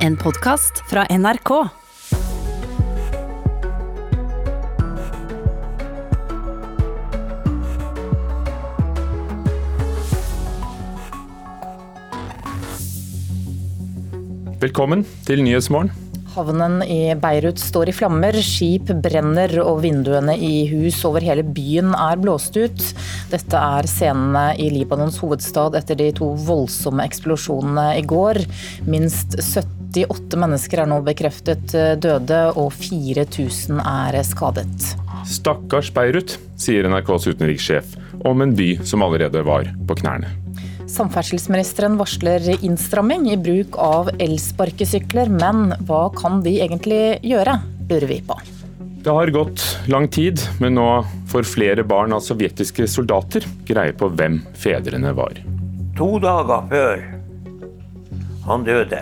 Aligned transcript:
En 0.00 0.14
podkast 0.16 0.78
fra 0.88 1.02
NRK. 1.12 1.50
Velkommen 14.60 15.04
til 15.28 15.44
Nyhetsmorgen. 15.44 15.92
Havnen 16.30 16.78
i 16.86 17.10
Beirut 17.20 17.60
står 17.60 17.90
i 17.90 17.94
flammer, 17.98 18.36
skip 18.40 18.88
brenner 19.04 19.52
og 19.60 19.82
vinduene 19.84 20.32
i 20.38 20.62
hus 20.70 21.02
over 21.04 21.20
hele 21.26 21.44
byen 21.44 21.92
er 21.92 22.22
blåst 22.22 22.56
ut. 22.56 22.86
Dette 23.28 23.60
er 23.76 23.88
scenene 23.90 24.46
i 24.56 24.70
Libanons 24.72 25.20
hovedstad 25.20 25.76
etter 25.76 26.00
de 26.00 26.08
to 26.22 26.32
voldsomme 26.46 27.04
eksplosjonene 27.04 27.90
i 28.00 28.06
går. 28.08 28.40
Minst 28.88 29.36
78 29.90 30.38
mennesker 30.38 30.82
er 30.82 30.90
nå 30.90 31.00
bekreftet 31.06 31.74
døde, 32.02 32.40
og 32.54 32.70
4000 32.76 33.80
er 33.82 34.20
skadet. 34.26 34.92
Stakkars 35.28 35.90
Beirut, 35.94 36.36
sier 36.60 36.86
NRKs 36.88 37.26
utenrikssjef 37.32 37.96
om 38.26 38.44
en 38.44 38.54
by 38.56 38.76
som 38.86 39.02
allerede 39.04 39.42
var 39.46 39.68
på 39.88 39.98
knærne. 40.00 40.30
Samferdselsministeren 40.90 41.94
varsler 42.00 42.48
innstramming 42.58 43.28
i 43.30 43.36
bruk 43.38 43.76
av 43.78 44.10
elsparkesykler, 44.18 45.30
men 45.30 45.70
hva 45.86 46.08
kan 46.16 46.40
de 46.42 46.56
egentlig 46.64 47.20
gjøre, 47.22 47.60
lurer 47.90 48.10
vi 48.10 48.18
på. 48.26 48.38
Det 49.00 49.12
har 49.14 49.30
gått 49.32 49.62
lang 49.88 50.08
tid, 50.12 50.42
men 50.60 50.74
nå 50.76 50.88
får 51.30 51.46
flere 51.48 51.86
barn 51.88 52.12
av 52.12 52.24
sovjetiske 52.26 52.88
soldater 52.90 53.46
greie 53.68 53.94
på 53.96 54.10
hvem 54.12 54.42
fedrene 54.60 55.14
var. 55.16 55.38
To 55.96 56.18
dager 56.20 56.66
før 56.68 57.06
han 58.48 58.66
døde, 58.66 59.00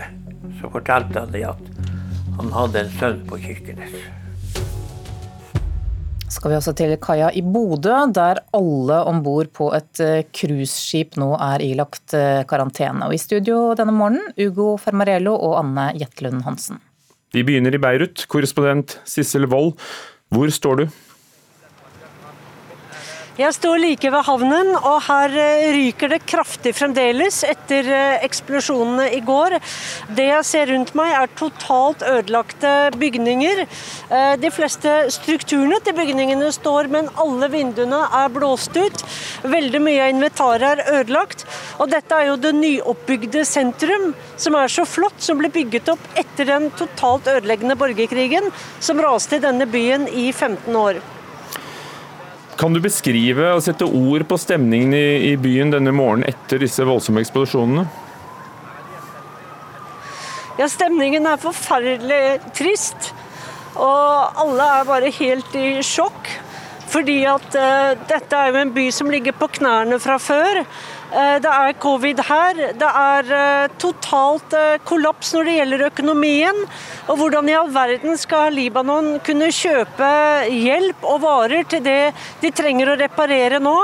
så 0.61 0.71
fortalte 0.73 1.25
han 1.25 1.35
det 1.35 1.45
at 1.49 1.75
han 2.39 2.55
hadde 2.55 2.85
en 2.85 2.97
sønn 3.01 3.21
på 3.29 3.41
Kirkenes 3.43 3.99
skal 6.39 6.53
vi 6.53 6.59
også 6.59 6.75
til 6.77 6.95
kaia 7.03 7.31
i 7.35 7.43
Bodø, 7.43 7.95
der 8.15 8.43
alle 8.55 8.99
om 9.11 9.23
bord 9.25 9.51
på 9.57 9.71
et 9.77 10.03
eh, 10.05 10.27
cruiseskip 10.35 11.17
nå 11.21 11.33
er 11.35 11.65
ilagt 11.65 12.15
eh, 12.17 12.45
karantene. 12.49 13.09
Og 13.09 13.17
I 13.17 13.21
studio 13.21 13.73
denne 13.79 13.95
morgenen, 13.97 14.31
Ugo 14.39 14.77
Fermarello 14.81 15.35
og 15.35 15.59
Anne 15.63 15.91
Jetlund 15.99 16.45
Hansen. 16.47 16.83
Vi 17.35 17.45
begynner 17.45 17.75
i 17.75 17.83
Beirut. 17.83 18.25
Korrespondent 18.31 18.99
Sissel 19.09 19.49
Wold, 19.51 19.75
hvor 20.33 20.53
står 20.53 20.83
du? 20.83 20.87
Jeg 23.39 23.55
står 23.55 23.77
like 23.79 24.11
ved 24.11 24.25
havnen, 24.27 24.73
og 24.75 24.97
her 25.07 25.31
eh, 25.39 25.69
ryker 25.71 26.11
det 26.11 26.25
kraftig 26.27 26.73
fremdeles 26.75 27.37
etter 27.47 27.87
eh, 27.87 28.25
eksplosjonene 28.27 29.05
i 29.15 29.21
går. 29.23 29.55
Det 30.11 30.25
jeg 30.27 30.47
ser 30.49 30.73
rundt 30.73 30.89
meg 30.99 31.13
er 31.15 31.31
totalt 31.39 32.01
ødelagte 32.03 32.73
bygninger. 32.99 33.61
Eh, 33.63 34.33
de 34.43 34.51
fleste 34.51 34.95
strukturene 35.15 35.79
til 35.87 35.95
bygningene 35.95 36.49
står, 36.57 36.91
men 36.91 37.07
alle 37.15 37.47
vinduene 37.53 38.01
er 38.19 38.33
blåst 38.35 38.75
ut. 38.75 39.05
Veldig 39.47 39.83
mye 39.85 40.09
av 40.09 40.11
inventaret 40.17 40.73
er 40.73 40.99
ødelagt. 41.05 41.45
Og 41.79 41.93
dette 41.93 42.19
er 42.19 42.33
jo 42.33 42.41
det 42.43 42.53
nyoppbygde 42.59 43.45
sentrum, 43.47 44.17
som 44.35 44.57
er 44.59 44.75
så 44.75 44.83
flott, 44.83 45.23
som 45.23 45.39
ble 45.39 45.53
bygget 45.55 45.93
opp 45.95 46.11
etter 46.19 46.51
den 46.51 46.73
totalt 46.81 47.31
ødeleggende 47.31 47.79
borgerkrigen 47.79 48.51
som 48.81 48.99
raste 49.07 49.39
i 49.39 49.47
denne 49.47 49.71
byen 49.71 50.11
i 50.11 50.27
15 50.33 50.81
år. 50.83 50.99
Kan 52.59 52.75
du 52.75 52.81
beskrive 52.83 53.53
og 53.55 53.63
sette 53.63 53.87
ord 53.87 54.25
på 54.27 54.37
stemningen 54.41 54.95
i, 54.97 55.31
i 55.31 55.35
byen 55.39 55.71
denne 55.71 55.93
morgenen 55.95 56.27
etter 56.27 56.59
disse 56.59 56.83
voldsomme 56.87 57.23
eksplosjonene? 57.23 57.85
Ja, 60.59 60.67
stemningen 60.67 61.29
er 61.31 61.39
forferdelig 61.39 62.41
trist. 62.59 63.13
Og 63.79 64.43
alle 64.43 64.67
er 64.81 64.89
bare 64.89 65.15
helt 65.15 65.55
i 65.55 65.79
sjokk. 65.87 66.33
Fordi 66.89 67.21
at 67.29 67.55
uh, 67.55 67.95
dette 68.09 68.35
er 68.35 68.51
jo 68.51 68.63
en 68.65 68.75
by 68.75 68.89
som 68.97 69.11
ligger 69.13 69.37
på 69.39 69.51
knærne 69.61 70.01
fra 70.03 70.17
før. 70.19 70.65
Uh, 71.09 71.39
det 71.41 71.51
er 71.51 71.77
covid 71.81 72.21
her. 72.29 72.59
Det 72.77 72.89
er 73.01 73.31
uh, 73.33 73.77
totalt 73.81 74.57
kollaps 74.89 75.33
når 75.35 75.49
det 75.49 75.57
gjelder 75.57 75.85
økonomien. 75.89 76.63
Og 77.09 77.21
hvordan 77.21 77.49
i 77.49 77.57
all 77.57 77.73
verden 77.73 78.19
skal 78.21 78.53
Libanon 78.53 79.15
kunne 79.25 79.49
kjøpe 79.55 80.11
hjelp 80.53 81.07
og 81.09 81.23
varer 81.25 81.65
til 81.69 81.85
det 81.85 82.13
de 82.43 82.53
trenger 82.53 82.93
å 82.93 82.99
reparere 83.01 83.61
nå? 83.63 83.77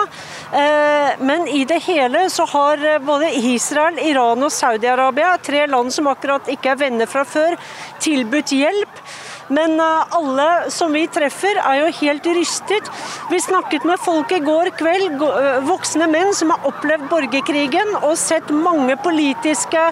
Men 1.25 1.49
i 1.51 1.65
det 1.67 1.81
hele 1.87 2.27
så 2.31 2.45
har 2.47 2.83
både 3.03 3.33
Israel, 3.49 3.97
Iran 4.05 4.45
og 4.45 4.53
Saudi-Arabia, 4.55 5.33
tre 5.43 5.65
land 5.67 5.91
som 5.91 6.11
akkurat 6.12 6.51
ikke 6.53 6.75
er 6.75 6.83
venner 6.85 7.11
fra 7.11 7.25
før, 7.27 7.56
tilbudt 8.05 8.53
hjelp. 8.55 9.01
Men 9.49 9.81
eh, 9.81 10.16
alle 10.16 10.71
som 10.71 10.93
vi 10.93 11.05
treffer, 11.12 11.59
er 11.60 11.82
jo 11.82 11.91
helt 12.00 12.27
rystet. 12.37 12.88
Vi 13.31 13.41
snakket 13.41 13.84
med 13.84 14.00
folk 14.00 14.32
i 14.32 14.41
går 14.44 14.71
kveld, 14.78 15.21
eh, 15.21 15.59
voksne 15.69 16.09
menn 16.10 16.32
som 16.37 16.55
har 16.55 16.65
opplevd 16.71 17.09
borgerkrigen 17.10 17.94
og 18.00 18.16
sett 18.21 18.49
mange 18.55 18.97
politiske 19.05 19.82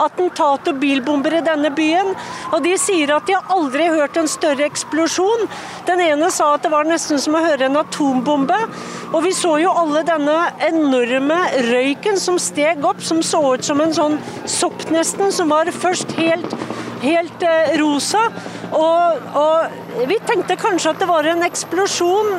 attentat 0.00 0.70
og 0.70 0.78
bilbomber 0.82 1.40
i 1.40 1.44
denne 1.46 1.72
byen. 1.74 2.14
Og 2.52 2.62
de 2.64 2.76
sier 2.78 3.14
at 3.16 3.26
de 3.26 3.36
har 3.38 3.50
aldri 3.50 3.88
hørt 3.90 4.16
en 4.20 4.30
større 4.30 4.68
eksplosjon. 4.68 5.48
Den 5.88 6.02
ene 6.04 6.30
sa 6.34 6.52
at 6.54 6.66
det 6.66 6.72
var 6.72 6.86
nesten 6.88 7.18
som 7.22 7.34
å 7.34 7.44
høre 7.44 7.66
en 7.66 7.80
atombombe. 7.80 8.58
Og 9.10 9.24
vi 9.26 9.34
så 9.34 9.56
jo 9.58 9.72
alle 9.74 10.04
denne 10.06 10.36
enorme 10.62 11.40
røyken 11.66 12.18
som 12.20 12.38
steg 12.38 12.84
opp, 12.86 13.02
som 13.02 13.24
så 13.26 13.42
ut 13.56 13.66
som 13.66 13.82
en 13.82 13.94
sånn 13.96 14.18
sopp 14.46 14.86
nesten, 14.94 15.32
som 15.34 15.50
var 15.50 15.70
først 15.74 16.14
helt, 16.20 16.54
helt 17.02 17.42
eh, 17.42 17.74
rosa. 17.80 18.28
Og, 18.76 19.30
og 19.40 20.04
vi 20.08 20.18
tenkte 20.26 20.58
kanskje 20.60 20.94
at 20.94 21.02
det 21.02 21.08
var 21.10 21.26
en 21.26 21.42
eksplosjon 21.46 22.36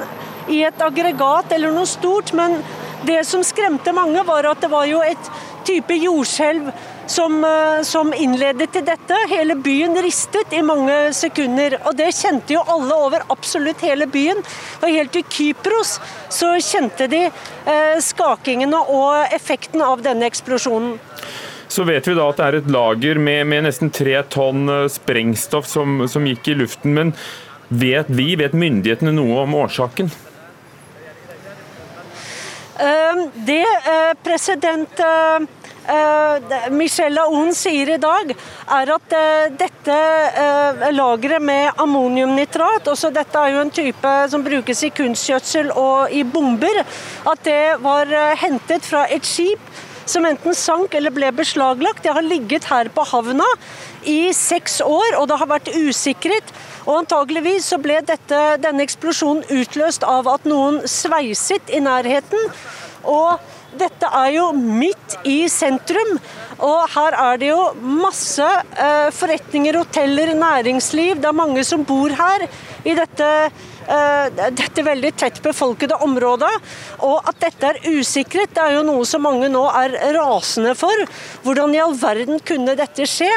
i 0.52 0.62
et 0.68 0.84
aggregat 0.84 1.52
eller 1.56 1.74
noe 1.76 1.90
stort, 1.90 2.32
men 2.38 2.60
det 3.06 3.24
som 3.28 3.44
skremte 3.46 3.94
mange, 3.96 4.22
var 4.28 4.48
at 4.50 4.62
det 4.62 4.70
var 4.72 4.86
jo 4.90 5.02
et 5.04 5.32
type 5.66 5.96
jordskjelv 5.98 6.72
som, 7.12 7.44
eh, 7.46 7.82
som, 7.84 8.14
innledet 8.14 8.72
til 8.72 8.86
dette. 8.86 9.18
Hele 9.30 9.56
byen 9.56 9.98
ristet 10.04 10.54
i 10.54 10.62
mange 10.62 11.14
sekunder. 11.14 11.78
Og 11.86 11.96
det 11.98 12.12
kjente 12.16 12.56
jo 12.56 12.64
alle 12.68 12.96
over 12.96 13.26
absolutt 13.34 13.82
hele 13.86 14.08
byen. 14.08 14.42
Og 14.82 14.90
helt 14.90 15.12
til 15.12 15.26
Kypros 15.30 15.98
så 16.30 16.54
kjente 16.62 17.10
de 17.12 17.26
eh, 17.28 17.98
skakingene 18.00 18.86
og 18.90 19.34
effekten 19.36 19.84
av 19.86 20.04
denne 20.06 20.30
eksplosjonen. 20.30 20.98
Så 21.72 21.84
vet 21.84 22.08
vi 22.08 22.18
da 22.18 22.26
at 22.28 22.40
det 22.40 22.48
er 22.50 22.58
et 22.58 22.74
lager 22.74 23.20
med, 23.22 23.46
med 23.48 23.64
nesten 23.64 23.94
tre 23.96 24.18
tonn 24.34 24.68
eh, 24.68 24.90
sprengstoff 24.92 25.70
som, 25.72 26.04
som, 26.12 26.26
gikk 26.28 26.50
i 26.52 26.58
luften. 26.60 26.92
Men 26.98 27.14
vet 27.70 28.10
vi, 28.12 28.34
vet 28.36 28.58
myndighetene 28.58 29.14
noe 29.16 29.46
om 29.46 29.56
årsaken? 29.62 30.12
Ehm, 32.84 33.22
det 33.48 33.64
eh, 33.64 34.12
president 34.24 35.04
Michelle 36.72 37.24
Aoun 37.24 37.56
sier 37.58 37.90
i 37.96 38.00
dag, 38.00 38.30
er 38.76 38.92
at 38.94 39.16
dette 39.58 39.96
lageret 40.94 41.42
med 41.42 41.80
ammoniumnitrat, 41.82 42.86
også 42.88 43.10
dette 43.12 43.42
er 43.42 43.56
jo 43.56 43.64
en 43.66 43.74
type 43.74 44.12
som 44.32 44.46
brukes 44.46 44.84
i 44.86 44.92
kunstgjødsel 44.94 45.74
og 45.74 46.14
i 46.14 46.22
bomber, 46.24 46.84
at 47.34 47.44
det 47.48 47.82
var 47.82 48.14
hentet 48.44 48.86
fra 48.88 49.08
et 49.10 49.26
skip 49.28 49.82
som 50.12 50.28
enten 50.28 50.56
sank 50.58 50.96
eller 50.98 51.14
ble 51.16 51.32
beslaglagt. 51.36 52.04
Det 52.04 52.14
har 52.16 52.26
ligget 52.26 52.68
her 52.72 52.90
på 52.94 53.06
havna 53.14 53.48
i 54.08 54.34
seks 54.36 54.82
år, 54.84 55.18
og 55.20 55.30
det 55.32 55.40
har 55.40 55.50
vært 55.52 55.72
usikret. 55.78 56.54
Og 56.88 57.04
antageligvis 57.04 57.70
så 57.72 57.80
ble 57.82 58.00
dette, 58.06 58.42
denne 58.64 58.84
eksplosjonen 58.86 59.46
utløst 59.62 60.06
av 60.08 60.30
at 60.32 60.48
noen 60.50 60.82
sveiset 60.90 61.72
i 61.72 61.82
nærheten. 61.84 62.52
Og 63.08 63.40
dette 63.78 64.08
er 64.20 64.34
jo 64.36 64.50
midt 64.56 65.18
i 65.28 65.46
sentrum, 65.52 66.18
og 66.62 66.80
her 66.94 67.16
er 67.18 67.40
det 67.42 67.52
jo 67.54 67.62
masse 68.02 68.46
eh, 68.46 69.08
forretninger, 69.16 69.80
hoteller, 69.80 70.34
næringsliv. 70.38 71.22
Det 71.22 71.30
er 71.30 71.38
mange 71.38 71.64
som 71.66 71.86
bor 71.88 72.12
her 72.12 72.46
i 72.84 72.98
dette 72.98 73.30
dette 74.52 74.84
veldig 74.86 75.12
tett 75.20 75.42
befolkede 75.44 75.98
området. 76.06 76.52
Og 77.06 77.18
at 77.28 77.40
dette 77.42 77.72
er 77.72 77.82
usikret, 77.98 78.54
det 78.56 78.64
er 78.64 78.78
jo 78.78 78.86
noe 78.88 79.06
som 79.08 79.24
mange 79.26 79.50
nå 79.52 79.64
er 79.82 79.98
rasende 80.16 80.74
for. 80.78 81.06
Hvordan 81.46 81.76
i 81.76 81.82
all 81.84 81.96
verden 82.00 82.42
kunne 82.46 82.78
dette 82.80 83.08
skje? 83.10 83.32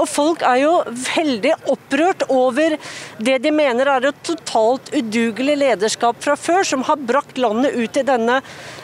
Og 0.00 0.08
folk 0.10 0.44
er 0.46 0.62
jo 0.64 0.74
veldig 0.88 1.54
opprørt 1.72 2.26
over 2.32 2.76
det 3.20 3.38
de 3.44 3.52
mener 3.54 3.88
er 3.90 4.10
et 4.10 4.24
totalt 4.26 4.92
udugelig 4.94 5.56
lederskap 5.60 6.20
fra 6.24 6.36
før, 6.38 6.64
som 6.66 6.84
har 6.88 7.00
brakt 7.00 7.38
landet 7.40 7.76
ut 7.76 8.00
i 8.00 8.06
denne 8.06 8.40
eh, 8.40 8.79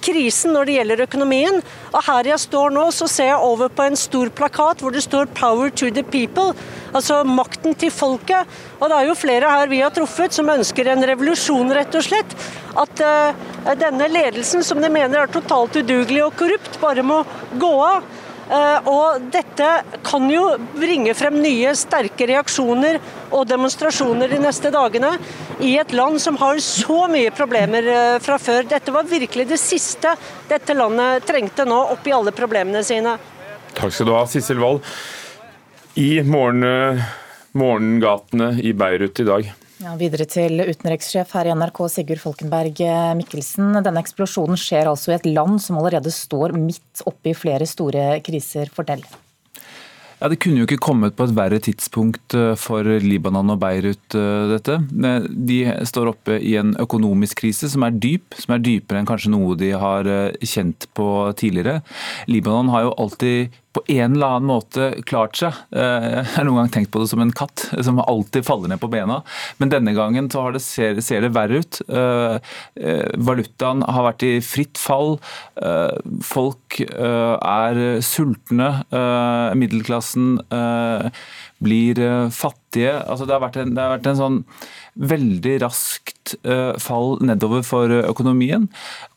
krisen 0.00 0.54
når 0.56 0.68
det 0.68 0.74
gjelder 0.78 1.02
økonomien. 1.04 1.58
Og 1.90 2.04
her 2.06 2.30
jeg 2.32 2.40
står 2.40 2.72
nå, 2.74 2.86
så 2.96 3.08
ser 3.10 3.32
jeg 3.32 3.44
over 3.44 3.68
på 3.68 3.84
en 3.84 3.98
stor 3.98 4.30
plakat 4.32 4.80
hvor 4.80 4.94
det 4.94 5.02
står 5.04 5.28
'Power 5.36 5.70
to 5.70 5.90
the 5.90 6.02
people', 6.02 6.54
altså 6.94 7.22
makten 7.24 7.74
til 7.74 7.90
folket. 7.90 8.48
Og 8.80 8.88
det 8.88 8.96
er 8.96 9.06
jo 9.08 9.14
flere 9.14 9.50
her 9.50 9.68
vi 9.68 9.80
har 9.80 9.90
truffet 9.90 10.32
som 10.32 10.48
ønsker 10.48 10.88
en 10.88 11.04
revolusjon, 11.04 11.74
rett 11.74 11.94
og 11.94 12.02
slett. 12.02 12.34
At 12.78 13.02
uh, 13.04 13.74
denne 13.74 14.08
ledelsen, 14.08 14.64
som 14.64 14.80
de 14.80 14.88
mener 14.88 15.20
er 15.20 15.26
totalt 15.26 15.76
udugelig 15.76 16.24
og 16.24 16.36
korrupt, 16.36 16.80
bare 16.80 17.02
må 17.02 17.24
gå 17.58 17.72
av. 17.84 18.02
Eh, 18.50 18.88
og 18.90 19.28
dette 19.30 19.66
kan 20.02 20.24
jo 20.30 20.42
bringe 20.74 21.12
frem 21.14 21.36
nye 21.38 21.70
sterke 21.78 22.26
reaksjoner 22.26 22.98
og 23.30 23.44
demonstrasjoner 23.46 24.32
de 24.32 24.40
neste 24.42 24.72
dagene 24.74 25.12
i 25.62 25.76
et 25.78 25.94
land 25.94 26.18
som 26.18 26.38
har 26.40 26.58
så 26.64 27.04
mye 27.12 27.30
problemer 27.36 27.86
eh, 27.86 28.16
fra 28.22 28.40
før. 28.42 28.66
Dette 28.72 28.94
var 28.94 29.06
virkelig 29.06 29.46
det 29.52 29.60
siste 29.62 30.16
dette 30.50 30.74
landet 30.74 31.28
trengte 31.30 31.68
nå, 31.68 31.78
oppi 31.94 32.14
alle 32.16 32.34
problemene 32.34 32.82
sine. 32.86 33.14
Takk 33.76 33.94
skal 33.94 34.10
du 34.10 34.14
ha, 34.16 34.26
Sissel 34.26 34.58
Wold. 34.58 34.82
I 36.00 36.18
morgen, 36.26 36.98
morgengatene 37.54 38.56
i 38.66 38.74
Beirut 38.74 39.22
i 39.22 39.30
dag. 39.30 39.54
Ja, 39.80 39.94
videre 39.96 40.26
til 40.28 40.60
utenrikssjef 40.60 41.30
her 41.32 41.48
i 41.48 41.54
NRK, 41.56 41.78
Sigurd 41.88 42.20
Folkenberg 42.20 42.82
Mikkelsen. 43.16 43.78
Denne 43.80 44.02
eksplosjonen 44.04 44.60
skjer 44.60 44.90
altså 44.90 45.14
i 45.14 45.16
et 45.16 45.30
land 45.30 45.56
som 45.64 45.78
allerede 45.80 46.12
står 46.12 46.52
midt 46.52 47.00
oppi 47.08 47.32
flere 47.32 47.64
store 47.64 48.18
kriser. 48.26 48.68
Fortell. 48.76 49.06
Ja, 50.20 50.28
Det 50.28 50.36
kunne 50.42 50.60
jo 50.60 50.66
ikke 50.68 50.82
kommet 50.84 51.14
på 51.16 51.24
et 51.24 51.32
verre 51.32 51.58
tidspunkt 51.64 52.34
eh, 52.36 52.52
for 52.60 52.84
Libanon 52.84 53.54
og 53.54 53.60
Beirut, 53.62 54.04
eh, 54.12 54.50
dette. 54.52 54.76
De 55.48 55.58
står 55.88 56.10
oppe 56.12 56.36
i 56.36 56.58
en 56.60 56.74
økonomisk 56.76 57.40
krise 57.40 57.70
som 57.72 57.86
er 57.86 57.96
dyp, 57.96 58.36
som 58.36 58.52
er 58.52 58.60
dypere 58.60 59.00
enn 59.00 59.08
kanskje 59.08 59.32
noe 59.32 59.56
de 59.56 59.72
har 59.72 60.04
eh, 60.04 60.36
kjent 60.44 60.90
på 60.92 61.08
tidligere. 61.40 61.80
Libanon 62.28 62.68
har 62.74 62.84
jo 62.84 62.94
alltid 63.00 63.56
på 63.72 63.82
en 63.86 64.16
eller 64.16 64.26
annen 64.26 64.48
måte 64.50 64.88
klart 65.06 65.38
seg. 65.38 65.54
Eh, 65.70 66.06
jeg 66.10 66.24
har 66.34 66.46
noen 66.46 66.64
gang 66.64 66.72
tenkt 66.74 66.90
på 66.94 67.02
det 67.02 67.10
som 67.12 67.22
en 67.22 67.34
katt 67.34 67.68
som 67.86 68.00
alltid 68.02 68.46
faller 68.46 68.72
ned 68.72 68.80
på 68.82 68.90
bena. 68.90 69.20
Men 69.62 69.70
denne 69.70 69.94
gangen 69.94 70.30
så 70.32 70.48
det, 70.54 70.62
ser, 70.64 70.98
ser, 71.04 71.22
det 71.22 71.32
verre 71.36 71.62
ut. 71.62 71.80
Eh, 71.86 72.50
eh, 72.82 73.12
valutaen 73.22 73.84
har 73.86 74.08
vært 74.10 74.26
i 74.26 74.32
fritt 74.44 74.80
fall. 74.80 75.18
Folk 76.24 76.80
er 76.80 77.78
sultne. 78.04 78.68
Middelklassen 79.58 80.40
blir 81.60 82.00
fattige. 82.34 82.96
Altså 83.04 83.26
det, 83.26 83.34
har 83.36 83.44
vært 83.44 83.60
en, 83.62 83.74
har 83.76 83.96
vært 83.96 84.10
en 84.10 84.20
sånn 84.20 84.38
veldig 84.98 85.54
raskt 85.62 86.34
eh, 86.44 86.72
fall 86.82 87.14
nedover 87.24 87.62
for 87.66 87.92
økonomien, 88.02 88.66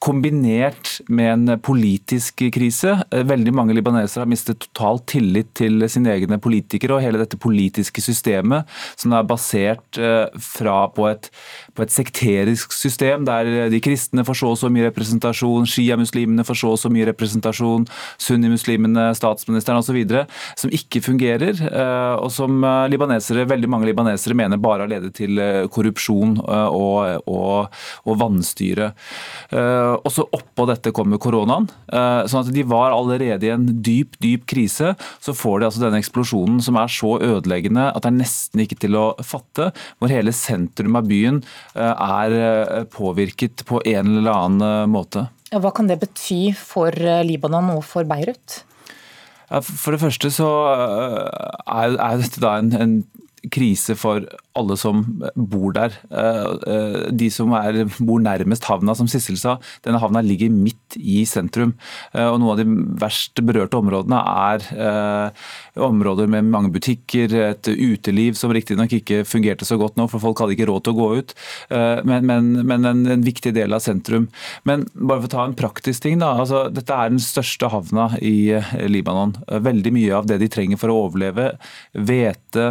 kombinert 0.04 1.00
med 1.12 1.32
en 1.34 1.62
politisk 1.64 2.44
krise. 2.54 2.96
Eh, 3.12 3.26
veldig 3.28 3.54
mange 3.56 3.76
libanesere 3.76 4.24
har 4.24 4.32
mistet 4.32 4.62
total 4.64 5.02
tillit 5.10 5.54
til 5.58 5.84
sine 5.92 6.14
egne 6.14 6.40
politikere 6.42 6.98
og 6.98 7.04
hele 7.04 7.22
dette 7.22 7.40
politiske 7.42 8.04
systemet, 8.06 8.70
som 9.00 9.16
er 9.16 9.28
basert 9.28 10.00
eh, 10.00 10.28
fra 10.38 10.78
på 10.94 11.08
et, 11.10 11.30
på 11.74 11.86
et 11.86 11.94
sekterisk 11.94 12.76
system, 12.76 13.26
der 13.28 13.72
de 13.74 13.82
kristne 13.84 14.26
får 14.28 14.40
så 14.44 14.54
og 14.54 14.60
så 14.62 14.72
mye 14.74 14.88
representasjon, 14.92 15.68
sjiamuslimene 15.70 16.46
får 16.46 16.62
så 16.62 16.74
og 16.76 16.82
så 16.82 16.94
mye 16.94 17.10
representasjon, 17.10 17.88
sunnimuslimene, 18.22 19.10
statsministeren 19.18 19.82
osv., 19.82 20.00
som 20.60 20.74
ikke 20.74 21.02
fungerer, 21.04 21.58
og 22.20 22.30
som 22.34 22.66
libanesere, 22.92 23.48
veldig 23.50 23.70
mange 23.72 23.88
libanesere 23.90 24.38
mener 24.38 24.62
bare 24.62 24.86
har 24.86 24.92
ledet 24.92 25.14
til 25.18 25.40
korrupsjon 25.74 26.38
eh, 26.42 26.70
og, 26.74 27.30
og, 27.30 27.80
og 28.08 28.20
vanstyre. 28.22 28.92
Eh, 29.54 29.94
og 30.00 30.10
så 30.14 30.28
Oppå 30.34 30.66
dette 30.70 30.94
kommer 30.96 31.22
koronaen. 31.22 31.68
Eh, 31.92 32.24
sånn 32.30 32.46
at 32.46 32.54
De 32.56 32.64
var 32.68 32.96
allerede 32.96 33.48
i 33.48 33.54
en 33.54 33.68
dyp 33.86 34.18
dyp 34.24 34.48
krise. 34.50 34.94
Så 35.24 35.36
får 35.38 35.60
de 35.60 35.70
altså 35.70 35.84
denne 35.84 36.02
eksplosjonen 36.02 36.62
som 36.64 36.80
er 36.80 36.92
så 36.92 37.16
ødeleggende 37.22 37.90
at 37.92 38.04
det 38.04 38.12
er 38.12 38.20
nesten 38.22 38.64
ikke 38.64 38.80
til 38.82 38.98
å 39.00 39.06
fatte. 39.22 39.72
Hvor 40.00 40.14
hele 40.14 40.34
sentrum 40.36 40.98
av 41.00 41.08
byen 41.10 41.42
er 41.76 42.86
påvirket 42.94 43.66
på 43.70 43.82
en 43.90 44.18
eller 44.20 44.34
annen 44.34 44.92
måte. 44.94 45.28
Hva 45.54 45.74
kan 45.76 45.90
det 45.90 46.00
bety 46.02 46.54
for 46.58 46.96
Libanon 47.28 47.76
og 47.76 47.84
for 47.86 48.08
Beirut? 48.10 48.64
For 49.62 49.94
det 49.94 50.02
første 50.02 50.32
så 50.34 50.50
er, 50.74 51.98
dette 52.22 52.42
da 52.42 52.56
en, 52.58 52.72
en 52.74 52.96
krise 53.54 53.96
for 54.00 54.24
alle 54.58 54.78
som 54.78 55.02
bor 55.36 55.74
der. 55.74 55.96
Eh, 56.14 56.50
eh, 56.74 56.98
de 57.12 57.30
som 57.34 57.54
er, 57.58 57.84
bor 57.98 58.22
nærmest 58.22 58.68
havna, 58.70 58.94
som 58.98 59.10
Sissel 59.10 59.38
sa. 59.40 59.58
Denne 59.86 60.02
havna 60.02 60.22
ligger 60.26 60.52
midt 60.54 60.98
i 61.00 61.24
sentrum. 61.30 61.74
Eh, 62.14 62.28
og 62.28 62.40
Noen 62.42 62.54
av 62.54 62.62
de 62.62 62.98
verst 63.02 63.42
berørte 63.42 63.80
områdene 63.80 64.20
er 64.54 65.32
områder 65.80 66.30
med 66.30 66.50
mange 66.54 66.70
butikker, 66.74 67.34
et 67.34 67.68
uteliv 67.68 68.38
som 68.38 68.52
riktignok 68.54 68.94
ikke 68.94 69.24
fungerte 69.26 69.66
så 69.66 69.78
godt 69.82 69.98
nå, 69.98 70.06
for 70.12 70.22
folk 70.22 70.44
hadde 70.44 70.56
ikke 70.56 70.68
råd 70.70 70.86
til 70.86 70.94
å 70.94 70.98
gå 71.00 71.08
ut. 71.20 71.34
Men, 71.70 72.28
men, 72.28 72.52
men 72.68 72.86
en, 72.90 73.04
en, 73.10 73.24
viktig 73.26 73.54
del 73.56 73.74
av 73.74 73.82
sentrum. 73.84 74.28
Men 74.70 74.86
bare 74.94 75.24
for 75.24 75.30
å 75.30 75.34
ta 75.34 75.46
en 75.48 75.58
praktisk 75.58 76.06
ting. 76.06 76.20
da, 76.22 76.34
altså 76.44 76.68
Dette 76.74 76.94
er 76.94 77.14
den 77.14 77.24
største 77.24 77.72
havna 77.74 78.12
i 78.22 78.54
Libanon. 78.92 79.36
Veldig 79.48 79.94
mye 79.96 80.20
av 80.20 80.30
det 80.30 80.40
de 80.44 80.52
trenger 80.52 80.82
for 80.82 80.94
å 80.94 81.00
overleve, 81.08 81.54
hvete 81.98 82.70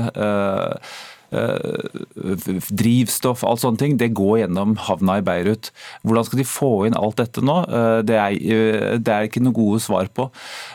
drivstoff, 1.32 3.43
alt 3.46 3.62
sånne 3.62 3.81
ting, 3.81 3.96
det 4.00 4.12
går 4.17 4.43
gjennom 4.43 4.75
havna 4.88 5.19
i 5.20 5.25
Beirut. 5.25 5.70
Hvordan 6.05 6.26
skal 6.29 6.43
de 6.43 6.49
få 6.49 6.70
inn 6.87 6.99
alt 6.99 7.19
dette 7.20 7.44
nå? 7.44 7.56
Eh, 7.64 8.00
det 8.06 8.19
er, 8.19 8.37
eh, 8.37 8.99
det 9.00 9.12
er 9.12 9.29
ikke 9.29 9.43
noe 9.43 9.56
gode 9.56 9.81
svar 9.82 10.11
på. 10.12 10.29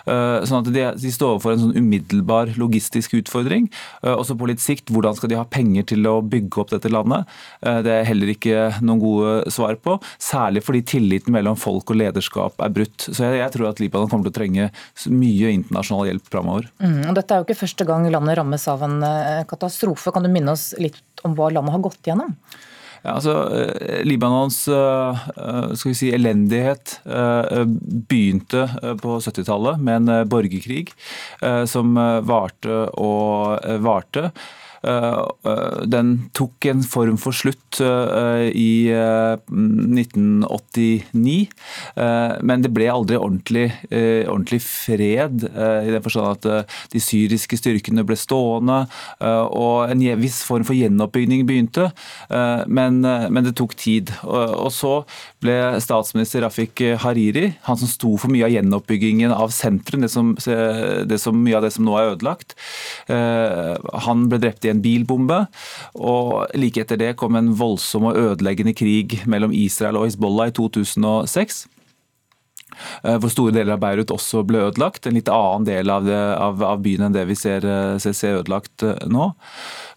Sånn 0.07 0.63
at 0.63 0.69
de 0.71 1.11
står 1.11 1.35
overfor 1.35 1.53
en 1.53 1.63
sånn 1.65 1.77
umiddelbar 1.77 2.53
logistisk 2.57 3.13
utfordring. 3.19 3.67
Også 4.01 4.37
på 4.37 4.47
litt 4.47 4.61
sikt, 4.63 4.91
hvordan 4.93 5.17
skal 5.17 5.29
de 5.29 5.39
ha 5.39 5.43
penger 5.43 5.83
til 5.91 6.07
å 6.07 6.21
bygge 6.23 6.61
opp 6.61 6.71
dette 6.71 6.91
landet? 6.91 7.27
Det 7.61 7.91
er 7.91 8.07
heller 8.07 8.31
ikke 8.31 8.69
noen 8.81 9.01
gode 9.01 9.51
svar 9.53 9.75
på. 9.75 9.97
Særlig 10.21 10.63
fordi 10.63 10.83
tilliten 10.87 11.35
mellom 11.35 11.57
folk 11.59 11.91
og 11.91 11.99
lederskap 11.99 12.61
er 12.63 12.73
brutt. 12.73 13.09
Så 13.09 13.25
jeg, 13.25 13.41
jeg 13.41 13.53
tror 13.55 13.69
at 13.69 13.81
Libanon 13.83 14.09
kommer 14.09 14.29
til 14.29 14.35
å 14.35 14.39
trenge 14.39 14.69
mye 15.11 15.51
internasjonal 15.57 16.11
hjelp 16.11 16.31
framover. 16.31 16.69
Mm, 16.79 17.11
dette 17.17 17.35
er 17.35 17.41
jo 17.41 17.47
ikke 17.47 17.61
første 17.65 17.87
gang 17.87 18.07
landet 18.11 18.39
rammes 18.39 18.67
av 18.71 18.85
en 18.87 18.97
katastrofe. 19.49 20.13
Kan 20.15 20.25
du 20.25 20.31
minne 20.31 20.46
oss 20.53 20.71
litt 20.81 21.25
om 21.25 21.35
hva 21.37 21.51
landet 21.53 21.75
har 21.75 21.85
gått 21.89 22.09
gjennom? 22.09 22.35
Ja, 23.07 23.13
altså, 23.15 23.33
eh, 23.55 24.01
Libanons 24.03 24.65
eh, 24.67 25.19
eh, 25.37 25.73
skal 25.77 25.91
vi 25.93 25.97
si, 25.97 26.11
elendighet 26.15 26.97
begynte 27.07 28.65
på 29.01 29.17
70-tallet 29.23 29.81
med 29.83 30.01
en 30.01 30.29
borgerkrig 30.29 30.89
som 31.69 31.93
varte 32.27 32.79
og 32.99 33.63
varte. 33.83 34.31
Eh, 34.83 35.27
eh, 35.45 35.81
den 35.89 36.29
tok 36.37 36.65
en 36.69 36.83
form 36.85 37.17
for 37.21 37.31
slutt 37.35 37.79
eh, 37.81 38.47
i 38.53 38.89
1989, 38.93 41.47
men 41.97 42.61
det 42.63 42.71
ble 42.73 42.87
aldri 42.91 43.17
ordentlig, 43.17 43.71
ordentlig 44.27 44.61
fred, 44.63 45.43
i 45.47 45.91
den 45.91 46.03
forstand 46.03 46.37
at 46.37 46.65
de 46.93 46.99
syriske 47.01 47.57
styrkene 47.59 48.03
ble 48.07 48.15
stående, 48.19 48.87
og 49.21 49.91
en 49.91 50.01
viss 50.21 50.43
form 50.47 50.63
for 50.67 50.75
gjenoppbygging 50.77 51.45
begynte, 51.47 51.91
men, 52.67 52.93
men 53.01 53.45
det 53.45 53.55
tok 53.59 53.75
tid. 53.79 54.11
Og 54.23 54.71
så 54.75 54.93
ble 55.43 55.55
statsminister 55.83 56.41
Rafik 56.45 56.75
Hariri, 57.03 57.47
han 57.67 57.77
som 57.81 57.89
sto 57.91 58.11
for 58.19 58.29
mye 58.33 58.45
av 58.47 58.53
gjenoppbyggingen 58.55 59.31
av 59.35 59.49
sentrum, 59.55 60.01
det 60.05 60.11
som, 60.13 60.25
det 60.37 61.19
som, 61.21 61.43
mye 61.43 61.57
av 61.59 61.63
det 61.67 61.73
som 61.75 61.83
nå 61.87 61.93
er 61.99 62.13
ødelagt, 62.13 62.49
han 63.07 64.27
ble 64.31 64.37
drept 64.43 64.66
i 64.66 64.66
en 64.71 64.83
bilbombe. 64.83 65.43
Og 65.95 66.45
like 66.57 66.83
etter 66.83 66.99
det 66.99 67.15
kom 67.19 67.37
en 67.39 67.53
voldsom 67.57 68.09
og 68.11 68.19
ødeleggende 68.19 68.75
krig 68.77 69.21
mellom 69.29 69.55
Israel 69.55 69.99
og 69.99 70.07
Hizbollah 70.07 70.51
i 70.51 70.55
2006 70.57 71.65
eh, 73.03 73.17
hvor 73.17 73.31
store 73.33 73.55
deler 73.55 73.75
av 73.75 73.83
Beirut 73.83 74.13
også 74.13 74.43
ble 74.47 74.67
ødelagt. 74.67 75.07
En 75.07 75.17
litt 75.17 75.31
annen 75.31 75.67
del 75.67 75.91
av, 75.93 76.07
det, 76.07 76.21
av, 76.37 76.63
av 76.63 76.83
byen 76.85 77.07
enn 77.07 77.17
det 77.17 77.27
vi 77.29 77.37
ser, 77.39 77.65
eh, 77.65 77.97
ser, 78.03 78.15
ser 78.17 78.41
ødelagt 78.41 78.85
eh, 78.85 79.07
nå. 79.11 79.31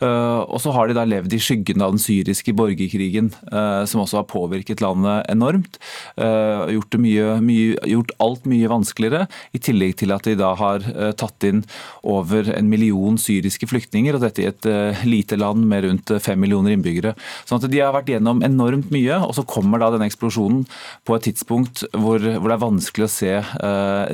Eh, 0.01 0.43
og 0.49 0.61
så 0.63 0.73
har 0.75 0.89
de 0.89 0.97
da 0.97 1.05
levd 1.09 1.35
i 1.37 1.41
skyggen 1.43 1.85
av 1.85 1.95
den 1.95 2.03
syriske 2.03 2.55
borgerkrigen, 2.57 3.31
eh, 3.53 3.83
som 3.89 4.03
også 4.03 4.21
har 4.21 4.29
påvirket 4.31 4.83
landet 4.85 5.29
enormt. 5.33 5.79
Eh, 6.17 6.73
gjort, 6.77 6.97
mye, 7.03 7.37
mye, 7.45 7.77
gjort, 7.91 8.15
alt 8.21 8.49
mye 8.49 8.71
vanskeligere, 8.71 9.27
i 9.57 9.61
tillegg 9.61 9.97
til 10.01 10.15
at 10.15 10.27
de 10.27 10.37
da 10.41 10.55
har 10.57 10.85
tatt 11.19 11.45
inn 11.45 11.63
over 12.07 12.49
en 12.55 12.69
million 12.71 13.17
syriske 13.21 13.67
flyktninger, 13.69 14.17
og 14.17 14.25
dette 14.25 14.43
i 14.43 14.49
et 14.49 14.69
lite 15.07 15.37
land 15.39 15.67
med 15.69 15.85
rundt 15.85 16.13
fem 16.23 16.41
millioner 16.41 16.75
innbyggere. 16.75 17.13
Sånn 17.49 17.61
at 17.61 17.69
de 17.71 17.81
har 17.83 17.93
vært 17.95 18.11
gjennom 18.13 18.43
enormt 18.47 18.91
mye, 18.95 19.19
og 19.27 19.35
så 19.37 19.45
kommer 19.49 19.83
da 19.83 19.91
denne 19.95 20.09
eksplosjonen 20.09 20.65
på 21.09 21.17
et 21.17 21.27
tidspunkt 21.29 21.85
hvor, 21.93 22.19
hvor 22.21 22.49
det 22.49 22.57
er 22.57 22.63
vanskelig 22.63 23.07
å 23.07 23.13
se, 23.13 23.33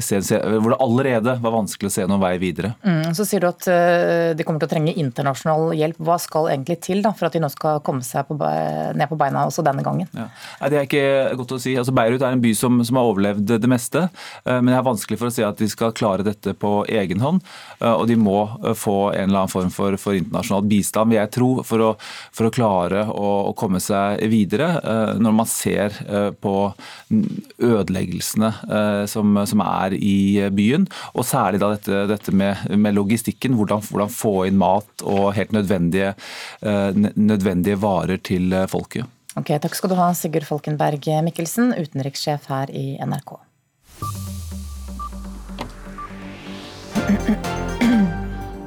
se, 0.04 0.20
se, 0.28 0.40
hvor 0.56 0.74
det 0.74 0.80
allerede 0.82 1.36
var 1.42 1.56
vanskelig 1.56 1.90
å 1.90 1.96
se 1.98 2.06
noen 2.08 2.22
vei 2.22 2.34
videre. 2.42 2.74
Mm, 2.86 3.14
så 3.16 3.26
sier 3.28 3.44
du 3.44 3.50
at 3.50 3.68
de 4.36 4.46
kommer 4.46 4.62
til 4.62 4.70
å 4.70 4.74
trenge 4.74 4.96
internasjonal 4.96 5.75
hjelp. 5.78 6.00
Hva 6.06 6.18
skal 6.22 6.50
egentlig 6.52 6.78
til 6.84 7.02
da, 7.04 7.12
for 7.16 7.28
at 7.28 7.36
de 7.36 7.42
nå 7.42 7.50
skal 7.52 7.80
komme 7.86 8.04
seg 8.06 8.28
på, 8.28 8.36
ned 8.36 9.10
på 9.10 9.18
beina 9.20 9.46
også 9.48 9.64
denne 9.66 9.84
gangen? 9.86 10.08
Ja. 10.16 10.28
Det 10.66 10.78
er 10.78 10.88
ikke 10.88 11.36
godt 11.38 11.56
å 11.56 11.60
si. 11.62 11.76
Altså, 11.78 11.94
Beirut 11.96 12.24
er 12.24 12.36
en 12.36 12.42
by 12.42 12.52
som, 12.56 12.78
som, 12.86 12.98
har 12.98 13.10
overlevd 13.10 13.54
det 13.62 13.70
meste. 13.70 14.06
Eh, 14.44 14.58
men 14.58 14.72
det 14.72 14.78
er 14.78 14.86
vanskelig 14.86 15.20
for 15.20 15.30
å 15.30 15.34
si 15.34 15.44
at 15.46 15.60
de 15.60 15.68
skal 15.70 15.94
klare 15.96 16.26
dette 16.26 16.54
på 16.58 16.72
egen 16.88 17.22
hånd. 17.24 17.42
Eh, 17.80 17.92
og 17.92 18.06
de 18.10 18.18
må 18.20 18.38
eh, 18.62 18.76
få 18.76 19.12
en 19.12 19.28
eller 19.28 19.44
annen 19.44 19.52
form 19.52 19.72
for, 19.74 19.98
for 20.00 20.18
internasjonal 20.18 20.66
bistand, 20.70 21.12
vil 21.12 21.20
jeg 21.20 21.32
tro, 21.36 21.50
for 21.66 21.84
å, 21.84 21.92
for 22.36 22.48
å 22.48 22.54
klare 22.54 23.06
å, 23.12 23.32
å, 23.50 23.54
komme 23.56 23.80
seg 23.82 24.20
videre. 24.30 24.66
Når 25.16 25.32
man 25.34 25.48
ser 25.48 25.94
på 26.42 26.52
ødeleggelsene 27.08 28.50
som, 29.08 29.38
som, 29.48 29.62
er 29.64 29.96
i 29.96 30.44
byen. 30.52 30.86
Og 31.16 31.26
særlig 31.26 31.60
da 31.62 31.72
dette, 31.72 32.02
dette 32.10 32.34
med, 32.36 32.66
med, 32.76 32.96
logistikken. 32.96 33.56
Hvordan, 33.58 33.82
hvordan, 33.88 34.12
få 34.12 34.34
inn 34.48 34.58
mat 34.60 35.04
og 35.06 35.32
helt 35.36 35.54
nødvendige, 35.66 36.14
nødvendige 37.16 37.80
varer 37.82 38.16
til 38.22 38.54
folket. 38.70 39.04
Ok, 39.36 39.52
Takk 39.60 39.74
skal 39.76 39.92
du 39.92 39.98
ha, 39.98 40.12
Sigurd 40.14 40.46
Folkenberg 40.48 41.10
Mikkelsen, 41.26 41.74
utenrikssjef 41.76 42.46
her 42.48 42.72
i 42.72 42.96
NRK. 43.04 43.36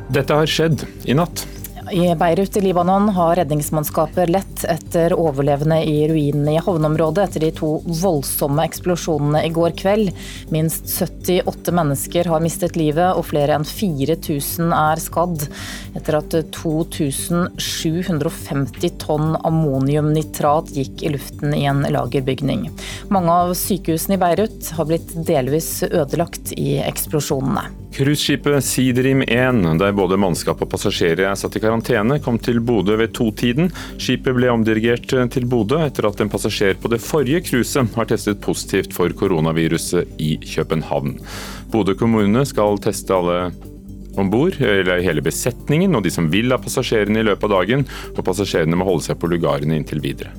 Dette 0.10 0.34
har 0.34 0.50
skjedd 0.50 0.86
i 1.10 1.16
natt. 1.18 1.46
I 1.92 2.16
Beirut 2.16 2.58
i 2.58 2.62
Libanon 2.62 3.10
har 3.10 3.36
redningsmannskaper 3.36 4.28
lett 4.28 4.64
etter 4.70 5.14
overlevende 5.14 5.84
i 5.84 6.08
ruinene 6.10 6.54
i 6.54 6.58
havneområdet 6.62 7.30
etter 7.30 7.40
de 7.46 7.52
to 7.58 7.82
voldsomme 7.86 8.64
eksplosjonene 8.68 9.46
i 9.48 9.50
går 9.54 9.72
kveld. 9.80 10.12
Minst 10.54 11.02
78 11.02 11.72
mennesker 11.74 12.26
har 12.30 12.42
mistet 12.46 12.76
livet 12.78 13.18
og 13.18 13.26
flere 13.32 13.56
enn 13.58 13.66
4000 13.66 14.74
er 14.76 14.98
skadd 15.02 15.48
etter 15.98 16.14
at 16.20 16.32
2750 16.60 18.90
tonn 19.02 19.36
ammoniumnitrat 19.42 20.70
gikk 20.76 21.04
i 21.04 21.10
luften 21.16 21.54
i 21.58 21.66
en 21.70 21.82
lagerbygning. 21.90 22.70
Mange 23.10 23.32
av 23.34 23.54
sykehusene 23.58 24.16
i 24.20 24.22
Beirut 24.22 24.72
har 24.78 24.86
blitt 24.90 25.10
delvis 25.26 25.84
ødelagt 25.90 26.54
i 26.54 26.78
eksplosjonene. 26.86 27.89
Cruiseskipet 27.94 28.64
Sea 28.64 28.94
Dream 28.94 29.22
1, 29.22 29.80
der 29.80 29.96
både 29.98 30.18
mannskap 30.22 30.62
og 30.62 30.70
passasjerer 30.70 31.26
er 31.32 31.38
satt 31.40 31.58
i 31.58 31.62
karantene, 31.64 32.20
kom 32.24 32.38
til 32.40 32.62
Bodø 32.62 32.96
ved 33.00 33.16
to-tiden. 33.18 33.72
Skipet 33.98 34.38
ble 34.38 34.52
omdirigert 34.54 35.10
til 35.34 35.48
Bodø 35.50 35.80
etter 35.82 36.08
at 36.08 36.22
en 36.22 36.30
passasjer 36.32 36.78
på 36.80 36.92
det 36.94 37.02
forrige 37.04 37.42
cruiset 37.50 37.98
har 37.98 38.10
testet 38.12 38.44
positivt 38.46 38.94
for 38.96 39.12
koronaviruset 39.18 40.22
i 40.22 40.36
København. 40.46 41.18
Bodø 41.74 41.98
kommune 41.98 42.46
skal 42.48 42.78
teste 42.84 43.18
alle 43.18 43.42
om 44.20 44.30
bord, 44.30 44.62
eller 44.62 45.04
hele 45.06 45.26
besetningen 45.26 45.98
og 45.98 46.06
de 46.06 46.14
som 46.14 46.30
vil 46.32 46.54
av 46.54 46.64
passasjerene 46.64 47.22
i 47.22 47.28
løpet 47.28 47.50
av 47.50 47.58
dagen, 47.58 47.86
og 48.16 48.24
passasjerene 48.26 48.78
må 48.78 48.88
holde 48.88 49.10
seg 49.10 49.20
på 49.20 49.32
lugarene 49.34 49.78
inntil 49.80 50.04
videre. 50.04 50.34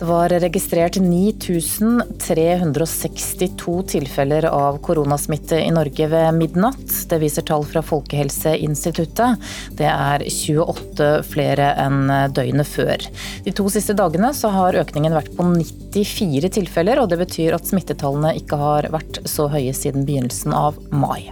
Det 0.00 0.06
var 0.06 0.28
registrert 0.28 0.96
9362 0.96 3.82
tilfeller 3.82 4.44
av 4.48 4.78
koronasmitte 4.80 5.60
i 5.60 5.70
Norge 5.70 6.06
ved 6.08 6.34
midnatt. 6.34 7.08
Det 7.10 7.18
viser 7.20 7.42
tall 7.44 7.64
fra 7.68 7.82
Folkehelseinstituttet. 7.84 9.36
Det 9.76 9.84
er 9.90 10.24
28 10.24 11.22
flere 11.28 11.76
enn 11.84 12.08
døgnet 12.32 12.68
før. 12.72 12.96
De 13.44 13.52
to 13.52 13.68
siste 13.68 13.92
dagene 14.00 14.32
har 14.56 14.80
økningen 14.86 15.12
vært 15.20 15.36
på 15.36 15.44
94 15.52 16.48
tilfeller, 16.56 16.96
og 17.04 17.12
det 17.12 17.20
betyr 17.20 17.60
at 17.60 17.68
smittetallene 17.68 18.32
ikke 18.40 18.56
har 18.56 18.88
vært 18.96 19.20
så 19.28 19.52
høye 19.52 19.76
siden 19.76 20.08
begynnelsen 20.08 20.56
av 20.56 20.80
mai. 20.88 21.28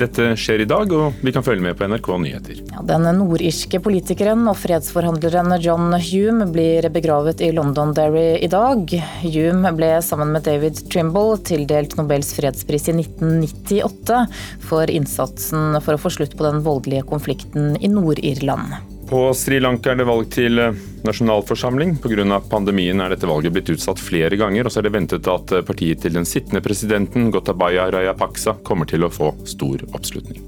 Dette 0.00 0.30
skjer 0.38 0.62
i 0.64 0.68
dag, 0.68 0.92
og 0.96 1.18
vi 1.20 1.32
kan 1.34 1.44
følge 1.44 1.64
med 1.64 1.76
på 1.76 1.84
NRK 1.90 2.08
Nyheter. 2.22 2.60
Ja, 2.72 2.80
den 2.88 3.04
nordirske 3.18 3.80
politikeren 3.84 4.46
og 4.48 4.56
fredsforhandleren 4.56 5.52
John 5.60 5.92
Hume 5.92 6.46
blir 6.48 6.88
begravet 6.92 7.42
i 7.44 7.50
Londonderry 7.52 8.38
i 8.40 8.48
dag. 8.48 8.94
Hume 9.26 9.74
ble 9.76 9.90
sammen 10.04 10.32
med 10.32 10.46
David 10.48 10.80
Trimble 10.92 11.36
tildelt 11.44 11.98
Nobels 12.00 12.32
fredspris 12.38 12.88
i 12.88 12.96
1998 12.96 14.22
for 14.70 14.92
innsatsen 14.92 15.76
for 15.84 15.96
å 15.96 16.00
få 16.00 16.14
slutt 16.16 16.38
på 16.38 16.48
den 16.48 16.64
voldelige 16.64 17.04
konflikten 17.10 17.76
i 17.76 17.92
Nord-Irland. 17.92 18.89
På 19.10 19.34
Sri 19.34 19.58
Lanka 19.60 19.90
er 19.90 19.96
det 19.98 20.04
valg 20.06 20.28
til 20.30 20.60
eh, 20.62 20.76
nasjonalforsamling. 21.02 21.96
Pga. 21.98 22.36
pandemien 22.46 23.00
er 23.02 23.10
dette 23.10 23.26
valget 23.26 23.56
blitt 23.56 23.72
utsatt 23.74 23.98
flere 23.98 24.38
ganger, 24.38 24.68
og 24.68 24.70
så 24.70 24.78
er 24.78 24.86
det 24.86 24.92
ventet 24.94 25.26
at 25.26 25.50
eh, 25.50 25.64
partiet 25.66 26.04
til 26.04 26.14
den 26.14 26.28
sittende 26.28 26.62
presidenten, 26.62 27.26
Gotabaya 27.34 27.88
Rayapaksa, 27.90 28.60
kommer 28.62 28.86
til 28.86 29.02
å 29.02 29.10
få 29.10 29.32
stor 29.50 29.82
oppslutning. 29.90 30.38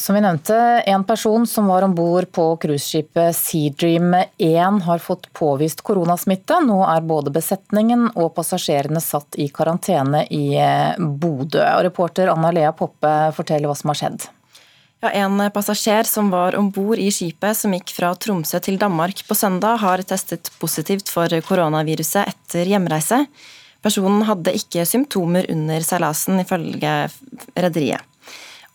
Som 0.00 0.16
vi 0.16 0.24
nevnte, 0.24 0.56
En 0.88 1.04
person 1.04 1.44
som 1.46 1.68
var 1.68 1.84
om 1.84 1.92
bord 1.94 2.32
på 2.32 2.56
cruiseskipet 2.56 3.36
Sea 3.36 3.76
Dream 3.76 4.16
1 4.16 4.80
har 4.88 5.04
fått 5.04 5.28
påvist 5.36 5.84
koronasmitte. 5.84 6.64
Nå 6.64 6.80
er 6.88 7.04
både 7.04 7.36
besetningen 7.36 8.14
og 8.14 8.32
passasjerene 8.40 9.04
satt 9.04 9.36
i 9.36 9.52
karantene 9.52 10.24
i 10.24 10.56
eh, 10.56 10.96
Bodø. 10.96 11.68
Reporter 11.84 12.32
Anna 12.32 12.48
Lea 12.48 12.72
Poppe 12.72 13.16
forteller 13.36 13.68
hva 13.68 13.76
som 13.76 13.92
har 13.92 14.06
skjedd. 14.06 14.30
Ja, 15.00 15.10
en 15.16 15.40
passasjer 15.50 16.04
som 16.04 16.28
var 16.28 16.52
om 16.58 16.66
bord 16.70 17.00
i 17.00 17.06
skipet 17.08 17.56
som 17.56 17.72
gikk 17.72 17.94
fra 17.96 18.10
Tromsø 18.20 18.58
til 18.60 18.76
Danmark 18.76 19.22
på 19.24 19.36
søndag, 19.38 19.78
har 19.80 20.02
testet 20.04 20.50
positivt 20.60 21.08
for 21.08 21.32
koronaviruset 21.46 22.28
etter 22.28 22.68
hjemreise. 22.68 23.22
Personen 23.80 24.26
hadde 24.28 24.52
ikke 24.58 24.84
symptomer 24.84 25.48
under 25.48 25.80
seilasen, 25.88 26.42
ifølge 26.44 26.92
rederiet. 27.56 28.04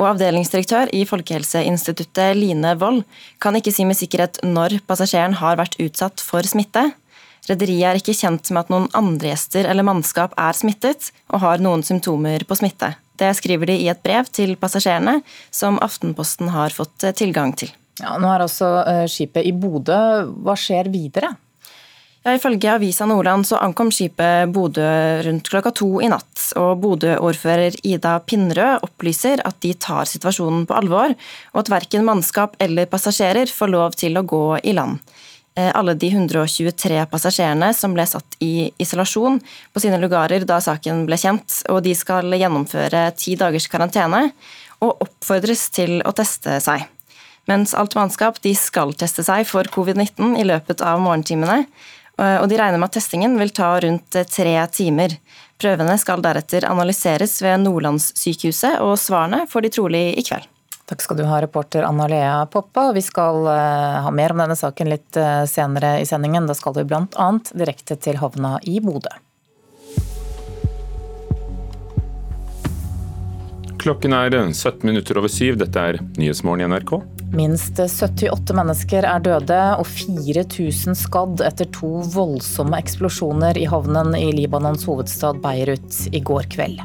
Og 0.02 0.10
avdelingsdirektør 0.16 0.90
i 0.98 1.06
Folkehelseinstituttet, 1.06 2.34
Line 2.42 2.74
Wold, 2.82 3.06
kan 3.40 3.62
ikke 3.62 3.72
si 3.72 3.86
med 3.86 4.02
sikkerhet 4.02 4.42
når 4.44 4.80
passasjeren 4.90 5.38
har 5.40 5.62
vært 5.62 5.78
utsatt 5.78 6.26
for 6.26 6.42
smitte. 6.50 6.90
Rederiet 7.46 7.92
er 7.92 8.02
ikke 8.02 8.18
kjent 8.18 8.50
med 8.50 8.66
at 8.66 8.74
noen 8.74 8.90
andre 8.98 9.36
gjester 9.36 9.70
eller 9.70 9.86
mannskap 9.86 10.34
er 10.42 10.58
smittet 10.58 11.14
og 11.30 11.46
har 11.46 11.62
noen 11.62 11.86
symptomer 11.86 12.50
på 12.50 12.58
smitte. 12.58 12.96
Det 13.20 13.32
skriver 13.38 13.72
de 13.72 13.80
i 13.86 13.90
et 13.92 14.04
brev 14.04 14.28
til 14.34 14.56
passasjerene, 14.60 15.20
som 15.52 15.80
Aftenposten 15.84 16.52
har 16.56 16.76
fått 16.76 17.08
eh, 17.08 17.16
tilgang 17.16 17.56
til. 17.58 17.72
Ja, 18.02 18.18
nå 18.20 18.28
er 18.32 18.44
altså 18.44 18.70
eh, 18.84 19.06
skipet 19.12 19.48
i 19.48 19.54
Bodø. 19.56 19.98
Hva 20.44 20.58
skjer 20.60 20.92
videre? 20.92 21.36
Ja, 22.26 22.34
Ifølge 22.34 22.72
Avisa 22.74 23.06
Nordland 23.06 23.46
så 23.46 23.60
ankom 23.62 23.92
skipet 23.94 24.50
Bodø 24.50 24.88
rundt 25.28 25.50
klokka 25.52 25.72
to 25.78 25.92
i 26.02 26.10
natt. 26.10 26.32
og 26.58 26.80
Bodø-ordfører 26.82 27.78
Ida 27.86 28.16
Pinnerød 28.20 28.82
opplyser 28.88 29.44
at 29.46 29.60
de 29.62 29.76
tar 29.78 30.10
situasjonen 30.10 30.66
på 30.66 30.74
alvor, 30.74 31.14
og 31.54 31.62
at 31.62 31.70
verken 31.70 32.06
mannskap 32.08 32.58
eller 32.60 32.90
passasjerer 32.90 33.46
får 33.46 33.70
lov 33.70 33.98
til 34.02 34.18
å 34.18 34.26
gå 34.26 34.44
i 34.64 34.74
land. 34.74 34.98
Eh, 35.56 35.72
alle 35.72 35.94
de 35.96 36.10
123 36.12 37.06
passasjerene 37.08 37.70
som 37.74 37.94
ble 37.96 38.04
satt 38.10 38.36
i 38.44 38.74
isolasjon 38.82 39.38
på 39.72 39.80
sine 39.80 39.96
lugarer 40.02 40.44
da 40.44 40.58
saken 40.60 41.06
ble 41.08 41.16
kjent, 41.20 41.62
og 41.72 41.80
de 41.86 41.94
skal 41.96 42.28
gjennomføre 42.36 43.06
ti 43.16 43.38
dagers 43.40 43.70
karantene 43.72 44.26
og 44.84 45.06
oppfordres 45.06 45.70
til 45.72 46.02
å 46.04 46.12
teste 46.18 46.58
seg. 46.60 46.84
Mens 47.48 47.72
alt 47.78 47.96
mannskap 47.96 48.42
de 48.44 48.52
skal 48.58 48.92
teste 49.00 49.24
seg 49.24 49.46
for 49.48 49.70
covid-19 49.72 50.36
i 50.42 50.44
løpet 50.44 50.84
av 50.84 51.00
morgentimene, 51.00 51.62
eh, 52.20 52.36
og 52.42 52.50
de 52.52 52.60
regner 52.60 52.82
med 52.82 52.90
at 52.90 52.98
testingen 53.00 53.38
vil 53.40 53.56
ta 53.56 53.78
rundt 53.80 54.20
tre 54.28 54.58
timer. 54.76 55.16
Prøvene 55.56 55.96
skal 56.02 56.26
deretter 56.26 56.68
analyseres 56.68 57.38
ved 57.46 57.64
Nordlandssykehuset, 57.64 58.82
og 58.84 58.98
svarene 59.00 59.46
får 59.48 59.64
de 59.64 59.74
trolig 59.78 60.04
i 60.20 60.26
kveld. 60.28 60.52
Takk 60.86 61.02
skal 61.02 61.18
du 61.18 61.24
ha, 61.26 61.42
reporter 61.42 61.84
Anna 61.84 62.08
Lea 62.08 62.46
Poppa. 62.46 62.92
Vi 62.94 63.02
skal 63.02 63.48
eh, 63.50 64.02
ha 64.06 64.12
mer 64.14 64.32
om 64.36 64.44
denne 64.44 64.56
saken 64.56 64.92
litt 64.92 65.18
eh, 65.18 65.46
senere 65.50 65.96
i 66.02 66.06
sendingen. 66.06 66.46
Da 66.46 66.54
skal 66.54 66.76
vi 66.78 66.84
bl.a. 66.86 67.30
direkte 67.58 67.98
til 67.98 68.20
havna 68.22 68.60
i 68.62 68.78
Bodø. 68.86 69.10
Klokken 73.82 74.14
er 74.18 74.34
17 74.34 74.86
minutter 74.86 75.18
over 75.18 75.30
syv. 75.30 75.58
Dette 75.62 75.82
er 75.90 76.00
Nyhetsmorgen 76.18 76.66
i 76.66 76.70
NRK. 76.70 76.94
Minst 77.34 77.82
78 77.82 78.54
mennesker 78.54 79.10
er 79.10 79.26
døde 79.26 79.60
og 79.82 79.90
4000 79.90 80.98
skadd 80.98 81.42
etter 81.46 81.70
to 81.74 81.92
voldsomme 82.14 82.78
eksplosjoner 82.82 83.58
i 83.58 83.66
havnen 83.70 84.14
i 84.18 84.30
Libanons 84.38 84.86
hovedstad 84.86 85.42
Beirut 85.42 86.02
i 86.14 86.22
går 86.22 86.50
kveld. 86.54 86.82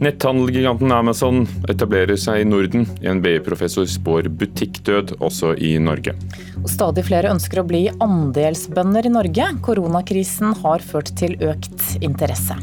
Netthandelgiganten 0.00 0.92
Amazon 0.96 1.42
etablerer 1.68 2.16
seg 2.16 2.40
i 2.40 2.44
Norden. 2.48 2.86
En 3.04 3.18
BI-professor 3.20 3.84
spår 3.84 4.30
butikkdød 4.32 5.18
også 5.20 5.50
i 5.60 5.74
Norge. 5.76 6.14
Og 6.62 6.70
stadig 6.72 7.04
flere 7.04 7.28
ønsker 7.34 7.60
å 7.60 7.66
bli 7.68 7.82
andelsbønder 7.92 9.10
i 9.10 9.12
Norge. 9.12 9.50
Koronakrisen 9.60 10.54
har 10.62 10.80
ført 10.80 11.12
til 11.20 11.36
økt 11.44 11.98
interesse. 12.00 12.56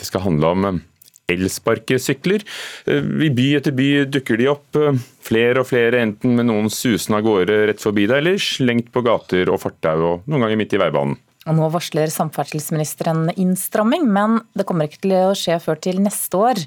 Det 0.00 0.08
skal 0.08 0.24
handle 0.30 0.54
om 0.56 0.80
elsparkesykler. 1.28 2.48
I 2.88 3.30
by 3.36 3.46
etter 3.60 3.76
by 3.76 3.90
dukker 4.16 4.40
de 4.40 4.48
opp. 4.48 4.80
Flere 5.28 5.60
og 5.60 5.68
flere, 5.68 6.00
enten 6.08 6.40
med 6.40 6.48
noen 6.48 6.72
susende 6.72 7.20
av 7.20 7.28
gårde 7.28 7.60
rett 7.68 7.84
forbi 7.84 8.08
deg, 8.08 8.16
eller 8.22 8.40
slengt 8.40 8.88
på 8.96 9.04
gater 9.04 9.52
og 9.52 9.60
fortau, 9.60 9.96
og 10.08 10.24
noen 10.24 10.48
ganger 10.48 10.60
midt 10.64 10.72
i 10.72 10.80
veibanen. 10.80 11.20
Og 11.44 11.58
nå 11.58 11.66
varsler 11.72 12.12
samferdselsministeren 12.12 13.28
innstramming, 13.36 14.06
men 14.08 14.38
det 14.56 14.64
kommer 14.68 14.88
ikke 14.88 15.02
til 15.04 15.16
å 15.18 15.34
skje 15.36 15.58
før 15.60 15.80
til 15.84 16.00
neste 16.04 16.40
år. 16.40 16.62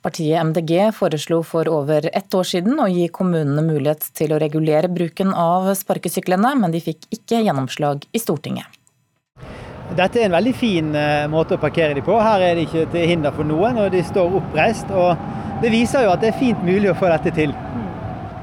Partiet 0.00 0.40
MDG 0.46 0.92
foreslo 0.94 1.42
for 1.42 1.68
over 1.68 2.08
ett 2.12 2.34
år 2.34 2.46
siden 2.46 2.78
å 2.80 2.86
gi 2.88 3.08
kommunene 3.12 3.64
mulighet 3.66 4.06
til 4.16 4.32
å 4.32 4.38
regulere 4.40 4.88
bruken 4.88 5.34
av 5.34 5.66
sparkesyklene, 5.76 6.54
men 6.60 6.72
de 6.72 6.80
fikk 6.80 7.08
ikke 7.12 7.42
gjennomslag 7.42 8.06
i 8.14 8.22
Stortinget. 8.22 8.78
Dette 9.98 10.20
er 10.20 10.28
en 10.28 10.36
veldig 10.36 10.52
fin 10.54 10.92
eh, 10.94 11.26
måte 11.32 11.56
å 11.56 11.60
parkere 11.60 11.96
de 11.96 12.04
på. 12.04 12.14
Her 12.20 12.44
er 12.44 12.58
de 12.58 12.66
ikke 12.68 12.84
til 12.92 13.08
hinder 13.08 13.34
for 13.34 13.48
noen, 13.48 13.80
og 13.82 13.90
de 13.92 14.04
står 14.06 14.36
oppreist. 14.40 14.92
og 14.92 15.16
Det 15.62 15.72
viser 15.74 16.04
jo 16.04 16.12
at 16.12 16.22
det 16.22 16.30
er 16.30 16.38
fint 16.38 16.60
mulig 16.62 16.92
å 16.92 16.96
få 16.98 17.08
dette 17.10 17.32
til. 17.34 17.56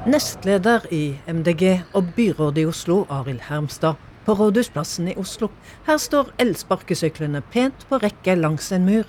Nestleder 0.09 0.89
i 0.93 1.15
MDG 1.31 1.63
og 1.95 2.11
byrådet 2.17 2.65
i 2.65 2.67
Oslo, 2.69 3.05
Arild 3.09 3.45
Hermstad. 3.47 4.01
På 4.25 4.33
Rådhusplassen 4.33 5.07
i 5.07 5.15
Oslo. 5.17 5.49
Her 5.87 5.97
står 6.01 6.33
elsparkesyklene 6.41 7.41
pent 7.53 7.85
på 7.89 7.99
rekke 8.01 8.35
langs 8.35 8.71
en 8.75 8.85
mur. 8.85 9.05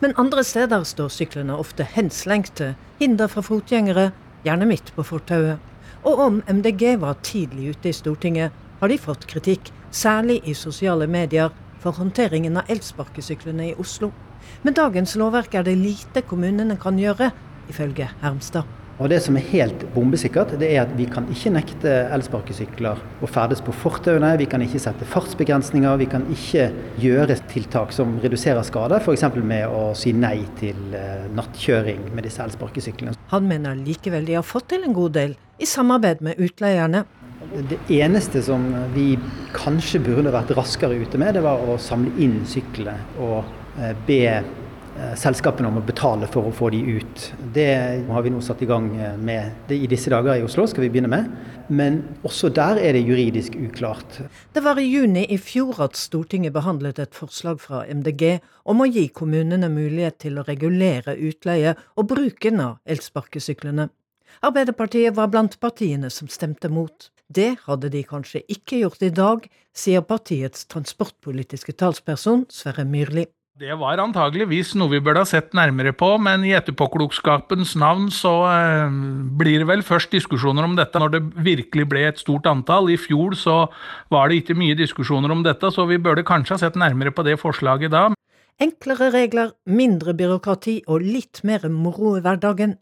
Men 0.00 0.14
andre 0.16 0.44
steder 0.44 0.84
står 0.84 1.10
syklene 1.12 1.56
ofte 1.58 1.84
henslengte, 1.84 2.74
hinder 3.00 3.28
for 3.28 3.44
fotgjengere, 3.44 4.10
gjerne 4.44 4.68
midt 4.68 4.92
på 4.96 5.04
fortauet. 5.04 5.58
Og 6.04 6.20
om 6.24 6.40
MDG 6.48 6.96
var 7.00 7.18
tidlig 7.22 7.74
ute 7.74 7.90
i 7.90 7.96
Stortinget, 7.96 8.52
har 8.80 8.88
de 8.88 8.98
fått 8.98 9.26
kritikk, 9.28 9.72
særlig 9.90 10.40
i 10.48 10.54
sosiale 10.56 11.06
medier, 11.10 11.52
for 11.80 11.96
håndteringen 11.96 12.56
av 12.60 12.68
elsparkesyklene 12.72 13.70
i 13.70 13.76
Oslo. 13.80 14.12
Med 14.64 14.76
dagens 14.76 15.16
lovverk 15.20 15.54
er 15.56 15.68
det 15.68 15.78
lite 15.80 16.24
kommunene 16.24 16.76
kan 16.80 17.00
gjøre, 17.00 17.30
ifølge 17.68 18.08
Hermstad. 18.22 18.79
Og 19.00 19.08
Det 19.08 19.16
som 19.24 19.36
er 19.38 19.46
helt 19.48 19.84
bombesikkert, 19.94 20.50
det 20.60 20.68
er 20.74 20.82
at 20.82 20.90
vi 20.92 21.06
kan 21.08 21.24
ikke 21.32 21.54
nekte 21.54 21.92
elsparkesykler 22.12 22.98
å 23.24 23.28
ferdes 23.32 23.62
på 23.64 23.72
fortauene. 23.72 24.34
Vi 24.36 24.48
kan 24.50 24.60
ikke 24.60 24.82
sette 24.82 25.08
fartsbegrensninger. 25.08 25.96
Vi 26.02 26.08
kan 26.12 26.26
ikke 26.28 26.66
gjøre 27.00 27.38
tiltak 27.48 27.94
som 27.96 28.18
reduserer 28.20 28.60
skade, 28.68 29.00
f.eks. 29.00 29.24
med 29.40 29.72
å 29.72 29.94
si 29.96 30.12
nei 30.12 30.42
til 30.60 30.92
eh, 30.92 31.24
nattkjøring 31.32 32.10
med 32.12 32.28
disse 32.28 32.44
elsparkesyklene. 32.44 33.16
Han 33.32 33.48
mener 33.48 33.80
likevel 33.80 34.28
de 34.28 34.36
har 34.36 34.44
fått 34.44 34.68
til 34.74 34.84
en 34.84 34.96
god 34.96 35.16
del, 35.16 35.34
i 35.56 35.68
samarbeid 35.68 36.20
med 36.24 36.36
utleierne. 36.36 37.06
Det 37.72 37.80
eneste 37.96 38.44
som 38.44 38.68
vi 38.92 39.14
kanskje 39.56 40.02
burde 40.04 40.32
vært 40.34 40.52
raskere 40.58 41.00
ute 41.00 41.18
med, 41.20 41.38
det 41.38 41.46
var 41.48 41.64
å 41.64 41.80
samle 41.80 42.12
inn 42.20 42.42
syklene 42.48 43.00
og 43.16 43.48
eh, 43.80 43.96
be 44.04 44.24
selskapene 45.18 45.68
om 45.70 45.78
å 45.80 45.84
betale 45.84 46.28
for 46.30 46.48
å 46.48 46.52
få 46.54 46.70
de 46.74 46.80
ut. 46.98 47.24
Det 47.54 47.70
har 48.08 48.24
vi 48.24 48.32
nå 48.32 48.40
satt 48.44 48.62
i 48.64 48.68
gang 48.68 48.88
eh, 48.98 49.16
med 49.16 49.72
i 49.74 49.88
disse 49.90 50.12
dager 50.12 50.36
i 50.36 50.44
Oslo, 50.46 50.66
skal 50.70 50.84
vi 50.86 50.90
begynne 50.92 51.10
med. 51.10 51.30
Men 51.70 52.00
også 52.26 52.50
der 52.54 52.80
er 52.82 52.96
det 52.96 53.04
juridisk 53.06 53.56
uklart. 53.58 54.20
Det 54.54 54.62
var 54.64 54.80
i 54.80 54.88
juni 54.88 55.24
i 55.30 55.38
fjor 55.40 55.80
at 55.86 55.98
Stortinget 55.98 56.54
behandlet 56.56 57.00
et 57.02 57.16
forslag 57.16 57.62
fra 57.62 57.84
MDG 57.86 58.40
om 58.70 58.82
å 58.82 58.90
gi 58.90 59.06
kommunene 59.14 59.70
mulighet 59.72 60.20
til 60.26 60.40
å 60.40 60.46
regulere 60.48 61.16
utleie 61.16 61.76
og 61.96 62.10
bruken 62.10 62.60
av 62.64 62.78
elsparkesyklene. 62.90 63.88
Arbeiderpartiet 64.46 65.16
var 65.16 65.30
blant 65.32 65.58
partiene 65.60 66.10
som 66.10 66.30
stemte 66.30 66.70
mot. 66.72 67.10
Det 67.30 67.54
hadde 67.66 67.90
de 67.92 68.02
kanskje 68.06 68.42
ikke 68.50 68.80
gjort 68.82 69.02
i 69.06 69.12
dag, 69.14 69.44
sier 69.70 70.02
partiets 70.02 70.66
transportpolitiske 70.70 71.76
talsperson 71.78 72.48
Sverre 72.50 72.86
Myrli. 72.88 73.28
Det 73.60 73.74
var 73.76 74.00
antageligvis 74.00 74.70
noe 74.80 74.88
vi 74.88 74.98
burde 75.04 75.20
ha 75.20 75.28
sett 75.28 75.50
nærmere 75.52 75.90
på, 75.92 76.14
men 76.24 76.46
i 76.48 76.54
etterpåklokskapens 76.56 77.74
navn 77.76 78.06
så 78.08 78.30
eh, 78.48 78.94
blir 79.36 79.60
det 79.60 79.66
vel 79.68 79.82
først 79.84 80.14
diskusjoner 80.14 80.64
om 80.64 80.78
dette 80.78 81.02
når 81.02 81.12
det 81.12 81.20
virkelig 81.44 81.84
ble 81.90 82.06
et 82.08 82.22
stort 82.22 82.48
antall. 82.48 82.88
I 82.88 82.96
fjor 82.96 83.36
så 83.36 83.56
var 84.08 84.30
det 84.30 84.38
ikke 84.40 84.56
mye 84.56 84.78
diskusjoner 84.78 85.34
om 85.34 85.42
dette, 85.44 85.68
så 85.68 85.84
vi 85.90 85.98
burde 86.00 86.24
kanskje 86.24 86.56
ha 86.56 86.62
sett 86.62 86.78
nærmere 86.80 87.12
på 87.12 87.26
det 87.26 87.34
forslaget 87.42 87.92
da. 87.92 88.06
Enklere 88.64 89.10
regler, 89.12 89.52
mindre 89.68 90.16
byråkrati 90.16 90.78
og 90.88 91.04
litt 91.04 91.42
mer 91.44 91.68
moro 91.68 92.14
i 92.16 92.24
hverdagen. 92.24 92.78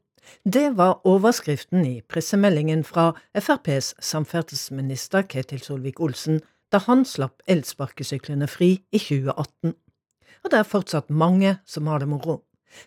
Det 0.46 0.68
var 0.78 1.00
overskriften 1.02 1.82
i 1.90 1.96
pressemeldingen 2.06 2.86
fra 2.86 3.08
FrPs 3.34 3.96
samferdselsminister 4.12 5.26
Ketil 5.26 5.66
Solvik-Olsen 5.66 6.38
da 6.70 6.84
han 6.86 7.02
slapp 7.08 7.42
elsparkesyklene 7.50 8.46
fri 8.46 8.76
i 8.94 9.02
2018 9.02 9.74
og 10.44 10.52
det 10.52 10.60
er 10.60 10.68
fortsatt 10.68 11.10
mange 11.10 11.58
som 11.66 11.88
har 11.90 12.02
det 12.02 12.10
moro. 12.10 12.42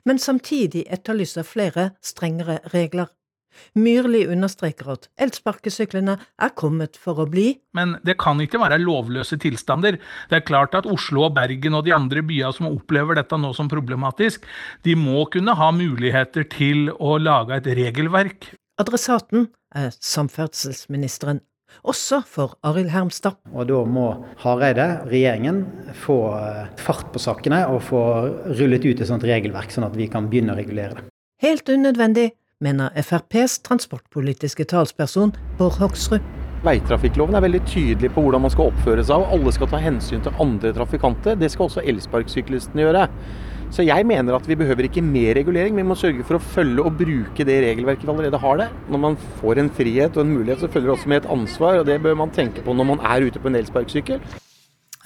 Men 0.05 0.20
samtidig 0.22 0.86
etterlyser 0.93 1.48
flere 1.48 1.91
strengere 2.05 2.60
regler. 2.74 3.10
Myrli 3.75 4.22
understreker 4.31 4.93
at 4.93 5.08
elsparkesyklene 5.22 6.15
er 6.15 6.53
kommet 6.58 6.98
for 7.00 7.20
å 7.20 7.27
bli. 7.29 7.58
Men 7.75 7.98
det 8.08 8.17
kan 8.22 8.39
ikke 8.43 8.62
være 8.62 8.79
lovløse 8.81 9.38
tilstander. 9.41 9.98
Det 10.31 10.39
er 10.39 10.48
klart 10.48 10.77
at 10.77 10.88
Oslo 10.89 11.25
og 11.27 11.36
Bergen 11.36 11.75
og 11.77 11.86
de 11.88 11.96
andre 11.96 12.24
byene 12.24 12.53
som 12.55 12.70
opplever 12.72 13.20
dette 13.20 13.39
nå 13.39 13.51
som 13.58 13.70
problematisk, 13.72 14.48
de 14.88 14.96
må 14.96 15.25
kunne 15.34 15.55
ha 15.58 15.72
muligheter 15.75 16.48
til 16.51 16.89
å 16.96 17.17
lage 17.22 17.60
et 17.60 17.72
regelverk. 17.81 18.53
Adressaten 18.81 19.50
er 19.75 19.91
samferdselsministeren 20.00 21.44
også 21.81 22.22
for 22.27 22.57
Arild 22.68 22.92
Hermstad. 22.94 23.38
Og 23.53 23.68
Da 23.70 23.81
må 23.86 24.07
Hareide, 24.44 24.88
regjeringen, 25.10 25.64
få 26.03 26.20
eh, 26.38 26.68
fart 26.81 27.10
på 27.14 27.22
sakene 27.22 27.64
og 27.72 27.81
få 27.88 28.03
rullet 28.60 28.86
ut 28.86 29.01
et 29.01 29.10
sånt 29.10 29.25
regelverk, 29.27 29.74
sånn 29.74 29.88
at 29.88 29.98
vi 29.98 30.10
kan 30.12 30.29
begynne 30.31 30.55
å 30.55 30.60
regulere 30.60 31.00
det. 31.00 31.07
Helt 31.42 31.70
unødvendig, 31.70 32.31
mener 32.62 32.94
FrPs 33.01 33.60
transportpolitiske 33.66 34.68
talsperson 34.70 35.34
Bård 35.57 35.79
Hoksrud. 35.81 36.22
Veitrafikkloven 36.62 37.34
er 37.34 37.42
veldig 37.42 37.64
tydelig 37.66 38.12
på 38.14 38.22
hvordan 38.22 38.44
man 38.44 38.51
skal 38.53 38.70
oppføre 38.70 39.01
seg, 39.01 39.24
og 39.24 39.34
alle 39.34 39.53
skal 39.55 39.70
ta 39.72 39.79
hensyn 39.81 40.22
til 40.22 40.36
andre 40.44 40.70
trafikanter. 40.77 41.40
Det 41.42 41.50
skal 41.50 41.66
også 41.66 41.81
elsparkesyklistene 41.90 42.86
gjøre. 42.86 43.07
Så 43.72 43.86
jeg 43.88 44.03
mener 44.03 44.36
at 44.36 44.48
vi 44.50 44.57
behøver 44.60 44.90
ikke 44.90 45.03
mer 45.05 45.38
regulering, 45.38 45.77
vi 45.79 45.86
må 45.88 45.96
sørge 45.96 46.25
for 46.27 46.36
å 46.36 46.44
følge 46.44 46.84
og 46.84 46.98
bruke 47.00 47.46
det 47.48 47.55
regelverket 47.64 48.03
vi 48.03 48.12
allerede 48.12 48.40
har 48.44 48.57
der. 48.60 48.72
Når 48.92 49.00
man 49.05 49.20
får 49.40 49.62
en 49.62 49.70
frihet 49.72 50.18
og 50.18 50.25
en 50.25 50.34
mulighet, 50.36 50.60
så 50.60 50.68
følger 50.68 50.90
det 50.90 50.96
også 50.98 51.12
med 51.12 51.22
et 51.22 51.29
ansvar, 51.31 51.79
og 51.79 51.86
det 51.88 52.01
bør 52.03 52.18
man 52.20 52.34
tenke 52.36 52.66
på 52.66 52.75
når 52.75 52.90
man 52.90 53.03
er 53.07 53.24
ute 53.24 53.40
på 53.40 53.48
en 53.48 53.55
elsparkesykkel. 53.62 54.20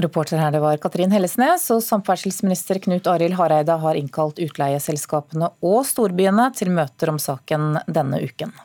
Reporter 0.01 0.41
her 0.41 0.51
det 0.51 0.59
var 0.63 0.79
Katrin 0.81 1.13
Hellesnes, 1.13 1.67
og 1.71 1.83
samferdselsminister 1.85 2.81
Knut 2.83 3.05
Arild 3.07 3.37
Hareide 3.37 3.77
har 3.79 3.99
innkalt 3.99 4.41
utleieselskapene 4.43 5.51
og 5.61 5.85
storbyene 5.87 6.49
til 6.57 6.73
møter 6.73 7.13
om 7.13 7.21
saken 7.21 7.77
denne 7.85 8.23
uken. 8.25 8.55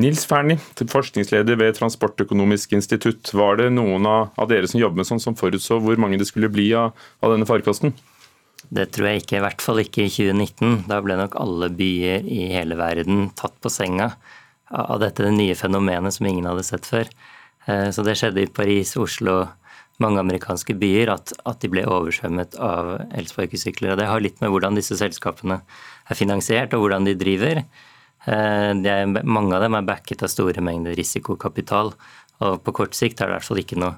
Nils 0.00 0.24
Ferni, 0.24 0.56
forskningsleder 0.80 1.58
ved 1.60 1.76
Transportøkonomisk 1.76 2.72
institutt. 2.72 3.28
Var 3.36 3.60
det 3.60 3.68
noen 3.76 4.08
av 4.08 4.48
dere 4.48 4.64
som 4.70 4.80
jobber 4.80 5.02
med 5.02 5.10
sånn 5.10 5.20
som 5.20 5.36
forutså 5.36 5.76
hvor 5.84 6.00
mange 6.00 6.16
det 6.16 6.30
skulle 6.32 6.48
bli 6.50 6.70
av, 6.72 6.96
av 7.20 7.36
denne 7.36 7.46
farkosten? 7.46 7.92
Det 8.72 8.86
tror 8.94 9.10
jeg 9.10 9.22
ikke, 9.22 9.36
i 9.36 9.44
hvert 9.44 9.64
fall 9.64 9.82
ikke 9.82 10.06
i 10.06 10.12
2019. 10.12 10.86
Da 10.88 11.02
ble 11.04 11.18
nok 11.20 11.36
alle 11.40 11.68
byer 11.76 12.24
i 12.24 12.46
hele 12.54 12.78
verden 12.80 13.26
tatt 13.36 13.58
på 13.60 13.72
senga 13.72 14.14
av 14.72 15.02
dette 15.02 15.26
det 15.26 15.34
nye 15.36 15.56
fenomenet 15.58 16.16
som 16.16 16.28
ingen 16.28 16.48
hadde 16.48 16.64
sett 16.64 16.88
før. 16.88 17.10
Eh, 17.66 17.90
så 17.92 18.04
det 18.06 18.16
skjedde 18.20 18.46
i 18.46 18.48
Paris, 18.48 18.94
Oslo, 18.96 19.42
mange 20.00 20.22
amerikanske 20.22 20.74
byer 20.80 21.12
at, 21.12 21.34
at 21.44 21.60
de 21.60 21.68
ble 21.70 21.84
oversvømmet 21.84 22.56
av 22.56 22.94
elsparkesykler. 23.12 23.92
Det 24.00 24.08
har 24.08 24.24
litt 24.24 24.40
med 24.40 24.54
hvordan 24.54 24.80
disse 24.80 24.96
selskapene 24.98 25.60
er 26.08 26.18
finansiert 26.18 26.72
og 26.72 26.86
hvordan 26.86 27.06
de 27.06 27.14
driver. 27.18 27.62
De 28.24 28.88
er, 28.88 29.04
mange 29.26 29.54
av 29.56 29.64
dem 29.64 29.76
er 29.76 29.86
backet 29.86 30.24
av 30.24 30.30
store 30.32 30.62
mengder 30.64 30.96
risikokapital. 30.96 31.92
Og 32.42 32.58
på 32.64 32.74
kort 32.74 32.96
sikt 32.98 33.20
er 33.20 33.28
det 33.28 33.34
i 33.34 33.36
hvert 33.36 33.48
fall 33.50 33.62
ikke 33.62 33.80
noe 33.82 33.94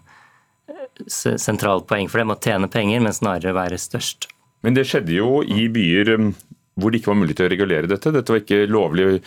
eh, 0.68 1.36
sentralt 1.40 1.86
poeng 1.90 2.10
for 2.10 2.20
dem 2.20 2.34
å 2.34 2.40
tjene 2.40 2.70
penger, 2.72 3.04
men 3.04 3.16
snarere 3.16 3.56
være 3.56 3.80
størst. 3.80 4.33
Men 4.64 4.76
det 4.76 4.86
skjedde 4.88 5.14
jo 5.14 5.42
i 5.44 5.68
byer 5.72 6.14
um, 6.16 6.32
hvor 6.80 6.90
det 6.90 7.00
ikke 7.00 7.12
var 7.12 7.18
mulig 7.20 7.36
til 7.38 7.46
å 7.46 7.50
regulere 7.52 7.90
dette. 7.90 8.10
Dette 8.14 8.32
var 8.32 8.40
ikke 8.40 8.64
lovlig 8.66 9.20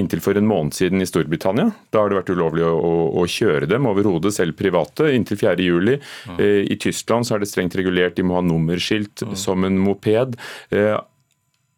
inntil 0.00 0.22
for 0.22 0.38
en 0.38 0.48
måned 0.50 0.74
siden 0.74 1.02
i 1.02 1.06
Storbritannia. 1.06 1.70
Da 1.94 2.02
har 2.02 2.10
det 2.10 2.18
vært 2.18 2.32
ulovlig 2.34 2.64
å, 2.66 2.72
å, 2.74 2.94
å 3.22 3.26
kjøre 3.30 3.68
dem 3.70 3.86
overhodet, 3.86 4.34
selv 4.34 4.58
private, 4.58 5.12
inntil 5.14 5.38
4.7. 5.38 5.94
Mm. 6.32 6.40
Eh, 6.42 6.62
I 6.74 6.78
Tyskland 6.82 7.28
så 7.28 7.36
er 7.36 7.44
det 7.44 7.50
strengt 7.52 7.76
regulert, 7.78 8.16
de 8.18 8.26
må 8.26 8.38
ha 8.40 8.42
nummerskilt 8.44 9.22
mm. 9.22 9.36
som 9.38 9.66
en 9.68 9.78
moped. 9.78 10.34
Eh, 10.74 10.96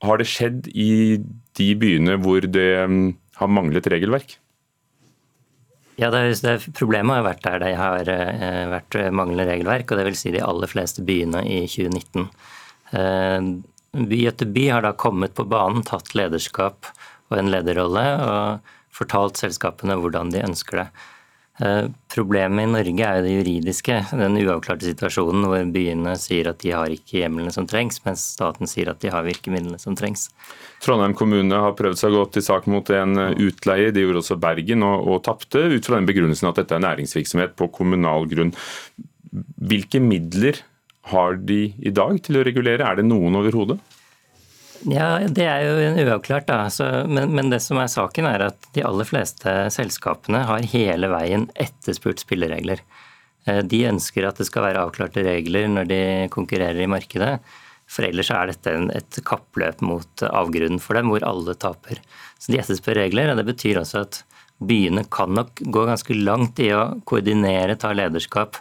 har 0.00 0.20
det 0.20 0.28
skjedd 0.30 0.70
i 0.72 1.20
de 1.60 1.72
byene 1.76 2.16
hvor 2.22 2.46
det 2.48 2.70
um, 2.88 3.10
har 3.36 3.50
manglet 3.52 3.90
regelverk? 3.92 4.38
Ja, 6.00 6.08
det, 6.14 6.22
det, 6.40 6.54
Problemet 6.78 7.18
har 7.18 7.26
vært 7.26 7.44
der 7.44 7.60
det 7.60 7.74
har 7.76 8.08
eh, 8.08 8.64
vært 8.72 8.96
manglende 9.12 9.50
regelverk, 9.50 9.92
og 9.92 10.00
det 10.00 10.08
vil 10.08 10.16
si 10.16 10.32
de 10.32 10.40
aller 10.40 10.72
fleste 10.72 11.04
byene 11.04 11.44
i 11.44 11.60
2019. 11.68 12.30
Eh, 12.96 13.38
etter 14.30 14.46
by 14.46 14.66
har 14.68 14.86
da 14.86 14.92
kommet 14.92 15.34
på 15.34 15.46
banen, 15.50 15.82
tatt 15.86 16.14
lederskap 16.14 16.90
og 17.30 17.38
en 17.38 17.50
lederrolle 17.50 18.04
og 18.26 18.74
fortalt 18.94 19.40
selskapene 19.40 19.98
hvordan 19.98 20.32
de 20.34 20.44
ønsker 20.46 20.84
det. 20.84 20.90
Eh, 21.60 21.90
problemet 22.14 22.64
i 22.64 22.70
Norge 22.70 23.04
er 23.04 23.18
jo 23.18 23.24
det 23.26 23.32
juridiske, 23.34 23.96
den 24.16 24.38
uavklarte 24.40 24.86
situasjonen 24.88 25.44
hvor 25.44 25.66
byene 25.74 26.14
sier 26.20 26.48
at 26.48 26.62
de 26.62 26.72
har 26.72 26.92
ikke 26.94 27.18
hjemlene 27.18 27.52
som 27.52 27.66
trengs, 27.68 28.00
mens 28.06 28.22
staten 28.36 28.70
sier 28.70 28.88
at 28.92 29.02
de 29.02 29.12
har 29.12 29.26
virkemidlene 29.26 29.80
som 29.82 29.98
trengs. 29.98 30.30
Trondheim 30.80 31.12
kommune 31.18 31.60
har 31.60 31.76
prøvd 31.76 32.00
seg 32.00 32.16
godt 32.16 32.40
i 32.40 32.44
sak 32.46 32.70
mot 32.70 32.88
en 32.96 33.26
utleie, 33.34 33.92
de 33.92 34.06
gjorde 34.06 34.22
også 34.22 34.38
Bergen, 34.40 34.86
og, 34.86 35.04
og 35.04 35.22
tapte 35.26 35.66
ut 35.74 35.84
fra 35.84 35.98
den 35.98 36.08
begrunnelsen 36.08 36.48
at 36.48 36.62
dette 36.62 36.78
er 36.78 36.86
næringsvirksomhet 36.86 37.52
på 37.58 37.68
kommunal 37.76 38.24
grunn. 38.30 38.54
Hvilke 39.60 40.00
midler 40.02 40.62
har 41.10 41.40
de 41.46 41.62
i 41.78 41.92
dag 41.94 42.20
til 42.24 42.40
å 42.40 42.44
regulere? 42.46 42.86
Er 42.86 43.00
det 43.00 43.06
noen 43.08 43.38
overhodet? 43.40 43.78
Ja, 44.88 45.18
Det 45.28 45.44
er 45.44 45.66
jo 45.66 46.06
uavklart. 46.06 46.46
da. 46.46 46.68
Så, 46.72 46.86
men, 47.06 47.34
men, 47.34 47.50
det 47.50 47.60
som 47.60 47.78
er 47.78 47.90
saken 47.92 48.26
er 48.26 48.46
at 48.48 48.70
de 48.74 48.84
aller 48.86 49.04
fleste 49.04 49.52
selskapene 49.74 50.44
har 50.48 50.68
hele 50.72 51.10
veien 51.12 51.50
etterspurt 51.54 52.22
spilleregler. 52.22 52.80
Eh, 53.46 53.60
de 53.60 53.84
ønsker 53.90 54.26
at 54.26 54.40
det 54.40 54.48
skal 54.48 54.70
være 54.70 54.86
avklarte 54.86 55.24
regler 55.26 55.68
når 55.68 55.90
de 55.90 56.00
konkurrerer 56.32 56.80
i 56.80 56.90
markedet. 56.90 57.38
For 57.90 58.06
ellers 58.06 58.30
er 58.30 58.52
dette 58.52 58.72
et 58.94 59.20
kappløp 59.26 59.82
mot 59.82 60.24
avgrunnen 60.30 60.80
for 60.80 60.96
dem, 60.96 61.10
hvor 61.10 61.26
alle 61.26 61.56
taper. 61.58 62.00
Så 62.38 62.52
de 62.52 62.60
etterspør 62.62 63.02
regler, 63.02 63.32
og 63.32 63.40
det 63.40 63.48
betyr 63.50 63.82
også 63.82 64.04
at 64.06 64.22
byene 64.60 65.04
kan 65.10 65.32
nok 65.34 65.60
gå 65.72 65.84
ganske 65.88 66.14
langt 66.20 66.60
i 66.62 66.70
å 66.76 67.00
koordinere, 67.08 67.78
ta 67.80 67.90
lederskap 67.96 68.60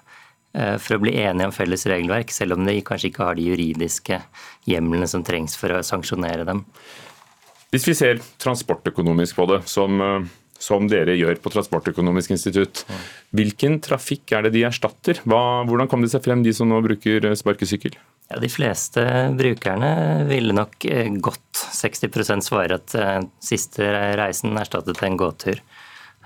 for 0.51 0.97
å 0.97 1.01
bli 1.03 1.11
enige 1.21 1.45
om 1.45 1.53
felles 1.53 1.85
regelverk, 1.85 2.31
selv 2.33 2.55
om 2.55 2.65
de 2.65 2.79
kanskje 2.85 3.11
ikke 3.11 3.27
har 3.27 3.37
de 3.37 3.45
juridiske 3.51 4.17
hjemlene 4.65 5.05
som 5.09 5.21
trengs 5.25 5.53
for 5.59 5.75
å 5.75 5.83
sanksjonere 5.85 6.47
dem. 6.47 6.63
Hvis 7.69 7.85
vi 7.85 7.93
ser 7.93 8.21
transportøkonomisk 8.41 9.37
på 9.37 9.45
det, 9.51 9.59
som, 9.69 10.01
som 10.57 10.87
dere 10.89 11.13
gjør 11.13 11.37
på 11.43 11.51
Transportøkonomisk 11.53 12.33
institutt, 12.33 12.81
hvilken 13.35 13.77
trafikk 13.85 14.33
er 14.33 14.47
det 14.47 14.55
de 14.57 14.65
erstatter? 14.65 15.21
Hva, 15.29 15.61
hvordan 15.69 15.91
kom 15.91 16.01
det 16.01 16.09
seg 16.15 16.25
frem, 16.25 16.41
de 16.45 16.53
som 16.55 16.69
nå 16.69 16.81
bruker 16.85 17.29
sparkesykkel? 17.37 17.99
Ja, 18.29 18.39
De 18.41 18.49
fleste 18.49 19.03
brukerne 19.37 19.91
ville 20.29 20.55
nok 20.57 20.85
godt 21.21 21.61
60% 21.77 22.45
svare 22.45 22.81
at 22.81 22.97
siste 23.41 23.85
reisen 24.17 24.57
erstattet 24.57 25.05
en 25.05 25.21
gåtur. 25.21 25.61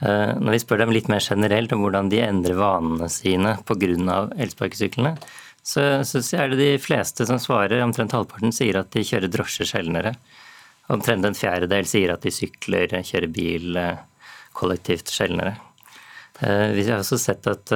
Eh, 0.01 0.33
når 0.41 0.55
vi 0.55 0.61
spør 0.63 0.81
dem 0.81 0.93
litt 0.95 1.09
mer 1.11 1.21
generelt 1.21 1.73
om 1.75 1.83
hvordan 1.83 2.09
de 2.09 2.21
endrer 2.23 2.57
vanene 2.57 3.09
sine 3.13 3.55
pga. 3.67 4.17
elsparkesyklene, 4.41 5.15
så, 5.63 6.03
så 6.03 6.21
er 6.41 6.51
det 6.51 6.59
de 6.59 6.71
fleste 6.81 7.27
som 7.29 7.39
svarer, 7.39 7.83
omtrent 7.83 8.15
halvparten, 8.15 8.51
sier 8.51 8.81
at 8.81 8.91
de 8.91 9.05
kjører 9.05 9.31
drosje 9.31 9.67
sjeldnere. 9.69 10.15
Omtrent 10.91 11.25
en 11.25 11.37
fjerdedel 11.37 11.87
sier 11.87 12.11
at 12.11 12.25
de 12.25 12.33
sykler, 12.33 12.89
kjører 12.89 13.31
bil 13.31 13.77
eh, 13.79 14.01
kollektivt 14.57 15.13
sjeldnere. 15.13 15.55
Eh, 16.41 16.73
vi 16.73 16.87
har 16.89 16.99
også 16.99 17.21
sett 17.21 17.47
at 17.47 17.71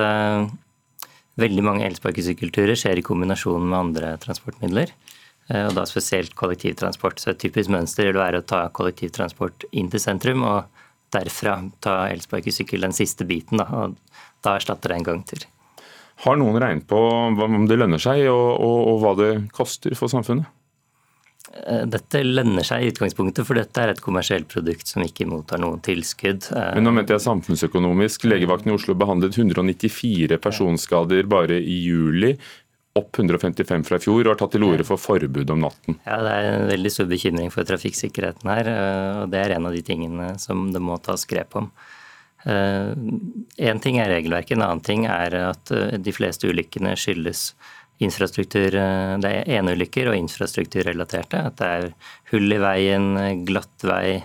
veldig 1.37 1.63
mange 1.63 1.85
elsparkesykkelturer 1.85 2.75
skjer 2.75 2.97
i 2.97 3.05
kombinasjon 3.05 3.61
med 3.61 3.77
andre 3.77 4.15
transportmidler. 4.23 4.89
Og 5.47 5.69
da 5.77 5.85
spesielt 5.87 6.33
kollektivtransport. 6.35 7.21
Så 7.21 7.29
et 7.31 7.37
typisk 7.39 7.69
mønster 7.71 8.09
vil 8.09 8.17
være 8.19 8.41
å 8.41 8.43
ta 8.43 8.65
kollektivtransport 8.75 9.63
inn 9.79 9.87
til 9.93 10.01
sentrum 10.03 10.41
og 10.43 10.81
derfra 11.13 11.59
ta 11.83 11.99
elsparkesykkel 12.11 12.83
den 12.87 12.95
siste 12.95 13.27
biten, 13.27 13.61
da, 13.61 13.67
og 13.71 13.95
da 14.45 14.57
erstatter 14.57 14.91
det 14.93 14.99
en 14.99 15.07
gang 15.07 15.23
til. 15.27 15.45
Har 16.25 16.37
noen 16.39 16.57
regnet 16.57 16.87
på 16.89 16.97
om 16.97 17.65
det 17.69 17.77
lønner 17.77 18.01
seg, 18.01 18.25
og, 18.31 18.47
og, 18.57 18.77
og 18.91 19.01
hva 19.03 19.17
det 19.19 19.31
koster 19.55 19.93
for 19.97 20.11
samfunnet? 20.11 20.49
Eh, 21.65 21.83
dette 21.87 22.21
lønner 22.25 22.65
seg 22.65 22.83
i 22.83 22.91
utgangspunktet, 22.91 23.45
for 23.47 23.57
dette 23.57 23.81
er 23.83 23.93
et 23.93 24.03
kommersielt 24.03 24.49
produkt 24.51 24.89
som 24.89 25.05
ikke 25.05 25.27
mottar 25.29 25.61
noen 25.61 25.79
tilskudd. 25.85 26.49
Eh, 26.51 26.71
Men 26.77 26.87
nå 26.89 26.93
mente 26.97 27.15
jeg 27.15 27.23
samfunnsøkonomisk. 27.23 28.27
Legevakten 28.27 28.73
i 28.73 28.75
Oslo 28.75 28.97
behandlet 28.99 29.37
194 29.37 30.39
personskader 30.43 31.29
bare 31.29 31.61
i 31.61 31.77
juli 31.85 32.35
opp 32.97 33.17
155 33.19 33.85
fra 33.87 33.99
i 33.99 34.03
fjor 34.03 34.25
og 34.25 34.33
har 34.33 34.39
tatt 34.41 34.55
til 34.55 34.65
orde 34.67 34.85
for 34.87 35.01
forbud 35.01 35.53
om 35.53 35.63
natten. 35.65 35.99
Ja, 36.05 36.17
Det 36.23 36.33
er 36.33 36.47
en 36.51 36.67
veldig 36.71 36.91
stor 36.93 37.07
bekymring 37.09 37.51
for 37.53 37.67
trafikksikkerheten 37.67 38.49
her, 38.51 38.67
eh, 38.71 39.21
og 39.21 39.31
det 39.31 39.39
er 39.41 39.55
en 39.55 39.67
av 39.69 39.73
de 39.73 39.83
tingene 39.85 40.39
som 40.39 40.71
det 40.73 40.81
må 40.81 40.97
tas 41.01 41.25
grep 41.25 41.55
om. 41.55 41.71
Én 42.47 43.47
eh, 43.57 43.81
ting 43.83 43.97
er 43.99 44.09
regelverket, 44.13 44.55
en 44.57 44.63
annen 44.67 44.83
ting 44.83 45.05
er 45.05 45.33
at 45.49 45.71
eh, 45.71 45.97
de 45.97 46.13
fleste 46.15 46.47
ulykkene 46.47 46.95
skyldes 46.95 47.53
infrastruktur, 47.99 48.69
det 48.69 49.25
er 49.25 49.47
eneulykker 49.57 50.11
og 50.11 50.17
infrastrukturrelaterte. 50.19 51.39
At 51.49 51.57
det 51.57 51.67
er 51.67 51.87
hull 52.29 52.53
i 52.53 52.59
veien, 52.61 53.07
glatt 53.41 53.81
vei, 53.81 54.21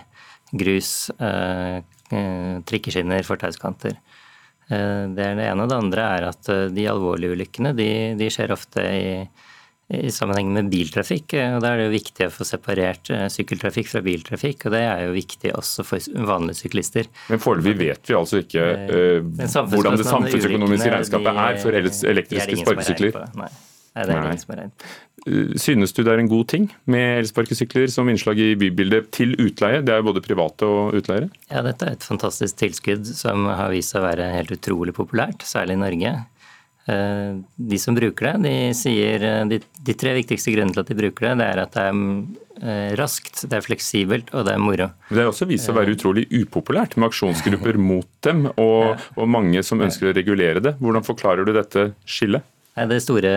grus, 0.53 1.09
trikkeskinner, 2.69 3.25
fortauskanter. 3.25 3.97
Eh, 4.73 5.07
det 5.13 5.25
er 5.25 5.39
det 5.39 5.47
ene. 5.51 5.69
Det 5.69 5.79
andre 5.79 6.11
er 6.17 6.29
at 6.31 6.51
eh, 6.51 6.67
de 6.73 6.85
alvorlige 6.89 7.37
ulykkene 7.37 7.73
de, 7.77 7.89
de 8.19 8.29
skjer 8.33 8.53
ofte 8.55 8.83
i, 8.83 9.09
i, 9.93 10.11
sammenheng 10.13 10.53
med 10.55 10.71
biltrafikk. 10.73 11.35
og 11.39 11.59
Da 11.63 11.73
er 11.73 11.81
det 11.81 11.89
jo 11.89 11.95
viktig 11.95 12.29
å 12.29 12.33
få 12.33 12.47
separert 12.47 13.11
eh, 13.13 13.25
sykkeltrafikk 13.33 13.91
fra 13.91 14.03
biltrafikk. 14.05 14.67
og 14.67 14.75
Det 14.77 14.85
er 14.87 15.03
jo 15.07 15.17
viktig 15.17 15.53
også 15.59 15.85
for 15.87 16.23
vanlige 16.31 16.63
syklister. 16.63 17.11
Men 17.31 17.43
foreløpig 17.43 17.77
vet 17.83 18.09
vi 18.13 18.17
altså 18.19 18.41
ikke 18.43 18.65
uh, 18.87 19.59
hvordan 19.73 19.99
det 19.99 20.09
samfunnsøkonomiske 20.09 20.95
regnskapet 20.97 21.45
er 21.47 21.61
for 21.63 21.83
elektriske 22.15 22.63
sparkesykler. 22.63 23.21
Nei. 23.93 24.05
Det 24.07 24.13
er 24.13 24.23
ingen 24.25 24.41
som 24.41 24.55
rent. 24.57 24.85
Eh, 25.27 25.53
synes 25.61 25.93
du 25.93 26.01
det 26.03 26.13
er 26.15 26.21
en 26.23 26.31
god 26.31 26.47
ting 26.49 26.67
med 26.89 27.19
elsparkesykler 27.21 27.91
som 27.93 28.09
innslag 28.09 28.41
i 28.41 28.53
bybildet 28.59 29.11
til 29.13 29.35
utleie? 29.37 29.83
Det 29.85 29.93
er 29.93 30.01
jo 30.01 30.09
både 30.09 30.23
private 30.25 30.67
og 30.67 30.97
utleiere? 30.97 31.29
Ja, 31.51 31.61
dette 31.65 31.87
er 31.87 31.97
et 31.97 32.05
fantastisk 32.07 32.57
tilskudd 32.63 33.07
som 33.07 33.45
har 33.51 33.73
vist 33.73 33.93
seg 33.93 34.01
å 34.01 34.07
være 34.09 34.31
helt 34.33 34.53
utrolig 34.55 34.95
populært, 34.97 35.45
særlig 35.45 35.77
i 35.77 35.83
Norge. 35.83 36.13
Eh, 36.89 37.35
de 37.71 37.79
som 37.79 37.95
bruker 37.95 38.33
det, 38.33 38.37
de 38.43 38.55
sier 38.75 39.23
eh, 39.23 39.43
de, 39.47 39.59
de 39.61 39.95
tre 39.95 40.15
viktigste 40.17 40.51
grunnene 40.55 40.75
til 40.75 40.83
at 40.83 40.89
de 40.89 40.97
bruker 40.97 41.29
det, 41.29 41.35
det 41.39 41.51
er 41.51 41.61
at 41.61 41.77
det 41.77 41.85
er 42.63 42.97
raskt, 42.97 43.45
det 43.49 43.57
er 43.57 43.63
fleksibelt 43.65 44.33
og 44.33 44.45
det 44.47 44.53
er 44.53 44.61
moro. 44.61 44.89
Det 45.09 45.21
har 45.21 45.29
også 45.29 45.47
vist 45.49 45.65
seg 45.67 45.73
å 45.73 45.79
være 45.79 45.95
utrolig 45.95 46.25
upopulært 46.33 46.97
med 46.97 47.11
aksjonsgrupper 47.11 47.79
mot 47.91 48.09
dem, 48.25 48.45
og, 48.57 49.05
og 49.15 49.29
mange 49.29 49.63
som 49.65 49.81
ønsker 49.85 50.09
å 50.09 50.17
regulere 50.17 50.63
det. 50.63 50.75
Hvordan 50.81 51.05
forklarer 51.05 51.45
du 51.45 51.53
dette 51.55 51.91
skillet? 52.09 52.45
Det 52.73 52.97
store, 53.05 53.31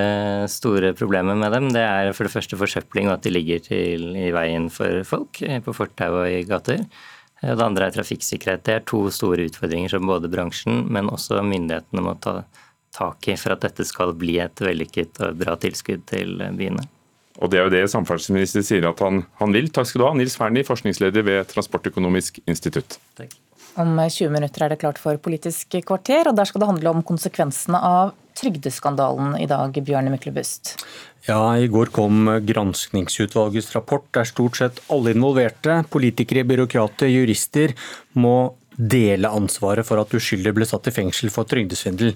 store, 0.48 0.94
problemet 0.96 1.36
med 1.36 1.52
dem 1.52 1.66
det 1.74 1.82
er 1.84 2.14
for 2.16 2.24
det 2.24 2.32
første 2.32 2.56
forsøpling 2.56 3.10
og 3.10 3.18
at 3.18 3.26
de 3.26 3.34
ligger 3.34 3.60
til, 3.66 4.08
i 4.16 4.30
veien 4.32 4.70
for 4.72 5.02
folk 5.04 5.42
eh, 5.44 5.60
på 5.60 5.74
fortau 5.76 6.22
og 6.22 6.30
i 6.30 6.40
gater. 6.48 6.86
Eh, 7.42 7.52
det 7.52 7.66
andre 7.66 7.90
er 7.90 7.96
trafikksikkerhet. 7.98 8.64
Det 8.64 8.74
er 8.78 8.86
to 8.88 9.02
store 9.12 9.44
utfordringer 9.50 9.92
som 9.92 10.08
både 10.08 10.32
bransjen, 10.32 10.86
men 10.88 11.12
også 11.12 11.42
myndighetene 11.44 12.06
må 12.06 12.16
ta 12.24 12.40
tak 12.96 13.28
i 13.28 13.36
for 13.36 13.52
at 13.52 13.66
dette 13.66 13.84
skal 13.84 14.16
bli 14.16 14.38
et 14.40 14.62
vellykket 14.62 15.20
og 15.26 15.36
bra 15.42 15.58
tilskudd 15.60 16.06
til 16.08 16.40
byene. 16.56 16.88
Og 17.36 17.52
Det 17.52 17.60
er 17.60 17.66
jo 17.66 17.74
det 17.74 17.82
samferdselsministeren 17.92 18.64
sier 18.64 18.88
at 18.88 19.02
han, 19.04 19.26
han, 19.36 19.52
vil. 19.52 19.68
Takk 19.68 19.90
skal 19.90 20.00
du 20.00 20.06
ha, 20.08 20.14
Nils 20.16 20.38
Fernie, 20.40 20.64
forskningsleder 20.64 21.26
ved 21.26 21.50
Transportøkonomisk 21.52 22.40
institutt. 22.48 22.96
Takk. 23.20 23.36
Om 23.76 23.98
20 24.00 24.30
minutter 24.32 24.64
er 24.64 24.72
det 24.72 24.80
klart 24.80 24.96
for 25.00 25.18
Politisk 25.20 25.74
kvarter, 25.84 26.30
og 26.30 26.36
der 26.38 26.48
skal 26.48 26.62
det 26.62 26.70
handle 26.70 26.94
om 26.94 27.02
konsekvensene 27.04 27.76
av 27.76 28.14
trygdeskandalen 28.36 29.34
i 29.40 29.48
dag, 29.48 29.76
Bjørne 29.84 30.12
Myklebust. 30.12 30.76
Ja, 31.26 31.56
I 31.58 31.68
går 31.72 31.90
kom 31.92 32.30
granskningsutvalgets 32.46 33.74
rapport 33.74 34.06
der 34.16 34.28
stort 34.28 34.56
sett 34.60 34.80
alle 34.92 35.12
involverte, 35.12 35.82
politikere, 35.92 36.46
byråkrater, 36.48 37.10
jurister, 37.12 37.76
må 38.16 38.54
dele 38.76 39.28
ansvaret 39.28 39.88
for 39.88 40.00
at 40.00 40.12
uskyldige 40.16 40.56
ble 40.56 40.68
satt 40.68 40.88
i 40.88 40.96
fengsel 40.96 41.32
for 41.32 41.48
trygdesvindel. 41.48 42.14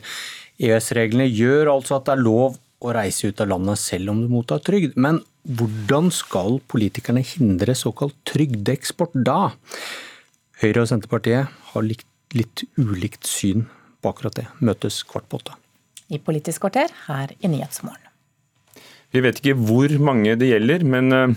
EØS-reglene 0.61 1.29
gjør 1.29 1.75
altså 1.75 1.99
at 1.99 2.09
det 2.09 2.17
er 2.17 2.25
lov 2.25 2.57
å 2.81 2.93
reise 2.97 3.29
ut 3.29 3.41
av 3.45 3.53
landet 3.53 3.81
selv 3.81 4.13
om 4.13 4.21
du 4.23 4.29
mottar 4.33 4.61
trygd. 4.65 4.97
Men 4.97 5.21
hvordan 5.45 6.09
skal 6.13 6.61
politikerne 6.73 7.25
hindre 7.25 7.77
såkalt 7.77 8.17
trygdeeksport 8.29 9.17
da? 9.27 9.51
Høyre 10.61 10.83
og 10.85 10.91
Senterpartiet 10.91 11.49
har 11.71 11.85
litt, 11.87 12.05
litt 12.37 12.67
ulikt 12.77 13.25
syn 13.29 13.65
på 14.05 14.13
akkurat 14.13 14.37
det. 14.37 14.47
Møtes 14.61 15.01
kvart 15.09 15.29
på 15.31 15.41
åtte. 15.41 15.57
I 16.13 16.19
Politisk 16.21 16.67
kvarter 16.67 16.93
her 17.07 17.33
i 17.41 17.49
Nyhetsmorgen. 17.49 18.11
Vi 19.11 19.23
vet 19.25 19.41
ikke 19.41 19.57
hvor 19.57 19.93
mange 20.05 20.37
det 20.39 20.51
gjelder, 20.51 20.85
men 20.87 21.15
eh, 21.17 21.33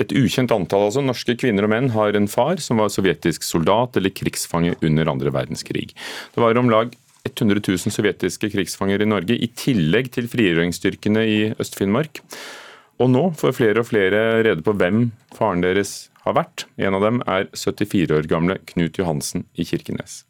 et 0.00 0.14
ukjent 0.16 0.52
antall 0.54 0.86
altså, 0.86 1.02
norske 1.04 1.34
kvinner 1.40 1.66
og 1.66 1.72
menn 1.74 1.90
har 1.96 2.16
en 2.16 2.30
far 2.30 2.62
som 2.62 2.80
var 2.80 2.92
sovjetisk 2.92 3.44
soldat 3.44 3.98
eller 3.98 4.14
krigsfange 4.14 4.76
under 4.78 5.10
andre 5.10 5.34
verdenskrig. 5.34 5.90
Det 5.90 6.44
var 6.44 6.60
om 6.60 6.70
lag 6.72 6.94
100 7.26 7.60
000 7.66 7.92
sovjetiske 7.92 8.48
krigsfanger 8.54 9.02
i 9.02 9.10
Norge, 9.10 9.36
i 9.36 9.50
tillegg 9.58 10.08
til 10.14 10.30
frigjøringsstyrkene 10.30 11.26
i 11.26 11.40
Øst-Finnmark. 11.60 12.22
Og 13.00 13.10
nå 13.12 13.26
får 13.36 13.56
flere 13.56 13.82
og 13.82 13.90
flere 13.90 14.22
rede 14.46 14.64
på 14.64 14.76
hvem 14.76 15.10
faren 15.36 15.64
deres 15.64 16.09
har 16.24 16.36
vært. 16.36 16.66
En 16.76 16.96
av 16.96 17.04
dem 17.04 17.22
er 17.26 17.48
74 17.56 18.16
år 18.16 18.28
gamle 18.30 18.58
Knut 18.72 18.98
Johansen 19.00 19.46
i 19.54 19.64
Kirkenes. 19.64 20.24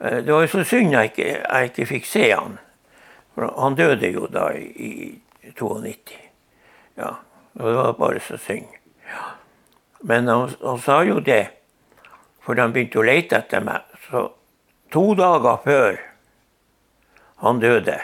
Eh, 0.00 0.22
det 0.24 0.32
var 0.32 0.46
jo 0.46 0.52
så 0.52 0.64
synd 0.66 0.94
jeg 0.94 1.12
ikke, 1.12 1.28
jeg 1.42 1.70
ikke 1.72 1.88
fikk 1.92 2.08
se 2.08 2.24
han. 2.32 2.58
For 3.34 3.50
han 3.54 3.76
døde 3.78 4.10
jo 4.14 4.26
da 4.32 4.50
i 4.56 5.20
92. 5.54 6.16
Ja, 6.98 7.14
og 7.58 7.64
det 7.68 7.76
var 7.76 7.92
bare 8.00 8.24
så 8.24 8.38
synd. 8.42 8.66
Ja. 9.06 9.24
Men 10.00 10.28
han, 10.28 10.50
han, 10.62 10.82
sa 10.82 11.02
jo 11.06 11.20
det, 11.20 11.44
for 12.42 12.58
de 12.58 12.66
begynte 12.72 13.00
å 13.00 13.06
lete 13.06 13.38
etter 13.38 13.64
meg. 13.64 13.86
Så 14.08 14.28
to 14.94 15.12
dager 15.18 15.60
før 15.64 15.98
han 17.44 17.60
døde, 17.62 17.98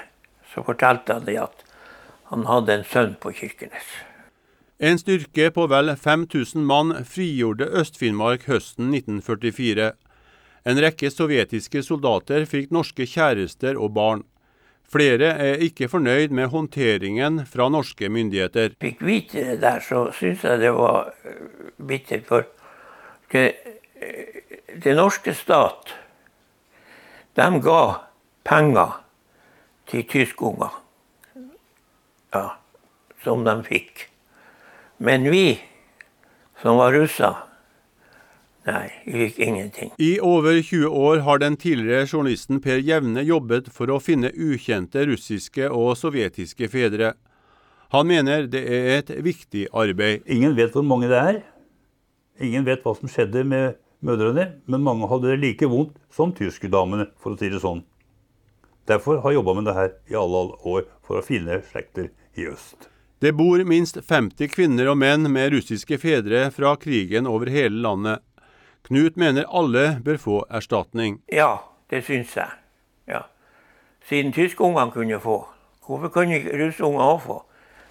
så 0.52 0.62
fortalte 0.62 1.18
han 1.18 1.26
det 1.26 1.38
at 1.42 1.64
han 2.30 2.46
hadde 2.46 2.78
en 2.78 2.86
sønn 2.86 3.14
på 3.20 3.32
Kirkenes. 3.34 3.94
En 4.84 4.98
styrke 5.00 5.46
på 5.54 5.64
vel 5.72 5.88
5000 5.96 6.64
mann 6.68 6.90
frigjorde 7.08 7.70
Øst-Finnmark 7.80 8.42
høsten 8.50 8.90
1944. 8.92 9.86
En 10.68 10.80
rekke 10.84 11.08
sovjetiske 11.08 11.80
soldater 11.86 12.44
fikk 12.50 12.68
norske 12.74 13.06
kjærester 13.08 13.80
og 13.80 13.94
barn. 13.96 14.26
Flere 14.84 15.30
er 15.40 15.64
ikke 15.64 15.88
fornøyd 15.88 16.36
med 16.36 16.52
håndteringen 16.52 17.46
fra 17.48 17.70
norske 17.72 18.12
myndigheter. 18.12 18.76
Fikk 18.84 19.00
vite 19.00 19.48
det 19.48 19.58
der, 19.64 19.80
så 19.80 20.04
syns 20.12 20.44
jeg 20.44 20.60
det 20.66 20.76
var 20.76 21.14
eh, 21.24 21.42
bittert. 21.80 22.28
For 22.28 22.44
det, 23.32 23.48
eh, 24.04 24.90
norske 24.92 25.32
stat, 25.32 25.96
de 27.40 27.52
ga 27.64 27.84
penger 28.44 28.98
til 29.88 30.04
tyskunger. 30.12 30.76
Ja, 32.36 32.50
som 33.24 33.48
de 33.48 33.62
fikk. 33.64 34.10
Men 35.04 35.30
vi 35.30 35.60
som 36.62 36.78
var 36.80 36.92
russer, 36.92 37.34
Nei, 38.64 38.88
vi 39.04 39.26
fikk 39.26 39.38
ingenting. 39.44 39.90
I 40.00 40.14
over 40.24 40.62
20 40.62 40.88
år 40.88 41.18
har 41.26 41.38
den 41.42 41.58
tidligere 41.60 42.06
journalisten 42.08 42.62
Per 42.64 42.80
Jevne 42.80 43.20
jobbet 43.20 43.66
for 43.68 43.92
å 43.92 43.98
finne 44.00 44.30
ukjente 44.32 45.02
russiske 45.04 45.68
og 45.68 45.90
sovjetiske 46.00 46.70
fedre. 46.72 47.10
Han 47.92 48.08
mener 48.08 48.48
det 48.48 48.62
er 48.64 48.88
et 48.94 49.12
viktig 49.26 49.66
arbeid. 49.76 50.24
Ingen 50.24 50.56
vet 50.56 50.72
hvor 50.72 50.86
mange 50.88 51.12
det 51.12 51.20
er. 51.20 51.42
Ingen 52.40 52.64
vet 52.64 52.80
hva 52.80 52.96
som 52.96 53.12
skjedde 53.12 53.44
med 53.44 53.76
mødrene, 54.00 54.48
men 54.64 54.86
mange 54.88 55.10
hadde 55.12 55.34
det 55.34 55.42
like 55.44 55.68
vondt 55.68 56.00
som 56.08 56.32
tyskerdomene, 56.32 57.10
for 57.20 57.36
å 57.36 57.42
si 57.42 57.52
det 57.52 57.60
sånn. 57.60 57.84
Derfor 58.88 59.20
har 59.20 59.36
jeg 59.36 59.42
jobba 59.42 59.58
med 59.60 59.68
det 59.68 59.76
her 59.76 59.94
i 60.08 60.18
alle 60.24 60.46
år, 60.64 60.88
for 61.04 61.20
å 61.20 61.28
finne 61.28 61.60
slekter 61.68 62.08
i 62.40 62.48
øst. 62.48 62.88
Det 63.22 63.32
bor 63.32 63.62
minst 63.64 63.96
50 63.96 64.50
kvinner 64.52 64.90
og 64.90 64.98
menn 65.00 65.28
med 65.32 65.52
russiske 65.54 65.98
fedre 66.02 66.48
fra 66.52 66.74
krigen 66.76 67.28
over 67.30 67.50
hele 67.52 67.80
landet. 67.84 68.22
Knut 68.84 69.16
mener 69.16 69.46
alle 69.48 70.00
bør 70.04 70.18
få 70.20 70.40
erstatning. 70.50 71.20
Ja, 71.32 71.64
det 71.90 72.02
syns 72.04 72.34
jeg. 72.36 72.50
Ja. 73.08 73.22
Siden 74.08 74.34
tyskungene 74.34 74.92
kunne 74.92 75.20
få. 75.22 75.38
Hvorfor 75.86 76.12
kunne 76.12 76.40
ikke 76.40 76.58
russungene 76.60 77.06
òg 77.14 77.22
få? 77.24 77.38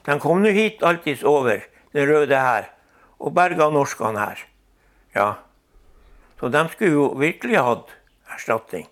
De 0.06 0.20
kom 0.20 0.44
nå 0.44 0.52
hit 0.54 0.84
alltids 0.84 1.24
over 1.24 1.64
Den 1.94 2.10
røde 2.10 2.38
hær 2.42 2.72
og 3.22 3.36
berga 3.38 3.70
norskene 3.70 4.20
her. 4.20 4.40
Ja. 5.16 5.28
Så 6.40 6.50
de 6.50 6.64
skulle 6.74 6.92
jo 6.92 7.04
virkelig 7.18 7.62
hatt 7.62 7.94
erstatning. 8.34 8.88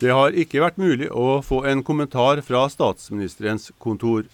Det 0.00 0.08
har 0.16 0.32
ikke 0.32 0.62
vært 0.64 0.80
mulig 0.80 1.10
å 1.12 1.42
få 1.44 1.60
en 1.68 1.82
kommentar 1.84 2.40
fra 2.40 2.64
statsministerens 2.72 3.68
kontor. 3.78 4.24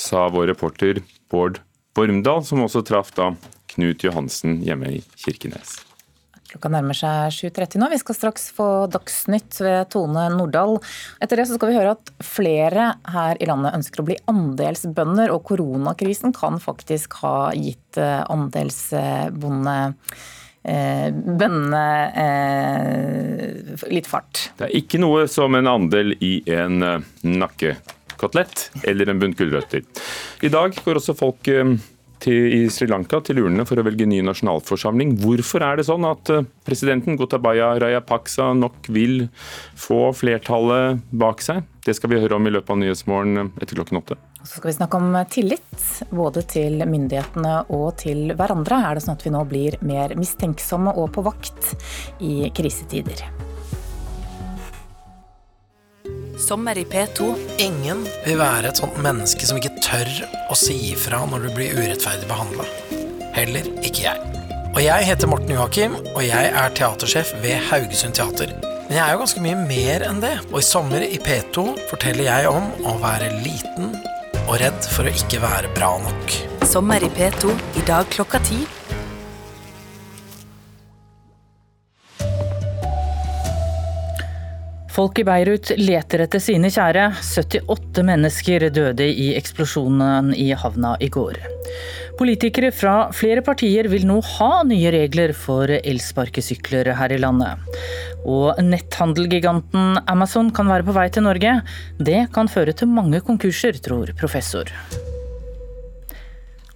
Sa 0.00 0.28
vår 0.32 0.46
reporter 0.46 1.02
Bård 1.30 1.60
Bormdal, 1.94 2.44
som 2.44 2.62
også 2.64 2.80
traff 2.86 3.12
da 3.12 3.34
Knut 3.74 4.04
Johansen 4.06 4.62
hjemme 4.64 4.96
i 4.96 5.00
Kirkenes. 5.20 5.76
Klokka 6.50 6.70
nærmer 6.72 6.96
seg 6.96 7.34
7.30 7.52 7.78
nå. 7.78 7.90
Vi 7.92 7.98
skal 8.00 8.16
straks 8.16 8.48
få 8.56 8.68
Dagsnytt 8.90 9.60
ved 9.60 9.90
Tone 9.92 10.24
Nordahl. 10.32 10.80
Etter 11.22 11.38
det 11.38 11.46
så 11.50 11.58
skal 11.58 11.70
vi 11.70 11.76
høre 11.76 11.92
at 11.98 12.10
flere 12.24 12.88
her 13.12 13.38
i 13.38 13.46
landet 13.50 13.76
ønsker 13.76 14.02
å 14.02 14.08
bli 14.08 14.16
andelsbønder, 14.30 15.30
og 15.36 15.44
koronakrisen 15.52 16.34
kan 16.34 16.58
faktisk 16.62 17.20
ha 17.20 17.52
gitt 17.54 18.00
eh, 18.00 18.24
andelsbonde 18.24 19.76
eh, 20.64 21.06
bøndene 21.12 21.86
eh, 22.24 23.86
litt 23.92 24.10
fart. 24.10 24.48
Det 24.58 24.70
er 24.70 24.76
ikke 24.80 25.04
noe 25.04 25.28
som 25.30 25.54
en 25.60 25.70
andel 25.70 26.16
i 26.18 26.38
en 26.50 26.82
eh, 26.82 27.08
nakkekotelett 28.20 28.70
eller 28.84 29.08
en 29.08 29.18
bunt 29.18 29.38
gulrøtter. 29.38 29.82
I 30.42 30.48
dag 30.48 30.74
går 30.84 31.00
også 31.00 31.16
folk 31.16 31.48
eh, 31.48 31.76
til, 32.20 32.52
i 32.52 32.68
Sri 32.70 32.86
Lanka 32.86 33.20
til 33.24 33.40
urnene 33.40 33.66
for 33.66 33.80
å 33.80 33.84
velge 33.84 34.06
ny 34.06 34.20
nasjonalforsamling. 34.22 35.16
Hvorfor 35.20 35.62
er 35.64 35.78
det 35.78 35.86
sånn 35.88 36.04
at 36.04 36.30
eh, 36.30 36.44
presidenten 36.66 37.16
Gotabaya 37.16 37.78
Rayapaksa 37.80 38.52
nok 38.54 38.90
vil 38.92 39.28
få 39.74 40.12
flertallet 40.12 41.00
bak 41.10 41.42
seg? 41.42 41.64
Det 41.84 41.94
skal 41.96 42.12
vi 42.12 42.20
høre 42.20 42.36
om 42.36 42.46
i 42.46 42.52
løpet 42.52 42.70
av 42.70 42.80
Nyhetsmorgen 42.82 43.36
eh, 43.40 43.52
etter 43.62 43.78
klokken 43.78 44.02
åtte. 44.02 44.18
Så 44.40 44.56
skal 44.56 44.70
vi 44.70 44.78
snakke 44.78 44.96
om 44.96 45.16
tillit, 45.28 45.86
både 46.10 46.44
til 46.48 46.80
myndighetene 46.88 47.58
og 47.76 47.92
til 48.00 48.32
hverandre. 48.32 48.80
Er 48.88 48.96
det 48.96 49.04
sånn 49.04 49.18
at 49.18 49.26
vi 49.26 49.34
nå 49.34 49.44
blir 49.48 49.76
mer 49.84 50.16
mistenksomme 50.16 50.96
og 50.96 51.12
på 51.16 51.24
vakt 51.28 51.74
i 52.24 52.48
krisetider? 52.56 53.28
Sommer 56.40 56.78
i 56.78 56.84
P2. 56.84 57.34
Ingen 57.58 58.06
vil 58.24 58.38
være 58.40 58.70
et 58.70 58.78
sånt 58.80 58.96
menneske 59.04 59.44
som 59.44 59.58
ikke 59.60 59.74
tør 59.84 60.08
å 60.48 60.56
si 60.56 60.76
ifra 60.88 61.20
når 61.28 61.44
du 61.44 61.50
blir 61.52 61.76
urettferdig 61.76 62.28
behandla. 62.30 62.64
Heller 63.36 63.68
ikke 63.84 64.06
jeg. 64.06 64.30
Og 64.70 64.80
jeg 64.80 65.08
heter 65.10 65.28
Morten 65.28 65.52
Joakim, 65.52 65.98
og 66.14 66.22
jeg 66.24 66.52
er 66.62 66.72
teatersjef 66.78 67.34
ved 67.44 67.60
Haugesund 67.68 68.16
Teater. 68.16 68.54
Men 68.88 68.96
jeg 68.96 69.04
er 69.04 69.12
jo 69.12 69.22
ganske 69.22 69.44
mye 69.44 69.58
mer 69.66 70.06
enn 70.08 70.22
det, 70.24 70.32
og 70.48 70.58
i 70.62 70.66
sommer 70.66 71.04
i 71.04 71.20
P2 71.20 71.66
forteller 71.90 72.30
jeg 72.30 72.48
om 72.50 72.72
å 72.88 72.96
være 73.02 73.34
liten 73.44 73.92
og 74.46 74.56
redd 74.62 74.90
for 74.94 75.06
å 75.06 75.12
ikke 75.12 75.42
være 75.44 75.70
bra 75.76 75.92
nok. 76.06 76.36
Sommer 76.66 77.04
i 77.04 77.12
P2 77.20 77.52
i 77.76 77.84
dag 77.86 78.08
klokka 78.16 78.40
ti. 78.48 78.64
Folk 85.00 85.16
i 85.16 85.22
Beirut 85.24 85.70
leter 85.80 86.20
etter 86.26 86.42
sine 86.44 86.68
kjære. 86.68 87.06
78 87.24 88.02
mennesker 88.04 88.66
døde 88.68 89.06
i 89.08 89.30
eksplosjonen 89.38 90.34
i 90.36 90.50
havna 90.52 90.90
i 91.00 91.06
går. 91.08 91.38
Politikere 92.18 92.68
fra 92.68 93.06
flere 93.16 93.40
partier 93.40 93.88
vil 93.88 94.04
nå 94.04 94.18
ha 94.34 94.48
nye 94.68 94.90
regler 94.92 95.32
for 95.32 95.72
elsparkesykler 95.72 96.90
her 96.98 97.14
i 97.16 97.20
landet. 97.22 97.64
Og 98.28 98.60
netthandelgiganten 98.60 100.02
Amazon 100.04 100.52
kan 100.52 100.68
være 100.68 100.84
på 100.90 100.96
vei 100.98 101.06
til 101.08 101.24
Norge. 101.24 101.54
Det 101.96 102.26
kan 102.36 102.52
føre 102.52 102.76
til 102.76 102.92
mange 102.92 103.22
konkurser, 103.24 103.80
tror 103.80 104.12
professor. 104.20 104.68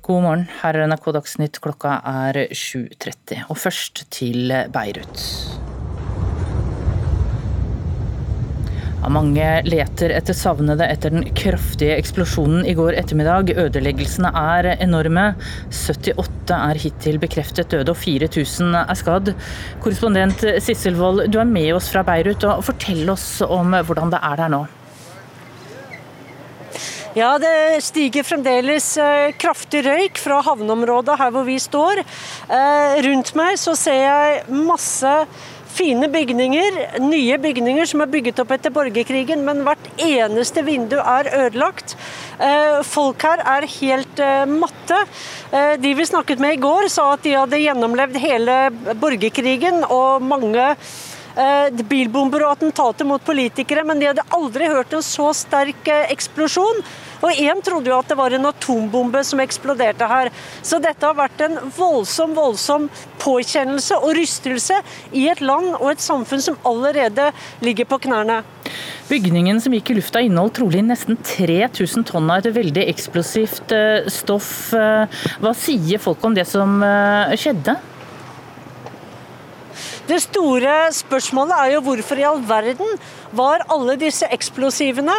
God 0.00 0.24
morgen, 0.24 0.48
her 0.62 0.80
er 0.80 0.88
NRK 0.88 1.12
Dagsnytt. 1.18 1.60
Klokka 1.60 2.00
er 2.24 2.40
7.30. 2.48 3.44
Og 3.50 3.60
først 3.66 4.06
til 4.16 4.48
Beirut. 4.72 5.12
Ja, 5.12 5.74
mange 9.12 9.47
leter 9.67 10.12
etter 10.17 10.37
savnede 10.37 10.87
etter 10.88 11.12
den 11.14 11.27
kraftige 11.37 11.97
eksplosjonen 11.99 12.64
i 12.69 12.77
går 12.79 12.97
ettermiddag. 13.01 13.53
Ødeleggelsene 13.64 14.31
er 14.35 14.71
enorme. 14.77 15.27
78 15.75 16.55
er 16.57 16.81
hittil 16.85 17.19
bekreftet 17.23 17.73
døde 17.75 17.93
og 17.93 18.01
4000 18.01 18.79
er 18.85 18.95
skadd. 18.99 19.35
Korrespondent 19.85 20.47
Sissel 20.64 20.97
Wold, 21.01 21.27
du 21.29 21.40
er 21.43 21.51
med 21.51 21.75
oss 21.77 21.90
fra 21.93 22.05
Beirut. 22.07 22.45
og 22.45 22.64
Fortell 22.64 23.09
oss 23.11 23.29
om 23.45 23.77
hvordan 23.77 24.14
det 24.14 24.23
er 24.23 24.43
der 24.45 24.57
nå. 24.57 24.64
Ja, 27.14 27.37
det 27.38 27.79
stiger 27.87 28.25
fremdeles 28.27 28.88
eh, 28.99 29.31
kraftig 29.38 29.85
røyk 29.87 30.19
fra 30.19 30.40
havneområdet 30.43 31.14
her 31.21 31.31
hvor 31.31 31.45
vi 31.47 31.61
står. 31.62 32.01
Eh, 32.03 32.95
rundt 33.07 33.31
meg 33.38 33.55
så 33.62 33.77
ser 33.79 34.01
jeg 34.01 34.40
masse 34.51 35.12
fine 35.74 36.08
bygninger, 36.12 36.76
nye 37.02 37.38
bygninger 37.42 37.88
som 37.90 38.04
er 38.04 38.10
bygget 38.12 38.40
opp 38.42 38.52
etter 38.54 38.72
borgerkrigen, 38.74 39.44
men 39.46 39.62
hvert 39.66 39.88
eneste 40.00 40.64
vindu 40.66 40.96
er 41.00 41.30
ødelagt. 41.44 41.96
Eh, 42.38 42.82
folk 42.87 43.24
her 43.26 43.42
er 43.56 43.68
helt 43.76 44.22
matte. 44.50 45.00
De 45.80 45.94
vi 45.94 46.06
snakket 46.06 46.40
med 46.42 46.56
i 46.56 46.62
går, 46.62 46.88
sa 46.90 47.12
at 47.14 47.22
de 47.26 47.34
hadde 47.37 47.60
gjennomlevd 47.62 48.18
hele 48.18 48.56
borgerkrigen 48.98 49.84
og 49.87 50.22
mange 50.22 50.64
bilbomber 51.90 52.44
og 52.46 52.56
attentater 52.56 53.06
mot 53.06 53.22
politikere, 53.26 53.84
men 53.87 53.98
de 53.98 54.10
hadde 54.10 54.26
aldri 54.34 54.70
hørt 54.70 54.94
en 54.94 55.02
så 55.02 55.32
sterk 55.34 55.90
eksplosjon. 55.90 56.82
Og 57.24 57.32
én 57.40 57.62
trodde 57.64 57.88
jo 57.90 57.98
at 57.98 58.10
det 58.10 58.18
var 58.18 58.34
en 58.37 58.50
atombombe 58.50 59.22
som 59.24 59.40
eksploderte 59.40 60.08
her. 60.08 60.30
Så 60.62 60.80
dette 60.82 61.06
har 61.06 61.16
vært 61.16 61.40
en 61.46 61.56
voldsom, 61.76 62.34
voldsom 62.37 62.90
påkjennelse 63.22 63.96
og 64.02 64.12
rystelse 64.18 64.80
i 65.16 65.26
et 65.32 65.40
land 65.44 65.72
og 65.78 65.94
et 65.94 66.04
samfunn 66.04 66.44
som 66.44 66.58
allerede 66.68 67.30
ligger 67.64 67.88
på 67.88 68.02
knærne. 68.06 68.42
Bygningen 69.08 69.60
som 69.60 69.74
gikk 69.76 69.92
i 69.92 69.98
lufta 69.98 70.22
inneholdt 70.24 70.58
trolig 70.58 70.84
nesten 70.84 71.18
3000 71.20 72.06
tonn 72.08 72.30
av 72.32 72.44
et 72.44 72.56
veldig 72.56 72.87
eksplosivt 72.92 73.74
stoff. 74.12 74.52
Hva 74.72 75.56
sier 75.56 76.00
folk 76.02 76.24
om 76.24 76.37
det 76.37 76.46
som 76.48 76.80
skjedde? 77.40 77.76
Det 80.05 80.19
store 80.21 80.73
spørsmålet 80.93 81.57
er 81.57 81.71
jo 81.73 81.85
hvorfor 81.87 82.19
i 82.21 82.27
all 82.29 82.43
verden 82.45 82.99
var 83.33 83.62
alle 83.73 83.95
disse 83.97 84.29
eksplosivene 84.37 85.14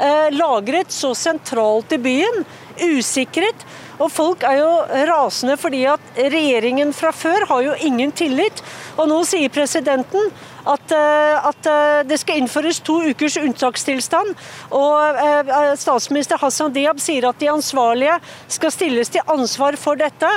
eh, 0.00 0.30
lagret 0.32 0.88
så 0.96 1.10
sentralt 1.12 1.92
i 1.92 1.98
byen, 2.00 2.46
usikret. 2.80 3.66
Og 4.00 4.08
folk 4.12 4.44
er 4.48 4.60
jo 4.62 4.70
rasende 5.10 5.56
fordi 5.60 5.82
at 5.90 6.20
regjeringen 6.20 6.94
fra 6.96 7.12
før 7.12 7.44
har 7.50 7.66
jo 7.66 7.76
ingen 7.84 8.12
tillit. 8.16 8.62
Og 8.96 9.08
nå 9.10 9.20
sier 9.28 9.52
presidenten 9.52 10.30
at, 10.68 10.92
at, 10.92 11.68
det 12.08 12.18
skal 12.20 12.40
innføres 12.40 12.80
to 12.84 12.98
ukers 13.10 13.38
unntakstilstand. 13.40 14.32
Og 14.76 15.20
statsminister 15.80 16.40
Hassan 16.40 16.72
Diab 16.74 17.00
sier 17.00 17.28
at 17.28 17.40
de 17.40 17.48
ansvarlige 17.52 18.18
skal 18.48 18.72
stilles 18.74 19.12
til 19.12 19.24
ansvar 19.32 19.76
for 19.80 20.00
dette. 20.00 20.30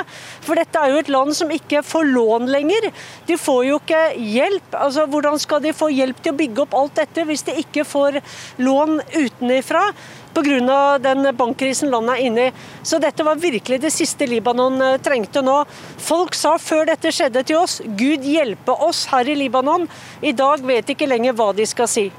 For 0.44 0.60
dette 0.60 0.80
er 0.80 0.94
jo 0.94 1.02
et 1.02 1.12
land 1.12 1.36
som 1.36 1.52
ikke 1.52 1.84
får 1.84 2.08
lån 2.12 2.48
lenger. 2.52 2.90
De 3.28 3.38
får 3.40 3.62
jo 3.68 3.78
ikke 3.80 4.02
hjelp. 4.16 4.76
Altså, 4.80 5.06
Hvordan 5.12 5.40
skal 5.40 5.64
de 5.64 5.76
få 5.76 5.90
hjelp 5.92 6.20
til 6.24 6.34
å 6.34 6.40
bygge 6.40 6.66
opp 6.66 6.76
alt 6.80 7.00
dette 7.00 7.24
hvis 7.28 7.46
de 7.48 7.56
ikke 7.64 7.86
får 7.88 8.20
lån 8.64 9.00
utenifra? 9.14 9.88
Pga. 10.34 10.98
den 10.98 11.28
bankkrisen 11.36 11.90
landet 11.90 12.16
er 12.16 12.26
inne 12.26 12.48
i. 12.48 12.52
Så 12.82 12.98
dette 13.02 13.24
var 13.24 13.40
virkelig 13.40 13.80
det 13.80 13.92
siste 13.94 14.26
Libanon 14.26 14.80
eh, 14.82 14.98
trengte 14.98 15.42
nå. 15.42 15.62
Folk 15.98 16.34
sa 16.34 16.56
før 16.58 16.86
dette 16.90 17.12
skjedde 17.12 17.44
til 17.44 17.62
oss, 17.62 17.80
Gud 17.84 18.24
hjelpe 18.26 18.72
oss 18.72 19.06
her 19.12 19.28
i 19.28 19.38
Libanon. 19.38 19.88
I 20.22 20.32
dag 20.32 20.64
vet 20.66 20.86
de 20.86 20.98
ikke 20.98 21.10
lenger 21.10 21.36
hva 21.38 21.52
de 21.56 21.66
skal 21.68 21.90
si. 21.90 22.10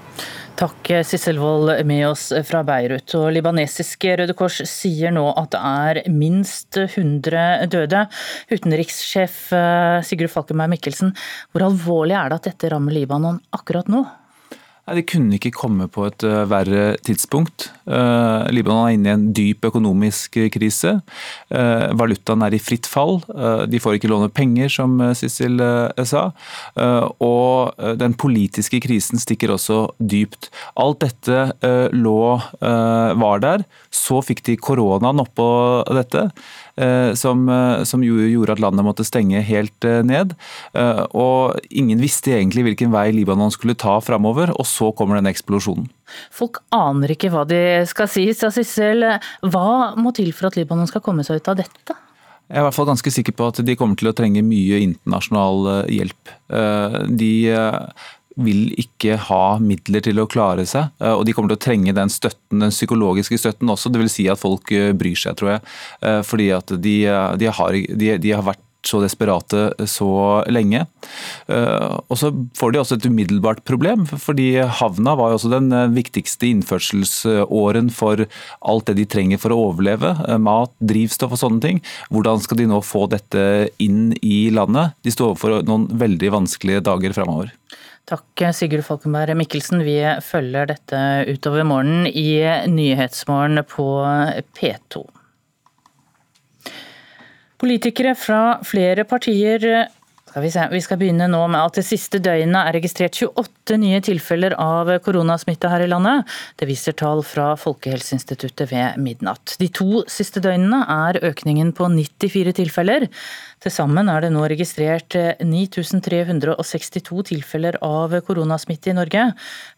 Takk, 0.55 0.87
Sissel 1.03 1.35
Wold 1.41 1.83
med 1.83 2.05
oss 2.07 2.29
fra 2.47 2.61
Beirut. 2.63 3.11
Og 3.19 3.27
libanesiske 3.35 4.13
Røde 4.21 4.35
Kors 4.39 4.61
sier 4.71 5.11
nå 5.11 5.25
at 5.35 5.51
det 5.51 5.59
er 5.59 5.99
minst 6.15 6.79
100 6.79 7.67
døde. 7.73 8.05
Utenrikssjef 8.53 9.49
eh, 9.51 9.99
Sigurd 10.07 10.31
Falkenberg 10.31 10.71
Mikkelsen, 10.77 11.11
hvor 11.51 11.67
alvorlig 11.67 12.15
er 12.15 12.31
det 12.31 12.39
at 12.39 12.53
dette 12.53 12.71
rammer 12.71 12.95
Libanon 12.95 13.41
akkurat 13.55 13.91
nå? 13.91 14.05
Nei, 14.85 14.99
Det 14.99 15.07
kunne 15.09 15.39
ikke 15.39 15.53
komme 15.55 15.87
på 15.89 16.03
et 16.05 16.23
uh, 16.27 16.43
verre 16.45 16.93
tidspunkt. 17.05 17.71
Uh, 17.89 18.45
Libanon 18.53 18.85
er 18.85 18.93
inne 18.93 19.09
i 19.09 19.15
en 19.15 19.23
dyp 19.33 19.65
økonomisk 19.65 20.37
krise. 20.53 20.99
Uh, 21.49 21.89
valutaen 21.97 22.45
er 22.45 22.53
i 22.53 22.61
fritt 22.61 22.85
fall. 22.85 23.17
de 23.69 23.79
får 23.81 23.97
ikke 23.97 24.09
låne 24.11 24.29
penger, 24.29 24.69
som 24.69 24.99
Sissel 25.17 25.57
sa. 26.05 26.21
og 27.23 27.97
den 27.99 28.13
politiske 28.13 28.79
krisen 28.83 29.19
stikker 29.21 29.53
også 29.55 29.79
dypt. 29.99 30.49
Alt 30.77 31.01
dette 31.01 31.89
lå, 31.93 32.19
var 32.61 33.41
der. 33.43 33.65
Så 33.91 34.21
fikk 34.25 34.43
de 34.45 34.57
koronaen 34.57 35.21
oppå 35.23 35.47
dette. 35.97 36.27
Eh, 36.75 37.13
som, 37.13 37.49
eh, 37.49 37.83
som 37.83 38.03
gjorde 38.03 38.51
at 38.51 38.59
landet 38.59 38.83
måtte 38.83 39.05
stenge 39.07 39.39
helt 39.47 39.85
eh, 39.87 40.01
ned. 40.03 40.33
Og 41.15 41.55
ingen 41.71 42.01
visste 42.03 42.33
egentlig 42.35 42.65
hvilken 42.67 42.91
vei 42.91 43.07
Libanon 43.15 43.53
skulle 43.53 43.77
ta 43.79 43.95
framover, 44.03 44.51
og 44.51 44.67
så 44.67 44.91
kommer 44.95 45.19
den 45.19 45.31
eksplosjonen. 45.31 45.87
Folk 46.35 46.59
aner 46.75 47.15
ikke 47.15 47.31
hva 47.33 47.45
de 47.47 47.59
skal 47.87 48.09
si, 48.11 48.27
sa 48.35 48.51
Sissel. 48.53 49.07
Hva 49.41 49.95
må 49.99 50.11
til 50.15 50.33
for 50.35 50.49
at 50.49 50.59
Libanon 50.59 50.89
skal 50.91 51.03
komme 51.05 51.23
seg 51.25 51.39
ut 51.39 51.53
av 51.53 51.61
dette? 51.63 51.95
Jeg 52.45 52.59
er 52.59 52.61
i 52.61 52.65
hvert 52.67 52.75
fall 52.77 52.91
ganske 52.91 53.09
sikker 53.09 53.33
på 53.33 53.47
at 53.49 53.63
de 53.65 53.73
kommer 53.79 53.97
til 53.97 54.11
å 54.11 54.13
trenge 54.13 54.43
mye 54.45 54.77
internasjonal 54.83 55.87
hjelp. 55.89 56.33
De 57.17 57.31
vil 58.35 58.67
ikke 58.79 59.17
ha 59.29 59.57
midler 59.63 60.03
til 60.05 60.19
å 60.19 60.27
klare 60.29 60.65
seg, 60.67 60.91
eh, 60.99 61.13
og 61.13 61.25
de 61.27 61.35
kommer 61.35 61.53
til 61.53 61.59
å 61.59 61.65
trenge 61.67 61.95
den 61.95 62.11
støtten, 62.11 62.61
den 62.63 62.73
psykologiske 62.73 63.39
støtten 63.41 63.71
også. 63.71 63.93
Vil 63.95 64.11
si 64.11 64.27
at 64.31 64.41
folk 64.41 64.71
eh, 64.75 64.91
bryr 64.97 65.17
seg, 65.19 65.37
tror 65.39 65.55
jeg. 65.55 65.65
Eh, 66.03 66.21
fordi 66.27 66.51
at 66.55 66.75
de, 66.75 66.97
de, 67.39 67.51
har, 67.59 67.81
de, 68.03 68.15
de 68.21 68.35
har 68.35 68.45
vært 68.45 68.61
så 68.85 68.99
desperate 69.01 69.87
så 69.89 70.07
lenge. 70.45 70.83
Og 71.49 72.17
Så 72.21 72.29
får 72.53 72.75
de 72.75 72.77
også 72.77 72.99
et 72.99 73.07
umiddelbart 73.09 73.63
problem, 73.65 74.03
fordi 74.05 74.59
havna 74.61 75.15
var 75.17 75.31
jo 75.31 75.39
også 75.39 75.49
den 75.55 75.73
viktigste 75.95 76.51
innførselsåren 76.51 77.89
for 77.89 78.27
alt 78.61 78.91
det 78.91 78.99
de 78.99 79.07
trenger 79.09 79.41
for 79.41 79.55
å 79.55 79.57
overleve. 79.71 80.13
Mat, 80.37 80.69
drivstoff 80.85 81.33
og 81.33 81.41
sånne 81.41 81.65
ting. 81.65 81.81
Hvordan 82.13 82.45
skal 82.45 82.61
de 82.61 82.69
nå 82.69 82.83
få 82.85 83.07
dette 83.09 83.41
inn 83.81 84.11
i 84.21 84.51
landet? 84.53 84.93
De 85.01 85.17
står 85.17 85.33
overfor 85.33 85.65
noen 85.65 85.89
veldig 86.05 86.35
vanskelige 86.37 86.85
dager 86.85 87.17
framover. 87.17 87.49
Takk 88.05 88.41
Sigurd 88.53 88.85
Falkenberg 88.85 89.33
Mikkelsen. 89.39 89.81
Vi 89.81 89.97
følger 90.21 90.69
dette 90.69 90.99
utover 91.25 91.65
morgenen 91.65 92.05
i 92.05 92.37
Nyhetsmorgen 92.69 93.63
på 93.65 93.87
P2. 94.53 95.01
Politikere 97.61 98.13
fra 98.19 98.59
flere 98.67 99.07
partier 99.09 99.87
skal 100.35 100.43
vi, 100.43 100.75
vi, 100.75 100.81
skal 100.83 100.97
begynne 100.99 101.29
nå 101.31 101.39
med 101.47 101.61
at 101.63 101.77
det 101.79 101.85
siste 101.87 102.19
døgnet 102.19 102.57
er 102.59 102.75
registrert 102.75 103.15
28 103.15 103.77
nye 103.79 104.01
tilfeller 104.03 104.51
av 104.59 104.89
koronasmitte 105.05 105.69
her 105.71 105.85
i 105.85 105.87
landet. 105.87 106.27
Det 106.59 106.67
viser 106.67 106.91
tall 106.99 107.21
fra 107.23 107.53
Folkehelseinstituttet 107.55 108.67
ved 108.73 108.99
midnatt. 108.99 109.55
De 109.61 109.69
to 109.71 110.03
siste 110.11 110.43
døgnene 110.43 110.81
er 110.91 111.21
økningen 111.31 111.71
på 111.77 111.87
94 111.87 112.51
tilfeller. 112.59 113.07
Til 113.63 113.71
sammen 113.71 114.11
er 114.11 114.25
det 114.25 114.33
nå 114.35 114.43
registrert 114.51 115.15
9362 115.39 117.23
tilfeller 117.31 117.79
av 117.79 118.19
koronasmitte 118.27 118.91
i 118.91 118.99
Norge. 118.99 119.29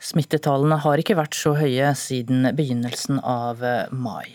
Smittetallene 0.01 0.81
har 0.81 1.05
ikke 1.05 1.21
vært 1.21 1.37
så 1.37 1.53
høye 1.53 1.93
siden 2.01 2.49
begynnelsen 2.57 3.21
av 3.21 3.61
mai. 3.93 4.33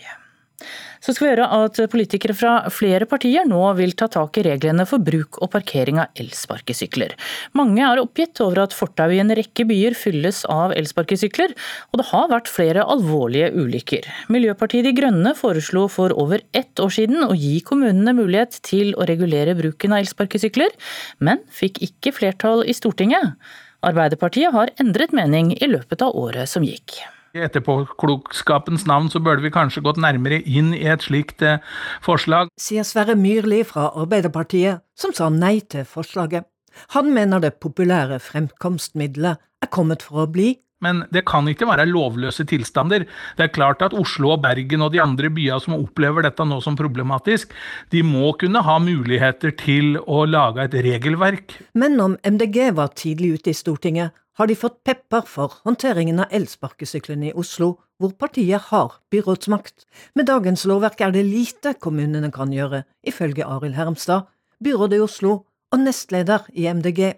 Så 1.03 1.11
skal 1.11 1.25
vi 1.25 1.31
høre 1.33 1.47
at 1.51 1.79
politikere 1.91 2.35
fra 2.37 2.51
flere 2.71 3.03
partier 3.09 3.43
nå 3.49 3.59
vil 3.75 3.91
ta 3.99 4.07
tak 4.11 4.37
i 4.39 4.45
reglene 4.45 4.85
for 4.87 5.03
bruk 5.03 5.41
og 5.43 5.49
parkering 5.51 5.97
av 5.99 6.19
elsparkesykler. 6.19 7.11
Mange 7.59 7.83
er 7.83 7.99
oppgitt 7.99 8.39
over 8.45 8.61
at 8.63 8.75
fortau 8.75 9.09
i 9.11 9.19
en 9.19 9.33
rekke 9.35 9.65
byer 9.67 9.97
fylles 9.99 10.43
av 10.47 10.71
elsparkesykler, 10.77 11.51
og 11.91 11.99
det 11.99 12.07
har 12.13 12.29
vært 12.31 12.51
flere 12.51 12.85
alvorlige 12.95 13.49
ulykker. 13.51 14.07
Miljøpartiet 14.31 14.87
De 14.87 14.93
Grønne 14.95 15.33
foreslo 15.35 15.89
for 15.91 16.15
over 16.15 16.45
ett 16.55 16.79
år 16.79 16.95
siden 16.95 17.25
å 17.27 17.33
gi 17.35 17.57
kommunene 17.67 18.15
mulighet 18.15 18.61
til 18.63 18.95
å 18.95 19.07
regulere 19.09 19.57
bruken 19.59 19.91
av 19.91 20.05
elsparkesykler, 20.05 20.71
men 21.19 21.43
fikk 21.51 21.81
ikke 21.83 22.15
flertall 22.15 22.63
i 22.63 22.77
Stortinget. 22.77 23.35
Arbeiderpartiet 23.83 24.55
har 24.55 24.71
endret 24.79 25.11
mening 25.11 25.51
i 25.59 25.67
løpet 25.67 26.07
av 26.07 26.15
året 26.15 26.47
som 26.47 26.63
gikk. 26.63 27.01
I 27.33 27.41
etterpåklokskapens 27.41 28.83
navn 28.85 29.07
så 29.09 29.17
burde 29.17 29.41
vi 29.41 29.49
kanskje 29.53 29.81
gått 29.81 29.97
nærmere 29.97 30.37
inn 30.45 30.67
i 30.77 30.83
et 30.85 31.01
slikt 31.01 31.41
eh, 31.41 31.63
forslag. 32.05 32.51
Sier 32.61 32.85
Sverre 32.85 33.15
Myrli 33.17 33.63
fra 33.65 33.87
Arbeiderpartiet, 33.97 34.83
som 34.93 35.15
sa 35.17 35.31
nei 35.33 35.55
til 35.65 35.87
forslaget. 35.89 36.45
Han 36.93 37.09
mener 37.15 37.41
det 37.41 37.55
populære 37.63 38.21
fremkomstmiddelet 38.21 39.41
er 39.65 39.73
kommet 39.73 40.05
for 40.05 40.27
å 40.27 40.29
bli. 40.29 40.51
Men 40.83 41.05
det 41.15 41.23
kan 41.25 41.47
ikke 41.49 41.65
være 41.71 41.87
lovløse 41.89 42.45
tilstander. 42.45 43.07
Det 43.37 43.47
er 43.47 43.53
klart 43.55 43.81
at 43.81 43.95
Oslo 43.97 44.35
og 44.35 44.43
Bergen 44.43 44.83
og 44.85 44.93
de 44.93 45.01
andre 45.01 45.31
byene 45.33 45.61
som 45.63 45.77
opplever 45.79 46.27
dette 46.27 46.45
nå 46.45 46.59
som 46.61 46.77
problematisk, 46.77 47.53
de 47.89 48.03
må 48.05 48.33
kunne 48.37 48.61
ha 48.67 48.77
muligheter 48.83 49.55
til 49.57 49.95
å 50.03 50.25
lage 50.29 50.67
et 50.67 50.77
regelverk. 50.85 51.57
Men 51.73 51.97
om 52.03 52.19
MDG 52.21 52.75
var 52.77 52.93
tidlig 52.99 53.39
ute 53.39 53.53
i 53.53 53.57
Stortinget, 53.57 54.13
har 54.37 54.49
de 54.49 54.55
fått 54.57 54.83
pepper 54.83 55.25
for 55.29 55.59
håndteringen 55.67 56.21
av 56.23 56.33
elsparkesyklene 56.33 57.29
i 57.29 57.35
Oslo, 57.37 57.75
hvor 58.01 58.15
partiet 58.17 58.69
har 58.71 58.97
byrådsmakt. 59.13 59.85
Med 60.17 60.27
dagens 60.29 60.65
lovverk 60.69 61.01
er 61.05 61.13
det 61.13 61.25
lite 61.27 61.75
kommunene 61.79 62.31
kan 62.33 62.53
gjøre, 62.53 62.83
ifølge 63.05 63.45
Arild 63.45 63.77
Hermstad, 63.77 64.27
byrådet 64.63 64.99
i 64.99 65.05
Oslo 65.05 65.33
og 65.73 65.79
nestleder 65.81 66.49
i 66.53 66.67
MDG. 66.67 67.13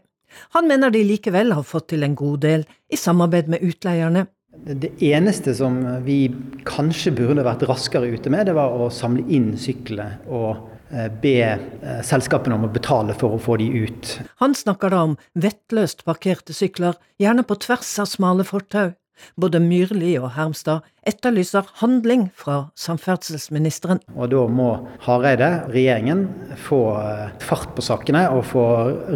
Han 0.57 0.67
mener 0.67 0.91
de 0.91 1.03
likevel 1.05 1.53
har 1.55 1.63
fått 1.63 1.91
til 1.93 2.03
en 2.03 2.15
god 2.19 2.41
del, 2.43 2.65
i 2.91 2.99
samarbeid 2.99 3.51
med 3.51 3.63
utleierne. 3.63 4.27
Det 4.55 4.93
eneste 5.03 5.53
som 5.55 5.77
vi 6.05 6.29
kanskje 6.67 7.11
burde 7.15 7.43
vært 7.45 7.65
raskere 7.67 8.07
ute 8.11 8.31
med, 8.31 8.47
det 8.47 8.55
var 8.55 8.71
å 8.71 8.87
samle 8.93 9.25
inn 9.31 9.53
syklene 9.59 10.21
og 10.31 10.74
be 11.21 11.37
eh, 11.45 12.01
selskapene 12.05 12.57
om 12.57 12.67
å 12.67 12.73
betale 12.73 13.15
for 13.17 13.35
å 13.35 13.41
få 13.41 13.57
de 13.61 13.69
ut. 13.85 14.11
Han 14.43 14.55
snakker 14.57 14.93
da 14.93 15.01
om 15.09 15.17
vettløst 15.33 16.05
parkerte 16.07 16.55
sykler, 16.55 16.99
gjerne 17.21 17.45
på 17.47 17.57
tvers 17.65 17.95
av 18.03 18.11
smale 18.11 18.45
fortau. 18.47 18.93
Både 19.39 19.61
Myrli 19.63 20.17
og 20.19 20.33
Hermstad 20.35 20.83
etterlyser 21.07 21.67
handling 21.79 22.27
fra 22.35 22.65
samferdselsministeren. 22.79 24.01
Og 24.11 24.33
da 24.33 24.41
må 24.51 24.69
Hareide, 25.05 25.49
regjeringen, 25.71 26.25
få 26.67 26.81
eh, 26.99 27.31
fart 27.43 27.71
på 27.77 27.85
sakene 27.85 28.25
og 28.33 28.43
få 28.51 28.65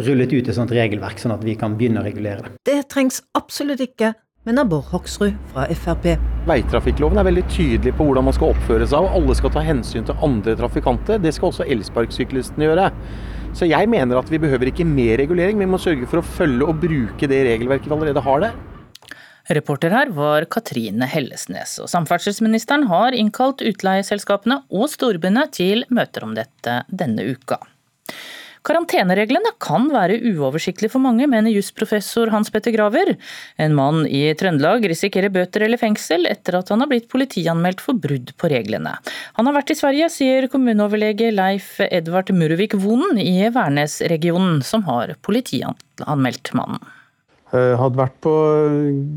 rullet 0.00 0.32
ut 0.32 0.48
et 0.48 0.56
sånt 0.56 0.72
regelverk, 0.74 1.20
sånn 1.20 1.36
at 1.36 1.44
vi 1.44 1.56
kan 1.60 1.76
begynne 1.76 2.02
å 2.02 2.06
regulere 2.06 2.46
det. 2.46 2.56
Det 2.66 2.80
trengs 2.92 3.20
absolutt 3.36 3.84
ikke 3.84 4.14
mener 4.48 4.64
Bård 4.64 4.86
Hoksrud 4.88 5.34
fra 5.52 5.66
Frp. 5.76 6.14
Veitrafikkloven 6.48 7.20
er 7.20 7.26
veldig 7.28 7.42
tydelig 7.52 7.92
på 7.96 8.06
hvordan 8.08 8.24
man 8.24 8.36
skal 8.36 8.54
oppføre 8.54 8.86
seg, 8.88 9.04
og 9.04 9.18
alle 9.18 9.36
skal 9.36 9.52
ta 9.52 9.62
hensyn 9.64 10.06
til 10.08 10.22
andre 10.24 10.54
trafikanter. 10.56 11.20
Det 11.20 11.34
skal 11.36 11.50
også 11.50 11.66
elsparkesyklistene 11.68 12.70
gjøre. 12.70 12.86
Så 13.52 13.68
jeg 13.68 13.90
mener 13.92 14.16
at 14.16 14.30
vi 14.32 14.40
behøver 14.40 14.70
ikke 14.70 14.86
mer 14.88 15.20
regulering, 15.20 15.60
vi 15.60 15.68
må 15.68 15.80
sørge 15.82 16.08
for 16.08 16.22
å 16.22 16.26
følge 16.26 16.68
og 16.70 16.80
bruke 16.80 17.28
det 17.28 17.42
regelverket 17.50 17.90
vi 17.90 17.96
allerede 17.98 18.24
har 18.24 18.46
der. 18.46 18.56
Reporter 19.50 19.92
her 19.92 20.12
var 20.14 20.46
Katrine 20.52 21.08
Hellesnes, 21.10 21.74
og 21.82 21.90
samferdselsministeren 21.90 22.86
har 22.88 23.16
innkalt 23.18 23.64
utleieselskapene 23.66 24.62
og 24.70 24.86
storbyene 24.92 25.48
til 25.52 25.84
møter 25.92 26.24
om 26.24 26.36
dette 26.38 26.80
denne 26.88 27.26
uka. 27.34 27.58
Karantenereglene 28.66 29.54
kan 29.62 29.86
være 29.92 30.18
uoversiktlige 30.34 30.92
for 30.92 31.00
mange, 31.00 31.24
mener 31.30 31.52
jusprofessor 31.54 32.32
Hans 32.34 32.52
Petter 32.52 32.74
Graver. 32.74 33.14
En 33.56 33.74
mann 33.76 34.04
i 34.04 34.26
Trøndelag 34.36 34.84
risikerer 34.90 35.32
bøter 35.32 35.64
eller 35.64 35.80
fengsel 35.80 36.28
etter 36.28 36.58
at 36.58 36.72
han 36.72 36.84
har 36.84 36.90
blitt 36.90 37.08
politianmeldt 37.12 37.80
for 37.80 37.96
brudd 37.96 38.34
på 38.36 38.52
reglene. 38.52 38.94
Han 39.38 39.48
har 39.48 39.56
vært 39.56 39.72
i 39.72 39.78
Sverige, 39.80 40.10
sier 40.12 40.48
kommuneoverlege 40.52 41.32
Leif 41.32 41.78
Edvard 41.88 42.32
Murvik 42.36 42.76
Vonen 42.80 43.20
i 43.22 43.48
Værnes-regionen, 43.48 44.60
som 44.66 44.84
har 44.90 45.16
politianmeldt 45.24 46.52
mannen. 46.58 46.84
Jeg 47.50 47.78
hadde 47.80 47.98
vært 47.98 48.18
på 48.22 48.32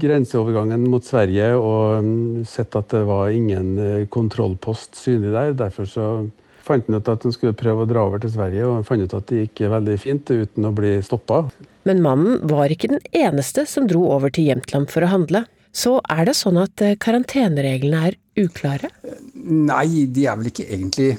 grenseovergangen 0.01 0.87
mot 0.89 1.05
Sverige 1.05 1.51
og 1.53 1.99
mm, 2.01 2.45
sett 2.49 2.73
at 2.79 2.89
det 2.95 3.03
var 3.05 3.29
ingen 3.29 3.75
eh, 3.77 4.07
kontrollpost 4.09 4.97
synlig 4.97 5.35
der. 5.35 5.53
Derfor 5.59 5.85
så 5.89 6.07
fant 6.63 6.87
han 6.87 6.99
ut 6.99 7.11
at 7.11 7.25
han 7.27 7.35
skulle 7.35 7.57
prøve 7.57 7.83
å 7.83 7.89
dra 7.89 8.05
over 8.07 8.23
til 8.23 8.33
Sverige, 8.33 8.65
og 8.67 8.79
han 8.79 8.87
fant 8.87 9.03
ut 9.03 9.17
at 9.17 9.27
det 9.29 9.43
gikk 9.45 9.65
veldig 9.73 9.97
fint 10.01 10.31
uten 10.31 10.69
å 10.69 10.73
bli 10.75 10.95
stoppa. 11.05 11.43
Men 11.87 12.01
mannen 12.03 12.39
var 12.47 12.71
ikke 12.71 12.93
den 12.93 13.03
eneste 13.11 13.67
som 13.69 13.89
dro 13.89 14.05
over 14.15 14.31
til 14.33 14.47
Jämtland 14.51 14.91
for 14.93 15.03
å 15.03 15.11
handle. 15.11 15.45
Så 15.73 15.97
er 16.13 16.27
det 16.29 16.37
sånn 16.37 16.59
at 16.61 16.81
eh, 16.85 16.95
karantenereglene 17.01 18.09
er 18.11 18.17
uklare? 18.39 18.91
Nei, 19.33 20.05
de 20.13 20.27
er 20.29 20.37
vel 20.39 20.51
ikke 20.51 20.67
egentlig 20.69 21.15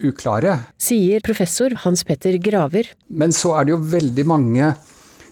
uklare. 0.00 0.56
Sier 0.80 1.20
professor 1.24 1.74
Hans 1.84 2.06
Petter 2.08 2.38
Graver. 2.40 2.88
Men 3.12 3.34
så 3.36 3.52
er 3.58 3.68
det 3.68 3.74
jo 3.74 3.82
veldig 3.92 4.24
mange 4.28 4.72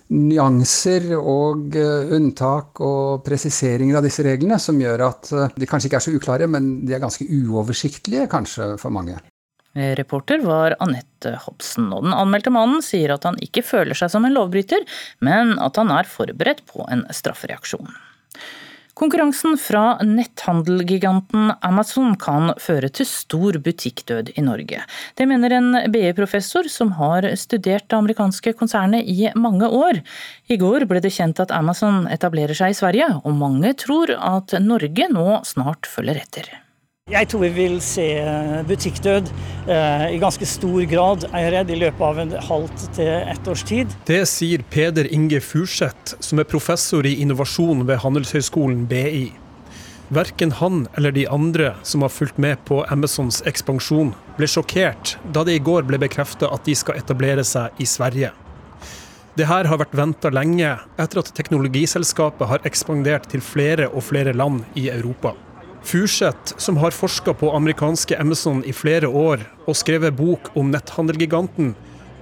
nyanser 0.08 1.10
og 1.18 1.76
eh, 1.76 2.12
unntak 2.16 2.80
og 2.84 3.24
presiseringer 3.26 3.98
av 3.98 4.06
disse 4.06 4.24
reglene 4.24 4.60
som 4.62 4.78
gjør 4.80 5.04
at 5.08 5.32
eh, 5.32 5.56
de 5.56 5.68
kanskje 5.68 5.90
ikke 5.90 6.00
er 6.00 6.06
så 6.06 6.14
uklare, 6.16 6.48
men 6.50 6.70
de 6.88 6.96
er 6.96 7.02
ganske 7.02 7.24
uoversiktlige 7.24 8.28
kanskje 8.32 8.74
for 8.80 8.94
mange. 8.94 9.18
Reporter 9.76 10.40
var 10.42 10.74
Anette 10.82 11.34
Hobsen, 11.44 11.90
og 11.92 12.06
den 12.06 12.16
anmeldte 12.16 12.50
mannen 12.54 12.82
sier 12.82 13.12
at 13.14 13.26
han 13.28 13.36
ikke 13.44 13.62
føler 13.66 13.98
seg 13.98 14.10
som 14.14 14.24
en 14.26 14.34
lovbryter, 14.34 14.86
men 15.24 15.56
at 15.62 15.78
han 15.78 15.92
er 15.94 16.08
forberedt 16.08 16.64
på 16.70 16.86
en 16.90 17.04
straffereaksjon. 17.14 17.92
Konkurransen 18.98 19.54
fra 19.62 20.00
netthandelgiganten 20.02 21.52
Amazon 21.62 22.16
kan 22.18 22.50
føre 22.58 22.88
til 22.90 23.06
stor 23.06 23.60
butikkdød 23.62 24.32
i 24.34 24.42
Norge. 24.42 24.80
Det 25.14 25.26
mener 25.30 25.54
en 25.54 25.68
BI-professor 25.94 26.66
som 26.72 26.90
har 26.98 27.28
studert 27.38 27.86
det 27.86 27.98
amerikanske 28.00 28.56
konsernet 28.58 29.06
i 29.06 29.30
mange 29.38 29.70
år. 29.70 30.02
I 30.50 30.58
går 30.58 30.88
ble 30.90 31.04
det 31.04 31.14
kjent 31.14 31.38
at 31.44 31.54
Amazon 31.54 32.08
etablerer 32.10 32.58
seg 32.58 32.74
i 32.74 32.80
Sverige, 32.80 33.12
og 33.22 33.38
mange 33.38 33.76
tror 33.78 34.16
at 34.18 34.58
Norge 34.64 35.12
nå 35.14 35.44
snart 35.46 35.86
følger 35.86 36.18
etter. 36.24 36.50
Jeg 37.08 37.30
tror 37.32 37.40
vi 37.40 37.48
vil 37.56 37.78
se 37.80 38.04
butikkdød 38.68 39.30
eh, 39.64 40.02
i 40.12 40.18
ganske 40.20 40.44
stor 40.44 40.82
grad, 40.90 41.22
er 41.32 41.46
jeg 41.46 41.52
redd, 41.54 41.70
i 41.72 41.78
løpet 41.80 42.04
av 42.04 42.18
en 42.20 42.34
halvt 42.50 42.84
til 42.98 43.08
ett 43.08 43.48
års 43.48 43.62
tid. 43.64 43.94
Det 44.04 44.20
sier 44.28 44.60
Peder 44.68 45.08
Inge 45.08 45.40
Furseth, 45.40 46.18
som 46.20 46.42
er 46.42 46.48
professor 46.50 47.08
i 47.08 47.14
innovasjon 47.22 47.86
ved 47.88 48.02
Handelshøyskolen 48.04 48.84
BI. 48.90 49.30
Verken 50.12 50.52
han 50.60 50.84
eller 51.00 51.16
de 51.16 51.24
andre 51.32 51.72
som 51.82 52.04
har 52.04 52.12
fulgt 52.12 52.36
med 52.36 52.60
på 52.68 52.82
Amazons 52.92 53.40
ekspansjon, 53.48 54.12
ble 54.36 54.52
sjokkert 54.52 55.16
da 55.32 55.48
det 55.48 55.56
i 55.56 55.64
går 55.64 55.88
ble 55.88 56.00
bekreftet 56.04 56.52
at 56.52 56.68
de 56.68 56.76
skal 56.76 57.00
etablere 57.00 57.44
seg 57.44 57.80
i 57.80 57.88
Sverige. 57.88 58.34
Det 59.32 59.48
her 59.48 59.64
har 59.70 59.80
vært 59.80 59.96
venta 59.96 60.28
lenge, 60.28 60.76
etter 61.00 61.24
at 61.24 61.32
teknologiselskapet 61.32 62.52
har 62.52 62.64
ekspandert 62.68 63.32
til 63.32 63.40
flere 63.40 63.88
og 63.88 64.04
flere 64.12 64.36
land 64.36 64.66
i 64.76 64.90
Europa. 64.92 65.38
Furseth, 65.86 66.56
som 66.58 66.76
har 66.82 66.90
forska 66.90 67.34
på 67.34 67.52
amerikanske 67.56 68.18
Amazon 68.20 68.64
i 68.66 68.72
flere 68.72 69.08
år 69.08 69.44
og 69.66 69.76
skrevet 69.78 70.16
bok 70.16 70.50
om 70.58 70.72
netthandelgiganten, 70.72 71.74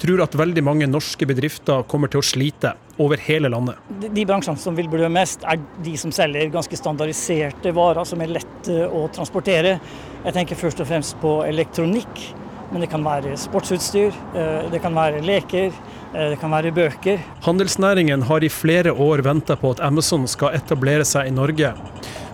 tror 0.02 0.20
at 0.24 0.36
veldig 0.36 0.64
mange 0.64 0.88
norske 0.90 1.26
bedrifter 1.28 1.84
kommer 1.88 2.10
til 2.12 2.20
å 2.20 2.26
slite 2.26 2.74
over 3.00 3.20
hele 3.20 3.48
landet. 3.52 3.80
De 4.00 4.24
bransjene 4.28 4.60
som 4.60 4.76
vil 4.76 4.88
blø 4.92 5.08
mest, 5.12 5.44
er 5.48 5.60
de 5.84 5.94
som 6.00 6.12
selger 6.14 6.52
ganske 6.52 6.78
standardiserte 6.78 7.72
varer 7.76 8.08
som 8.08 8.20
er 8.24 8.34
lette 8.38 8.76
å 8.86 9.06
transportere. 9.12 9.76
Jeg 10.24 10.36
tenker 10.36 10.60
først 10.60 10.82
og 10.84 10.90
fremst 10.90 11.16
på 11.22 11.38
elektronikk, 11.48 12.26
men 12.72 12.82
det 12.82 12.90
kan 12.90 13.04
være 13.06 13.36
sportsutstyr, 13.38 14.14
eh, 14.34 14.70
det 14.72 14.82
kan 14.82 14.94
være 14.96 15.22
leker, 15.24 15.72
eh, 16.12 16.28
det 16.32 16.40
kan 16.40 16.50
være 16.50 16.74
bøker. 16.74 17.22
Handelsnæringen 17.46 18.22
har 18.22 18.44
i 18.44 18.52
flere 18.52 18.92
år 18.92 19.22
venta 19.26 19.56
på 19.56 19.76
at 19.76 19.80
Amazon 19.80 20.26
skal 20.28 20.54
etablere 20.58 21.04
seg 21.04 21.30
i 21.30 21.34
Norge 21.34 21.74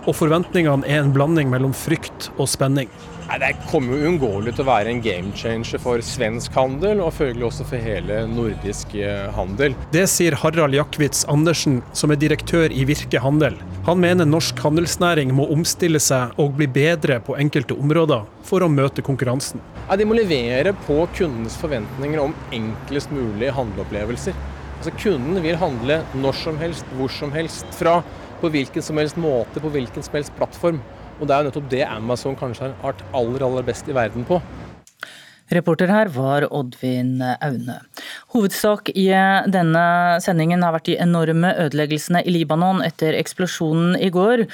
og 0.07 0.15
forventningene 0.17 0.87
er 0.89 1.03
en 1.03 1.13
blanding 1.15 1.51
mellom 1.51 1.73
frykt 1.75 2.29
og 2.37 2.49
spenning. 2.51 2.89
Nei, 3.27 3.39
Det 3.39 3.51
kommer 3.71 3.95
jo 3.95 4.07
uunngåelig 4.07 4.55
til 4.55 4.65
å 4.65 4.67
være 4.67 4.91
en 4.91 5.01
game 5.03 5.31
changer 5.37 5.81
for 5.81 6.01
svensk 6.05 6.53
handel, 6.57 7.01
og 7.03 7.13
følgelig 7.17 7.47
også 7.49 7.67
for 7.69 7.83
hele 7.83 8.23
nordisk 8.29 8.95
eh, 8.99 9.29
handel. 9.35 9.75
Det 9.93 10.05
sier 10.11 10.35
Harald 10.41 10.75
Jakvitz 10.77 11.23
Andersen, 11.31 11.81
som 11.95 12.13
er 12.13 12.19
direktør 12.21 12.73
i 12.73 12.85
Virke 12.89 13.21
Handel. 13.23 13.57
Han 13.87 14.01
mener 14.03 14.27
norsk 14.29 14.59
handelsnæring 14.63 15.33
må 15.35 15.47
omstille 15.53 16.01
seg 16.03 16.35
og 16.39 16.57
bli 16.59 16.67
bedre 16.71 17.19
på 17.23 17.37
enkelte 17.39 17.77
områder 17.79 18.27
for 18.47 18.63
å 18.63 18.71
møte 18.71 19.05
konkurransen. 19.05 19.63
Ja, 19.87 19.97
de 19.99 20.07
må 20.07 20.17
levere 20.17 20.75
på 20.87 21.01
kundenes 21.15 21.55
forventninger 21.59 22.21
om 22.23 22.35
enklest 22.55 23.11
mulig 23.13 23.51
handleopplevelser. 23.55 24.35
Altså, 24.77 24.93
Kunden 24.99 25.39
vil 25.43 25.55
handle 25.55 26.01
når 26.19 26.35
som 26.35 26.57
helst, 26.59 26.87
hvor 26.97 27.11
som 27.11 27.31
helst. 27.31 27.67
Fra 27.77 28.01
på 28.43 28.49
hvilken 28.51 28.83
som 28.83 28.99
helst 28.99 29.15
måte, 29.15 29.61
på 29.63 29.71
hvilken 29.71 30.03
som 30.03 30.17
helst 30.17 30.33
plattform. 30.35 30.81
Og 31.19 31.27
det 31.27 31.35
er 31.35 31.41
jo 31.41 31.49
nettopp 31.49 31.71
det 31.71 31.83
Amazon 31.87 32.37
kanskje 32.39 32.69
har 32.69 32.77
vært 32.81 33.03
aller, 33.13 33.45
aller 33.47 33.67
best 33.67 33.89
i 33.89 33.95
verden 33.95 34.25
på. 34.27 34.41
Reporter 35.53 35.91
her 35.91 36.09
var 36.13 36.45
Oddvin 36.55 37.19
Aune. 37.21 37.75
Hovedsak 38.33 38.89
i 38.95 39.09
denne 39.51 39.83
sendingen 40.23 40.63
har 40.65 40.73
vært 40.73 40.87
de 40.87 40.95
enorme 41.03 41.51
ødeleggelsene 41.65 42.23
i 42.25 42.33
Libanon 42.33 42.81
etter 42.85 43.17
eksplosjonen 43.19 43.97
i 43.99 44.09
går. 44.13 44.45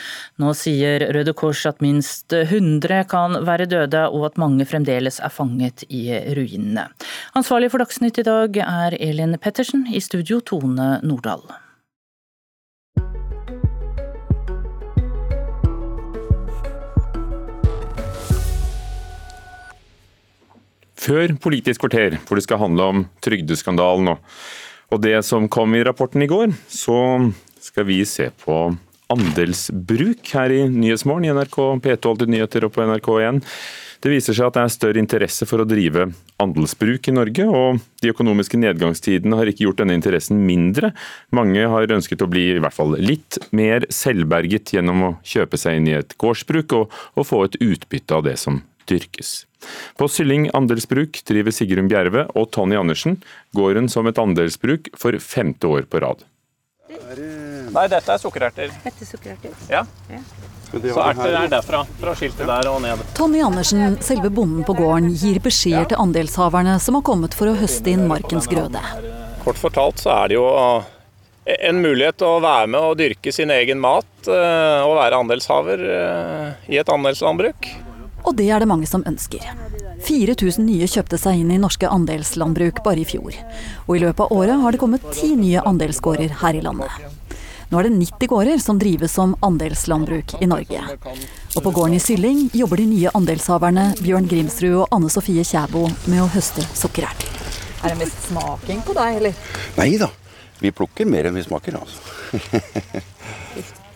Nå 0.41 0.51
sier 0.57 1.05
Røde 1.15 1.35
Kors 1.37 1.63
at 1.69 1.79
minst 1.85 2.33
100 2.35 3.05
kan 3.11 3.39
være 3.47 3.69
døde, 3.69 4.07
og 4.09 4.31
at 4.31 4.41
mange 4.41 4.67
fremdeles 4.67 5.21
er 5.23 5.33
fanget 5.33 5.85
i 5.87 6.09
ruinene. 6.35 6.89
Ansvarlig 7.37 7.71
for 7.71 7.85
Dagsnytt 7.85 8.19
i 8.19 8.27
dag 8.27 8.61
er 8.65 8.99
Elin 8.99 9.37
Pettersen, 9.39 9.87
i 9.93 10.03
studio 10.03 10.41
Tone 10.43 10.97
Nordahl. 11.05 11.45
Før 20.99 21.31
Politisk 21.39 21.85
kvarter, 21.85 22.17
hvor 22.27 22.39
det 22.39 22.43
skal 22.43 22.59
handle 22.59 22.89
om 22.91 23.05
trygdeskandalen 23.23 24.11
og, 24.13 24.23
og 24.91 25.01
det 25.03 25.19
som 25.27 25.47
kom 25.51 25.75
i 25.77 25.83
rapporten 25.85 26.25
i 26.25 26.29
går, 26.29 26.51
så 26.67 26.99
skal 27.63 27.87
vi 27.87 28.01
se 28.07 28.29
på 28.43 28.61
andelsbruk 29.09 30.33
her 30.35 30.53
i 30.53 30.63
Nyhetsmorgen 30.69 31.29
i 31.29 31.33
NRK 31.33 31.57
P2 31.83 32.11
Alltid 32.11 32.33
nyheter 32.33 32.67
og 32.67 32.73
på 32.75 32.83
NRK1. 32.85 33.39
Det 33.99 34.11
viser 34.13 34.35
seg 34.35 34.47
at 34.47 34.55
det 34.55 34.61
er 34.63 34.71
større 34.71 35.01
interesse 35.01 35.47
for 35.49 35.59
å 35.59 35.67
drive 35.67 36.05
andelsbruk 36.39 37.09
i 37.09 37.13
Norge, 37.15 37.47
og 37.47 37.81
de 37.99 38.13
økonomiske 38.13 38.59
nedgangstidene 38.61 39.35
har 39.35 39.51
ikke 39.51 39.65
gjort 39.65 39.81
denne 39.81 39.97
interessen 39.97 40.39
mindre. 40.47 40.93
Mange 41.35 41.65
har 41.67 41.95
ønsket 41.97 42.23
å 42.23 42.29
bli 42.31 42.45
i 42.53 42.61
hvert 42.63 42.75
fall 42.75 42.95
litt 43.01 43.41
mer 43.51 43.87
selvberget 43.91 44.71
gjennom 44.75 45.03
å 45.03 45.13
kjøpe 45.27 45.59
seg 45.59 45.81
inn 45.81 45.91
i 45.91 45.97
et 45.99 46.15
gårdsbruk 46.21 46.77
og, 46.79 46.99
og 47.19 47.27
få 47.27 47.43
et 47.47 47.59
utbytte 47.59 48.15
av 48.15 48.23
det 48.29 48.37
som 48.39 48.61
dyrkes. 48.89 49.43
På 49.99 50.07
Sylling 50.11 50.47
andelsbruk 50.55 51.21
driver 51.27 51.55
Sigrun 51.55 51.89
Bjerve 51.91 52.25
og 52.33 52.49
Tonny 52.55 52.77
Andersen 52.79 53.19
gården 53.55 53.89
som 53.91 54.07
et 54.07 54.19
andelsbruk 54.21 54.91
for 54.97 55.17
femte 55.23 55.69
år 55.69 55.87
på 55.89 56.01
rad. 56.03 56.23
Nei, 56.89 57.85
dette 57.91 58.13
er 58.15 58.21
sukkererter. 58.21 58.71
Dette 58.83 59.05
er 59.05 59.09
sukkererter? 59.09 59.65
Ja. 59.69 59.83
Så 60.69 61.01
erter 61.01 61.33
er 61.33 61.49
derfra, 61.49 61.81
fra 61.99 62.13
skiltet 62.17 62.45
der 62.49 62.69
og 62.69 62.79
ned. 62.83 63.01
Tonny 63.17 63.41
Andersen, 63.45 63.97
selve 64.05 64.29
bonden 64.33 64.65
på 64.65 64.75
gården, 64.77 65.09
gir 65.17 65.39
beskjeder 65.41 65.89
til 65.91 66.01
andelshaverne 66.01 66.77
som 66.81 66.97
har 66.99 67.05
kommet 67.05 67.37
for 67.37 67.49
å 67.49 67.57
høste 67.57 67.93
inn 67.93 68.05
markens 68.09 68.49
grøde. 68.49 68.81
Kort 69.43 69.61
fortalt 69.61 70.01
så 70.01 70.13
er 70.13 70.31
det 70.31 70.37
jo 70.37 70.45
en 71.49 71.81
mulighet 71.81 72.21
å 72.25 72.35
være 72.43 72.69
med 72.69 72.79
og 72.91 72.97
dyrke 72.99 73.33
sin 73.33 73.49
egen 73.53 73.79
mat 73.81 74.29
eh, 74.29 74.81
og 74.85 74.97
være 74.99 75.21
andelshaver 75.23 75.85
eh, 75.95 76.73
i 76.73 76.77
et 76.81 76.91
andelslandbruk. 76.93 77.69
Og 78.25 78.35
det 78.37 78.49
er 78.51 78.61
det 78.61 78.69
mange 78.69 78.87
som 78.89 79.05
ønsker. 79.07 79.43
4000 80.05 80.65
nye 80.65 80.87
kjøpte 80.87 81.19
seg 81.19 81.41
inn 81.41 81.51
i 81.51 81.59
norske 81.61 81.87
andelslandbruk 81.89 82.83
bare 82.85 83.03
i 83.03 83.07
fjor. 83.07 83.35
Og 83.87 83.95
i 83.95 84.03
løpet 84.03 84.25
av 84.25 84.35
året 84.35 84.61
har 84.61 84.75
det 84.75 84.81
kommet 84.81 85.07
ti 85.15 85.33
nye 85.35 85.63
andelsgårder 85.67 86.39
her 86.41 86.59
i 86.59 86.63
landet. 86.63 86.91
Nå 87.69 87.77
er 87.77 87.85
det 87.85 87.97
90 87.99 88.29
gårder 88.31 88.61
som 88.63 88.79
drives 88.81 89.13
som 89.13 89.35
andelslandbruk 89.45 90.33
i 90.41 90.47
Norge. 90.49 90.81
Og 91.55 91.61
på 91.61 91.73
gården 91.75 91.99
i 91.99 92.01
Sylling 92.01 92.47
jobber 92.57 92.81
de 92.81 92.87
nye 92.89 93.11
andelshaverne 93.13 93.91
Bjørn 94.01 94.29
Grimsrud 94.31 94.79
og 94.85 94.95
Anne 94.95 95.11
Sofie 95.13 95.45
Kjæbo 95.45 95.83
med 96.09 96.23
å 96.23 96.31
høste 96.33 96.65
sukkererter. 96.73 97.29
Er 97.83 97.93
det 97.93 97.99
mest 98.01 98.25
smaking 98.25 98.81
på 98.87 98.95
deg, 98.97 99.19
eller? 99.21 99.45
Nei 99.77 99.91
da. 100.01 100.09
Vi 100.59 100.73
plukker 100.75 101.07
mer 101.07 101.29
enn 101.29 101.37
vi 101.37 101.45
smaker, 101.45 101.77
altså. 101.79 102.01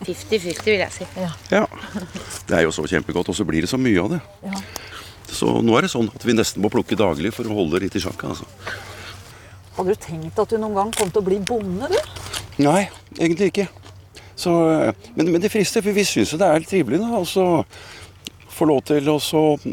50-50, 0.06 0.64
vil 0.68 0.82
jeg 0.82 0.94
si. 0.94 1.06
Ja. 1.18 1.30
ja. 1.52 1.64
Det 2.48 2.58
er 2.58 2.66
jo 2.66 2.74
så 2.74 2.86
kjempegodt, 2.88 3.30
og 3.32 3.38
så 3.38 3.46
blir 3.48 3.64
det 3.64 3.70
så 3.70 3.80
mye 3.80 4.02
av 4.02 4.14
det. 4.14 4.20
Ja. 4.44 4.60
Så 5.34 5.50
nå 5.64 5.76
er 5.76 5.86
det 5.86 5.92
sånn 5.94 6.10
at 6.14 6.24
vi 6.26 6.36
nesten 6.36 6.62
må 6.62 6.70
plukke 6.72 6.98
daglig 6.98 7.32
for 7.34 7.48
å 7.48 7.56
holde 7.56 7.78
det 7.78 7.88
litt 7.88 7.96
i 7.98 8.04
sjakk. 8.04 8.26
Altså. 8.28 8.46
Hadde 9.78 9.94
du 9.94 10.02
tenkt 10.02 10.38
at 10.38 10.52
du 10.52 10.60
noen 10.60 10.76
gang 10.78 10.92
kom 10.94 11.10
til 11.10 11.22
å 11.22 11.26
bli 11.26 11.40
bonde, 11.42 11.90
du? 11.90 11.98
Nei, 12.62 12.84
egentlig 13.18 13.50
ikke. 13.50 13.68
Så, 14.38 14.52
men, 15.14 15.30
men, 15.30 15.40
det 15.42 15.50
frister, 15.50 15.82
for 15.82 15.94
vi 15.94 16.04
syns 16.06 16.34
jo 16.34 16.38
det 16.40 16.46
er 16.46 16.62
litt 16.62 16.70
trivelig 16.70 17.00
da, 17.02 17.22
å 17.22 17.64
få 18.54 18.68
lov 18.70 18.84
til 18.86 19.10
å 19.10 19.18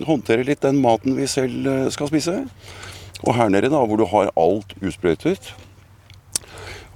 håndtere 0.08 0.46
litt 0.48 0.64
den 0.66 0.80
maten 0.82 1.18
vi 1.18 1.28
selv 1.30 1.68
eh, 1.70 1.90
skal 1.94 2.10
spise. 2.10 2.40
Og 3.22 3.36
her 3.38 3.52
nede, 3.54 3.70
da, 3.70 3.82
hvor 3.86 4.00
du 4.02 4.08
har 4.10 4.32
alt 4.40 4.74
usprøytet, 4.82 5.52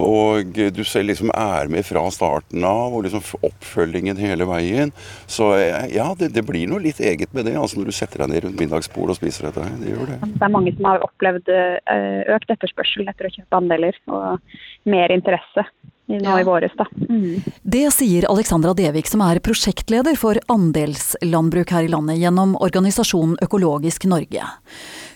og 0.01 0.57
du 0.75 0.81
selv 0.87 1.11
liksom 1.11 1.31
er 1.35 1.69
med 1.71 1.85
fra 1.87 2.03
starten 2.11 2.65
av, 2.67 2.95
og 2.95 3.05
liksom 3.05 3.23
oppfølgingen 3.47 4.19
hele 4.19 4.47
veien. 4.49 4.91
Så 5.31 5.51
ja, 5.93 6.09
det, 6.19 6.33
det 6.35 6.45
blir 6.47 6.67
noe 6.71 6.83
litt 6.83 6.99
eget 6.99 7.31
med 7.35 7.47
det, 7.47 7.55
altså 7.59 7.79
når 7.79 7.91
du 7.91 7.95
setter 7.95 8.23
deg 8.23 8.33
ned 8.33 8.45
rundt 8.45 8.63
middagsbordet 8.63 9.15
og 9.15 9.21
spiser 9.21 9.49
dette. 9.49 9.65
Det 9.81 9.93
gjør 9.93 10.13
det. 10.13 10.19
Det 10.35 10.47
er 10.47 10.55
mange 10.55 10.75
som 10.75 10.89
har 10.91 11.05
opplevd 11.05 11.51
eh, 11.55 12.21
økt 12.35 12.55
etterspørsel 12.57 13.07
etter 13.11 13.29
å 13.29 13.35
kjøpe 13.37 13.61
andeler, 13.61 13.99
og 14.11 14.89
mer 14.91 15.15
interesse. 15.15 15.65
Nå 16.07 16.39
i 16.39 16.43
våres. 16.43 16.71
Da. 16.77 16.85
Mm. 17.09 17.41
Det 17.63 17.85
sier 17.93 18.27
Alexandra 18.29 18.73
Devik, 18.77 19.07
som 19.09 19.23
er 19.25 19.41
prosjektleder 19.43 20.17
for 20.19 20.39
andelslandbruk 20.51 21.73
her 21.73 21.87
i 21.87 21.91
landet 21.91 22.19
gjennom 22.21 22.55
organisasjonen 22.61 23.39
Økologisk 23.45 24.05
Norge. 24.09 24.45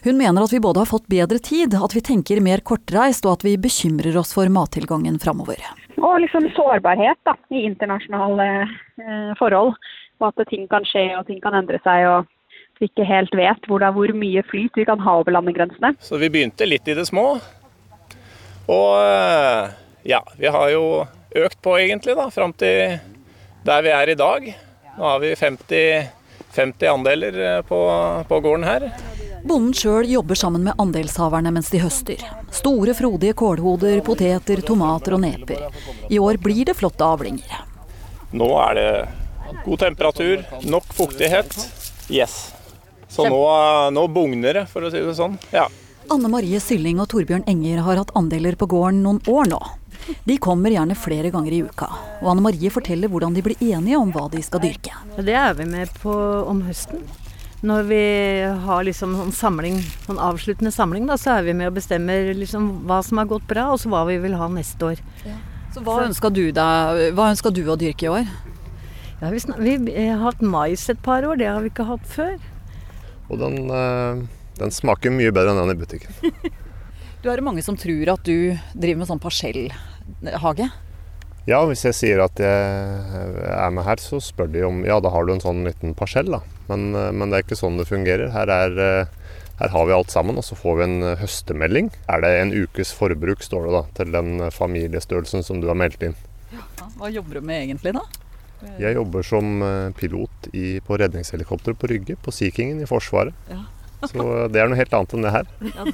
Hun 0.04 0.18
mener 0.18 0.46
at 0.46 0.54
vi 0.54 0.64
både 0.64 0.84
har 0.84 0.90
fått 0.90 1.08
bedre 1.12 1.40
tid, 1.44 1.76
at 1.76 1.96
vi 1.96 2.02
tenker 2.06 2.42
mer 2.44 2.64
kortreist 2.66 3.28
og 3.28 3.38
at 3.38 3.46
vi 3.48 3.58
bekymrer 3.62 4.18
oss 4.20 4.34
for 4.38 4.50
mattilgangen 4.50 5.20
framover. 5.22 5.62
Og 6.00 6.20
liksom 6.24 6.48
sårbarhet 6.56 7.20
da, 7.28 7.36
i 7.52 7.66
internasjonale 7.68 8.50
eh, 8.64 9.32
forhold. 9.40 9.76
Og 10.20 10.32
at 10.32 10.50
ting 10.50 10.68
kan 10.72 10.86
skje 10.88 11.12
og 11.20 11.28
ting 11.28 11.40
kan 11.44 11.56
endre 11.56 11.80
seg. 11.86 12.08
og 12.08 12.36
vi 12.80 12.88
ikke 12.88 13.04
helt 13.04 13.34
vet 13.36 13.66
hvor, 13.68 13.84
hvor 13.96 14.12
mye 14.16 14.44
flyt 14.48 14.78
vi 14.80 14.86
kan 14.88 15.02
ha 15.04 15.18
over 15.20 15.36
landegrensene. 15.36 15.94
Så 16.00 16.20
vi 16.22 16.32
begynte 16.32 16.68
litt 16.68 16.88
i 16.88 16.96
det 16.96 17.06
små. 17.10 17.34
Og 18.70 18.92
eh, 19.04 19.74
ja, 20.04 20.24
vi 20.38 20.48
har 20.48 20.70
jo 20.74 20.84
økt 21.36 21.62
på 21.62 21.76
egentlig 21.80 22.16
da, 22.18 22.30
fram 22.34 22.54
til 22.58 23.00
der 23.66 23.86
vi 23.86 23.94
er 23.94 24.10
i 24.10 24.18
dag. 24.18 24.50
Nå 24.98 25.04
har 25.04 25.20
vi 25.20 25.36
50, 25.36 26.08
50 26.56 26.92
andeler 26.92 27.40
eh, 27.46 27.62
på, 27.62 27.80
på 28.28 28.40
gården 28.40 28.68
her. 28.68 28.90
Bonden 29.44 29.74
sjøl 29.76 30.10
jobber 30.12 30.36
sammen 30.36 30.66
med 30.68 30.76
andelshaverne 30.82 31.52
mens 31.56 31.70
de 31.72 31.80
høster. 31.80 32.24
Store, 32.52 32.94
frodige 32.98 33.38
kålhoder, 33.40 34.02
poteter, 34.04 34.62
tomater 34.66 35.16
og 35.16 35.24
neper. 35.24 35.68
I 36.12 36.20
år 36.20 36.40
blir 36.44 36.68
det 36.68 36.76
flotte 36.80 37.08
avlinger. 37.08 37.62
Nå 38.36 38.50
er 38.68 38.80
det 38.80 38.90
god 39.64 39.80
temperatur, 39.86 40.44
nok 40.68 40.92
fuktighet. 40.96 41.56
Yes. 42.12 42.50
Så 43.10 43.26
nå, 43.32 43.40
nå 43.96 44.08
bugner 44.12 44.60
det, 44.60 44.66
for 44.70 44.86
å 44.86 44.92
si 44.92 45.02
det 45.02 45.16
sånn. 45.18 45.40
Ja. 45.56 45.70
Anne 46.12 46.30
Marie 46.32 46.60
Sylling 46.62 47.00
og 47.02 47.10
Torbjørn 47.12 47.48
Enger 47.50 47.84
har 47.86 48.02
hatt 48.02 48.14
andeler 48.18 48.58
på 48.60 48.68
gården 48.70 49.04
noen 49.06 49.24
år 49.30 49.50
nå. 49.50 49.60
De 50.26 50.38
kommer 50.42 50.74
gjerne 50.74 50.98
flere 50.98 51.32
ganger 51.34 51.56
i 51.56 51.64
uka. 51.66 51.90
Og 52.22 52.32
Anne 52.32 52.44
Marie 52.46 52.72
forteller 52.74 53.12
hvordan 53.12 53.36
de 53.36 53.44
blir 53.46 53.60
enige 53.62 54.00
om 54.00 54.12
hva 54.14 54.28
de 54.32 54.42
skal 54.46 54.64
dyrke. 54.64 54.94
Det 55.18 55.36
er 55.36 55.58
vi 55.58 55.68
med 55.70 55.92
på 56.02 56.14
om 56.50 56.64
høsten. 56.68 57.04
Når 57.60 57.88
vi 57.90 58.04
har 58.64 58.84
liksom 58.88 59.18
en 59.20 59.34
samling, 59.36 59.82
en 60.08 60.20
avsluttende 60.30 60.72
samling, 60.72 61.10
da, 61.10 61.18
så 61.20 61.38
er 61.38 61.50
vi 61.50 61.56
med 61.60 61.68
og 61.68 61.76
bestemmer 61.76 62.32
liksom 62.38 62.70
hva 62.88 63.02
som 63.04 63.20
har 63.20 63.28
gått 63.28 63.48
bra, 63.50 63.68
og 63.74 63.82
så 63.82 63.92
hva 63.92 64.06
vi 64.08 64.16
vil 64.24 64.38
ha 64.40 64.48
neste 64.54 64.94
år. 64.94 65.02
Ja. 65.28 65.36
Så 65.76 65.84
hva 65.86 65.98
ønska 66.06 66.32
du, 66.34 66.46
hva 66.56 67.28
ønska 67.30 67.52
du 67.54 67.66
å 67.68 67.76
dyrke 67.80 68.08
i 68.08 68.14
år? 68.14 68.32
Ja, 69.20 69.34
vi, 69.34 69.42
vi, 69.60 70.08
har 70.08 70.24
hatt 70.24 70.40
mais 70.40 70.88
et 70.90 71.04
par 71.04 71.28
år, 71.28 71.36
det 71.42 71.50
har 71.52 71.60
vi 71.60 71.74
ikke 71.74 71.90
hatt 71.90 72.08
før. 72.08 72.40
Og 73.28 73.44
den, 73.44 73.68
eh, 73.68 74.24
den 74.62 74.72
smaker 74.74 75.12
mye 75.12 75.36
bedre 75.36 75.52
enn 75.52 75.60
den 75.66 75.76
i 75.76 75.80
butikken. 75.84 76.16
du 77.24 77.30
er 77.30 77.40
det 77.40 77.46
mange 77.46 77.64
som 77.66 77.78
tror 77.80 78.14
at 78.16 78.28
du 78.28 78.56
driver 78.74 79.02
med 79.02 79.10
sånn 79.10 79.24
parsellhage? 79.24 80.70
Ja, 81.50 81.64
hvis 81.66 81.82
jeg 81.88 81.96
sier 81.98 82.22
at 82.22 82.40
jeg 82.42 83.46
er 83.50 83.72
med 83.74 83.86
her, 83.88 84.02
så 84.02 84.20
spør 84.22 84.52
de 84.54 84.62
om 84.68 84.84
ja, 84.86 85.00
da 85.02 85.12
har 85.14 85.26
du 85.26 85.34
en 85.34 85.42
sånn 85.44 85.64
liten 85.66 85.96
parsell, 85.98 86.30
da. 86.30 86.44
Men, 86.70 86.92
eh, 86.94 87.10
men 87.16 87.32
det 87.32 87.40
er 87.40 87.48
ikke 87.48 87.58
sånn 87.58 87.80
det 87.80 87.88
fungerer. 87.90 88.30
Her, 88.36 88.52
er, 88.54 88.78
eh, 88.84 89.32
her, 89.62 89.72
har 89.74 89.88
vi 89.90 89.96
alt 89.96 90.14
sammen, 90.14 90.38
og 90.38 90.46
så 90.46 90.58
får 90.60 90.78
vi 90.78 90.86
en 90.86 90.98
eh, 91.02 91.18
høstemelding. 91.24 91.90
Er 92.12 92.22
det 92.22 92.32
en 92.44 92.54
ukes 92.54 92.94
forbruk, 92.94 93.42
står 93.46 93.66
det 93.66 93.76
da, 93.78 93.84
til 93.98 94.14
den 94.14 94.46
familiestørrelsen 94.54 95.46
som 95.48 95.64
du 95.64 95.70
har 95.72 95.80
meldt 95.80 96.06
inn. 96.06 96.18
Ja, 96.54 96.68
hva 97.00 97.10
jobber 97.14 97.40
du 97.40 97.50
med 97.50 97.64
egentlig, 97.64 97.96
da? 97.98 98.06
Jeg 98.78 98.98
jobber 98.98 99.24
som 99.24 99.62
pilot 99.96 100.50
i, 100.52 100.82
på 100.84 100.98
redningshelikopter 101.00 101.78
på 101.80 101.88
Rygge, 101.88 102.18
på 102.20 102.34
Sea 102.36 102.52
Kingen 102.52 102.82
i 102.84 102.88
Forsvaret. 102.90 103.32
Ja. 103.48 103.62
Så 104.08 104.26
det 104.48 104.62
er 104.62 104.70
noe 104.72 104.80
helt 104.80 104.94
annet 104.96 105.14
enn 105.16 105.26
det 105.26 105.32
her. 105.34 105.48
Ja, 105.74 105.86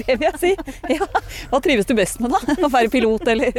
det 0.00 0.06
vil 0.08 0.24
jeg 0.26 0.40
si. 0.42 0.50
Ja. 0.90 1.06
Hva 1.52 1.60
trives 1.62 1.86
du 1.86 1.94
best 1.98 2.18
med, 2.22 2.34
da? 2.34 2.56
Å 2.66 2.70
være 2.72 2.90
pilot, 2.90 3.28
eller? 3.30 3.54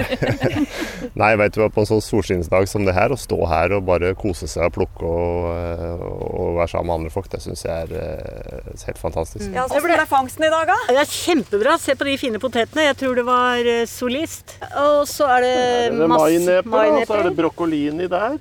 Nei, 1.22 1.30
vet 1.40 1.56
du 1.56 1.62
hva, 1.62 1.70
på 1.72 1.84
en 1.84 1.90
sånn 1.90 2.04
solskinnsdag 2.04 2.68
som 2.68 2.84
det 2.88 2.96
her, 2.98 3.14
å 3.16 3.20
stå 3.20 3.40
her 3.48 3.78
og 3.78 3.86
bare 3.88 4.12
kose 4.20 4.50
seg 4.52 4.68
og 4.68 4.76
plukke 4.76 5.08
og, 5.08 6.04
og 6.28 6.60
være 6.60 6.74
sammen 6.74 6.92
med 6.92 6.98
andre 6.98 7.14
folk, 7.14 7.30
det 7.32 7.40
syns 7.46 7.64
jeg 7.64 7.88
er 7.88 7.96
uh, 7.96 8.84
helt 8.90 9.02
fantastisk. 9.02 9.48
Ja, 9.56 9.68
så 9.72 9.80
ble 9.84 9.96
det 10.00 10.10
fangsten 10.12 10.48
i 10.48 10.52
dag, 10.52 10.68
da? 10.74 10.78
Det 10.92 11.02
er 11.06 11.16
kjempebra. 11.16 11.78
Se 11.82 11.96
på 11.96 12.10
de 12.10 12.18
fine 12.20 12.44
potetene. 12.44 12.90
Jeg 12.90 13.00
tror 13.00 13.16
det 13.22 13.26
var 13.28 13.72
uh, 13.72 13.86
solist. 13.90 14.58
Og 14.84 15.08
så 15.08 15.32
er 15.38 15.48
det, 15.48 15.56
det 15.96 16.12
masse 16.12 16.60
Og 16.68 17.08
så 17.08 17.22
er 17.22 17.30
det 17.30 17.36
brokkolini 17.40 18.12
der. 18.12 18.38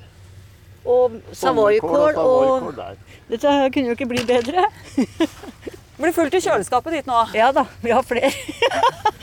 Og 0.86 1.16
savoykål 1.34 2.18
og, 2.22 2.66
og 2.78 3.15
dette 3.30 3.54
kunne 3.74 3.90
jo 3.90 3.96
ikke 3.96 4.08
bli 4.10 4.22
bedre. 4.28 4.68
Det 5.96 6.02
blir 6.04 6.12
fullt 6.12 6.34
i 6.36 6.42
kjøleskapet 6.44 6.92
ditt 6.92 7.06
nå? 7.08 7.22
Ja 7.32 7.48
da, 7.56 7.64
vi 7.80 7.94
har 7.94 8.04
flere. 8.04 8.28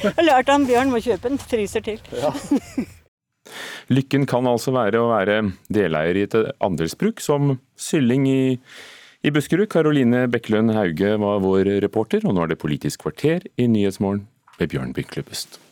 Jeg 0.02 0.16
har 0.18 0.26
lært 0.26 0.50
av 0.50 0.66
Bjørn 0.68 0.90
må 0.92 1.00
kjøpe 1.04 1.30
en 1.30 1.40
fryser 1.40 1.86
til. 1.86 2.02
Ja. 2.18 2.34
Lykken 3.94 4.26
kan 4.30 4.48
altså 4.50 4.74
være 4.76 5.00
å 5.00 5.12
være 5.12 5.38
deleier 5.72 6.18
i 6.18 6.26
et 6.26 6.36
andelsbruk, 6.64 7.22
som 7.24 7.58
Sylling 7.80 8.26
i, 8.32 8.44
i 9.22 9.34
Buskerud. 9.36 9.70
Karoline 9.72 10.26
Bekkelund 10.32 10.74
Hauge 10.76 11.14
var 11.22 11.44
vår 11.44 11.76
reporter, 11.86 12.26
og 12.26 12.36
nå 12.36 12.46
er 12.46 12.54
det 12.54 12.62
Politisk 12.64 13.06
kvarter 13.06 13.46
i 13.56 13.70
Nyhetsmorgen 13.70 14.26
med 14.60 14.74
Bjørn 14.74 14.96
Byklebust. 14.98 15.63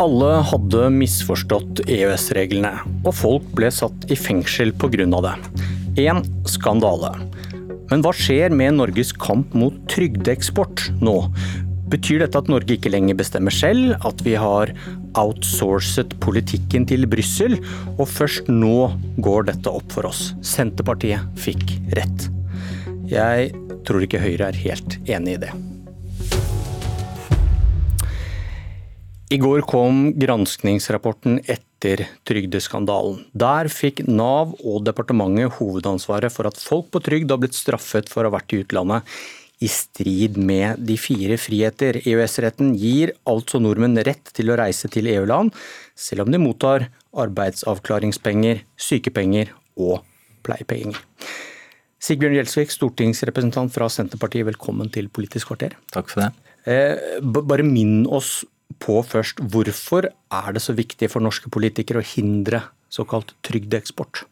Alle 0.00 0.38
hadde 0.48 0.86
misforstått 0.94 1.82
EØS-reglene, 1.84 2.70
og 3.04 3.12
folk 3.12 3.48
ble 3.56 3.68
satt 3.72 4.06
i 4.08 4.16
fengsel 4.16 4.72
pga. 4.72 5.04
det. 5.26 5.34
En 6.06 6.22
skandale. 6.48 7.12
Men 7.90 8.00
hva 8.00 8.12
skjer 8.16 8.54
med 8.56 8.78
Norges 8.78 9.12
kamp 9.12 9.52
mot 9.52 9.74
trygdeeksport 9.92 10.88
nå? 11.04 11.16
Betyr 11.92 12.22
dette 12.24 12.40
at 12.40 12.48
Norge 12.48 12.78
ikke 12.78 12.88
lenger 12.88 13.18
bestemmer 13.18 13.52
selv, 13.52 13.92
at 14.00 14.22
vi 14.24 14.32
har 14.32 14.72
outsourcet 15.20 16.16
politikken 16.24 16.88
til 16.88 17.04
Brussel, 17.04 17.58
og 17.98 18.08
først 18.08 18.48
nå 18.48 18.94
går 19.20 19.50
dette 19.50 19.68
opp 19.68 19.92
for 19.92 20.08
oss? 20.08 20.30
Senterpartiet 20.40 21.20
fikk 21.36 21.76
rett. 21.98 22.30
Jeg 23.12 23.52
tror 23.84 24.06
ikke 24.06 24.22
Høyre 24.24 24.48
er 24.48 24.62
helt 24.64 24.96
enig 25.04 25.36
i 25.36 25.44
det. 25.44 25.52
I 29.32 29.38
går 29.40 29.62
kom 29.64 30.10
granskningsrapporten 30.20 31.38
etter 31.48 32.02
trygdeskandalen. 32.28 33.22
Der 33.32 33.70
fikk 33.72 34.02
Nav 34.04 34.50
og 34.60 34.82
departementet 34.84 35.54
hovedansvaret 35.56 36.34
for 36.34 36.50
at 36.50 36.60
folk 36.60 36.90
på 36.92 37.00
trygd 37.06 37.32
har 37.32 37.40
blitt 37.40 37.56
straffet 37.56 38.12
for 38.12 38.26
å 38.26 38.28
ha 38.28 38.34
vært 38.34 38.52
i 38.52 38.60
utlandet 38.60 39.08
i 39.64 39.70
strid 39.72 40.36
med 40.36 40.84
de 40.84 40.98
fire 41.00 41.38
friheter. 41.40 42.02
EØS-retten 42.02 42.74
gir 42.76 43.14
altså 43.24 43.62
nordmenn 43.62 43.96
rett 44.04 44.34
til 44.36 44.52
å 44.52 44.58
reise 44.60 44.90
til 44.92 45.08
EU-land, 45.14 45.54
selv 45.96 46.26
om 46.26 46.34
de 46.34 46.42
mottar 46.42 46.90
arbeidsavklaringspenger, 47.24 48.66
sykepenger 48.76 49.54
og 49.80 50.02
pleiepenger. 50.44 51.00
Sigbjørn 52.02 52.36
Gjelsvik, 52.42 52.74
stortingsrepresentant 52.74 53.72
fra 53.72 53.88
Senterpartiet, 53.88 54.44
velkommen 54.50 54.92
til 54.92 55.08
Politisk 55.08 55.54
kvarter. 55.54 55.78
Takk 55.94 56.12
for 56.12 56.26
det. 56.26 56.32
Eh, 56.68 57.22
bare 57.22 57.64
minn 57.64 58.02
oss 58.04 58.42
på 58.80 59.00
først. 59.06 59.42
Hvorfor 59.52 60.08
er 60.08 60.54
det 60.54 60.62
så 60.64 60.76
viktig 60.76 61.10
for 61.12 61.24
norske 61.24 61.50
politikere 61.52 62.02
å 62.02 62.06
hindre 62.06 62.62
såkalt 62.92 63.32
trygdeeksport? 63.46 64.24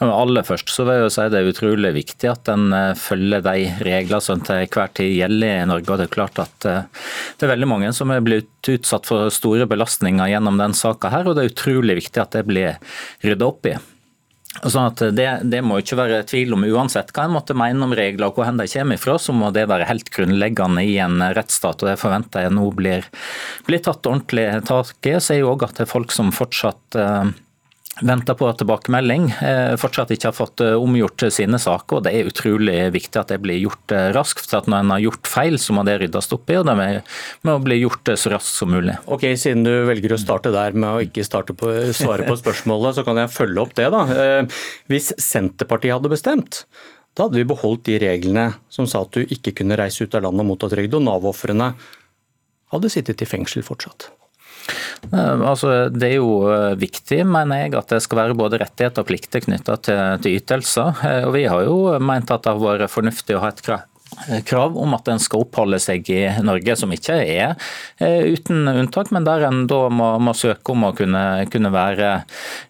Ja, 0.00 0.08
aller 0.08 0.42
først 0.46 0.72
så 0.72 0.86
vil 0.88 1.04
jeg 1.04 1.12
si 1.14 1.26
det 1.30 1.38
er 1.38 1.50
utrolig 1.52 1.92
viktig 1.94 2.30
at 2.32 2.50
en 2.50 2.72
eh, 2.74 2.96
følger 2.98 3.44
de 3.46 3.68
regler 3.86 4.24
som 4.24 4.42
til 4.46 4.64
hver 4.66 4.90
tid 4.96 5.12
gjelder 5.14 5.62
i 5.62 5.68
Norge. 5.70 5.86
og 5.86 6.00
Det 6.00 6.08
er 6.08 6.16
klart 6.16 6.42
at 6.42 6.66
eh, 6.66 7.06
det 7.38 7.46
er 7.46 7.54
veldig 7.54 7.70
mange 7.70 7.92
som 7.96 8.10
er 8.10 8.24
blitt 8.26 8.72
utsatt 8.74 9.06
for 9.10 9.30
store 9.34 9.68
belastninger 9.70 10.32
gjennom 10.32 10.58
denne 10.58 10.78
saka 10.78 11.12
og 11.20 11.36
det 11.36 11.44
er 11.44 11.54
utrolig 11.54 12.00
viktig 12.02 12.22
at 12.22 12.34
det 12.34 12.46
blir 12.48 12.78
rydda 13.22 13.46
opp 13.46 13.70
i. 13.70 13.76
Sånn 14.50 15.14
det, 15.14 15.28
det, 15.46 15.60
må 15.62 15.76
ikke 15.78 15.96
være 16.00 16.24
tvil 16.26 16.56
om 16.56 16.64
uansett 16.66 17.12
hva 17.14 17.28
en 17.28 17.36
måtte 17.36 17.54
mene 17.56 17.86
om 17.86 17.92
regler 17.94 18.26
og 18.28 18.40
hvor 18.40 18.48
de 18.50 18.66
kommer 18.66 18.98
ifra, 18.98 19.14
så 19.22 19.32
må 19.32 19.52
det 19.54 19.68
være 19.70 19.86
helt 19.86 20.10
grunnleggende 20.10 20.82
i 20.82 20.96
en 20.98 21.22
rettsstat. 21.36 21.84
og 21.84 21.92
Det 21.92 22.00
forventer 22.00 22.48
jeg 22.48 22.56
nå 22.56 22.66
blir, 22.74 23.06
blir 23.68 23.84
tatt 23.84 24.08
ordentlig 24.10 24.48
tak 24.66 24.96
i. 25.06 25.14
Jeg 25.14 25.22
ser 25.22 25.38
jo 25.38 25.52
òg 25.54 25.68
at 25.68 25.78
det 25.78 25.86
er 25.86 25.92
folk 25.92 26.10
som 26.12 26.34
fortsatt 26.34 26.98
eh, 26.98 27.30
venter 28.06 28.36
på 28.38 28.48
tilbakemelding. 28.60 29.28
Eh, 29.44 29.74
fortsatt 29.80 30.12
ikke 30.14 30.30
har 30.30 30.36
fått 30.36 30.62
eh, 30.64 30.76
omgjort 30.78 31.26
sine 31.32 31.58
saker. 31.60 31.98
og 31.98 32.04
Det 32.06 32.12
er 32.14 32.30
utrolig 32.30 32.76
viktig 32.94 33.20
at 33.20 33.32
det 33.32 33.40
blir 33.44 33.60
gjort 33.60 33.94
eh, 33.94 34.10
raskt. 34.16 34.46
for 34.50 34.70
Når 34.70 34.84
en 34.84 34.94
har 34.94 35.02
gjort 35.06 35.30
feil, 35.30 35.58
så 35.60 35.76
må 35.76 35.84
det 35.86 35.98
ryddes 36.02 36.30
opp 36.36 36.52
i, 36.52 36.58
og 36.60 36.68
det 36.68 36.76
må 37.46 37.56
bli 37.64 37.80
gjort 37.82 38.12
så 38.14 38.34
raskt 38.34 38.60
som 38.60 38.72
mulig. 38.74 38.96
Ok, 39.06 39.26
Siden 39.40 39.64
du 39.66 39.72
velger 39.88 40.14
å 40.14 40.20
starte 40.20 40.52
der 40.54 40.76
med 40.76 40.88
å 40.90 41.02
ikke 41.04 41.26
på, 41.54 41.72
svare 41.96 42.26
på 42.28 42.38
spørsmålet, 42.40 42.98
så 42.98 43.04
kan 43.06 43.20
jeg 43.22 43.34
følge 43.34 43.64
opp 43.64 43.74
det. 43.78 43.88
da. 43.92 44.04
Hvis 44.90 45.12
Senterpartiet 45.20 45.96
hadde 45.96 46.12
bestemt, 46.12 46.64
da 47.16 47.26
hadde 47.26 47.40
vi 47.40 47.48
beholdt 47.48 47.86
de 47.88 47.98
reglene 48.02 48.50
som 48.72 48.86
sa 48.88 49.02
at 49.04 49.16
du 49.16 49.24
ikke 49.24 49.54
kunne 49.60 49.78
reise 49.78 50.04
ut 50.04 50.14
av 50.14 50.26
landet 50.26 50.44
og 50.44 50.52
motta 50.52 50.70
trygd, 50.72 50.96
og 50.98 51.06
Nav-ofrene 51.08 51.72
hadde 52.70 52.92
sittet 52.92 53.24
i 53.24 53.28
fengsel 53.28 53.66
fortsatt. 53.66 54.10
Altså, 55.10 55.88
det 55.92 56.12
er 56.12 56.16
jo 56.18 56.40
viktig, 56.78 57.22
mener 57.26 57.64
jeg, 57.64 57.74
at 57.78 57.94
det 57.94 58.02
skal 58.04 58.24
være 58.24 58.38
både 58.38 58.60
rettigheter 58.62 59.02
og 59.02 59.08
plikter 59.08 59.44
knytta 59.44 59.78
til, 59.82 60.02
til, 60.22 60.40
ytelser. 60.40 61.04
Og 61.26 61.34
Vi 61.34 61.46
har 61.50 61.64
jo 61.66 61.78
ment 61.98 62.30
at 62.30 62.44
det 62.44 62.54
har 62.54 62.62
vært 62.62 62.92
fornuftig 62.92 63.38
å 63.38 63.44
ha 63.44 63.50
et 63.54 63.64
krav 63.64 63.86
krav 64.46 64.78
om 64.78 64.94
at 64.94 65.08
en 65.08 65.20
skal 65.22 65.44
oppholde 65.44 65.78
seg 65.82 66.08
i 66.12 66.20
Norge, 66.44 66.74
som 66.76 66.92
ikke 66.92 67.16
er 67.22 67.54
eh, 68.02 68.26
uten 68.34 68.68
unntak, 68.68 69.12
men 69.14 69.26
der 69.26 69.46
en 69.48 69.64
da 69.70 69.84
må, 69.92 70.12
må 70.22 70.34
søke 70.36 70.74
om 70.74 70.88
å 70.88 70.92
kunne, 70.96 71.22
kunne 71.52 71.72
være 71.74 72.10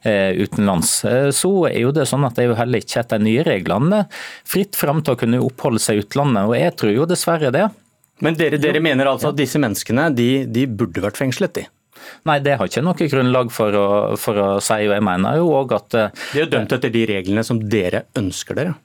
eh, 0.05 0.37
utenlands. 0.41 0.93
Eh, 1.09 1.29
så 1.35 1.53
er 1.71 1.81
jo 1.83 1.95
det 1.97 2.07
sånn 2.11 2.27
at 2.29 2.37
det 2.37 2.45
er 2.45 2.53
jo 2.53 2.61
heller 2.61 2.85
ikke 2.85 3.03
etter 3.03 3.21
de 3.21 3.31
nye 3.31 3.47
reglene 3.47 4.05
fritt 4.49 4.79
fram 4.79 5.03
til 5.05 5.17
å 5.17 5.21
kunne 5.21 5.43
oppholde 5.45 5.83
seg 5.83 5.99
i 5.99 6.05
utlandet, 6.05 6.47
og 6.47 6.57
jeg 6.59 6.77
tror 6.81 6.97
jo 6.97 7.11
dessverre 7.11 7.53
det. 7.55 7.67
Men 8.21 8.37
dere, 8.37 8.61
dere 8.61 8.83
mener 8.85 9.09
altså 9.09 9.31
at 9.31 9.39
disse 9.39 9.61
menneskene 9.61 10.11
de, 10.13 10.31
de 10.45 10.67
burde 10.69 11.03
vært 11.03 11.21
fengslet, 11.21 11.57
de? 11.57 11.69
Nei, 12.29 12.41
det 12.45 12.59
har 12.59 12.71
ikke 12.71 12.85
noe 12.85 13.11
grunnlag 13.15 13.55
for 13.55 13.77
å, 13.77 13.87
for 14.21 14.41
å 14.41 14.51
si, 14.65 14.83
og 14.89 14.97
jeg 14.97 15.07
mener 15.07 15.41
jo 15.41 15.51
også 15.63 15.81
at 15.81 15.97
De 16.35 16.45
er 16.45 16.53
dømt 16.53 16.77
etter 16.77 16.93
de 16.95 17.07
reglene 17.15 17.47
som 17.47 17.61
dere 17.71 18.07
ønsker 18.19 18.59
dere? 18.59 18.77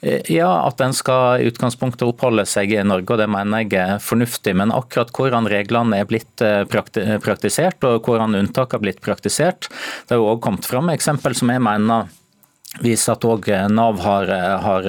Eh, 0.00 0.20
ja, 0.32 0.48
at 0.64 0.80
en 0.80 0.94
skal 0.96 1.42
i 1.42 1.48
utgangspunktet 1.50 2.06
oppholde 2.08 2.46
seg 2.48 2.72
i 2.72 2.80
Norge, 2.86 3.12
og 3.12 3.20
det 3.20 3.28
mener 3.30 3.66
jeg 3.66 3.76
er 3.76 4.00
fornuftig. 4.00 4.54
Men 4.56 4.72
akkurat 4.72 5.12
hvordan 5.16 5.48
reglene 5.50 6.00
er 6.00 6.08
blitt 6.08 6.44
eh, 6.44 6.62
praktisert, 6.70 7.84
og 7.84 8.08
hvordan 8.08 8.38
unntak 8.38 8.76
har 8.76 8.82
blitt 8.82 9.02
praktisert, 9.04 9.68
det 10.08 10.16
har 10.16 10.22
jo 10.22 10.30
òg 10.32 10.40
kommet 10.44 10.68
fram 10.68 10.88
eksempel 10.92 11.36
som 11.36 11.52
jeg 11.52 11.64
mener 11.64 12.08
viser 12.78 13.16
at 13.16 13.24
òg 13.26 13.48
Nav 13.74 13.98
har, 14.04 14.30
har, 14.62 14.86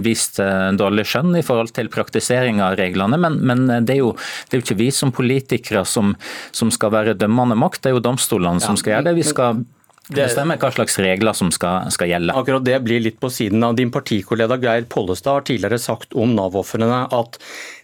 vist 0.00 0.40
dårlig 0.80 1.04
skjønn 1.10 1.36
i 1.36 1.44
forhold 1.44 1.74
til 1.76 1.90
praktisering 1.92 2.62
av 2.64 2.78
reglene. 2.80 3.18
Men, 3.20 3.36
men 3.44 3.66
det, 3.84 3.98
er 3.98 4.00
jo, 4.00 4.14
det, 4.16 4.56
er 4.56 4.62
jo, 4.62 4.64
ikke 4.64 4.78
vi 4.80 4.88
som 4.94 5.12
politikere 5.12 5.84
som, 5.84 6.14
som 6.56 6.72
skal 6.72 6.94
være 6.94 7.18
dømmende 7.20 7.58
makt, 7.60 7.82
det 7.84 7.92
er 7.92 7.98
jo 7.98 8.06
domstolene 8.06 8.64
som 8.64 8.80
skal 8.80 8.96
gjøre 8.96 9.10
det. 9.10 9.18
Vi 9.20 9.26
skal 9.28 9.60
det 10.08 10.24
stemmer 10.32 10.56
hva 10.56 10.70
slags 10.72 10.96
regler 11.04 11.36
som 11.36 11.50
skal, 11.52 11.90
skal, 11.92 12.08
gjelde. 12.08 12.32
Akkurat 12.32 12.64
Det 12.64 12.78
blir 12.80 13.02
litt 13.04 13.18
på 13.20 13.28
siden 13.32 13.64
av. 13.64 13.74
Din 13.76 13.92
partikollega 13.92 14.56
Geir 14.62 14.86
Pollestad 14.88 15.36
har 15.36 15.44
tidligere 15.44 15.80
sagt 15.82 16.16
om 16.16 16.32
Nav-ofrene 16.36 17.02
at 17.12 17.36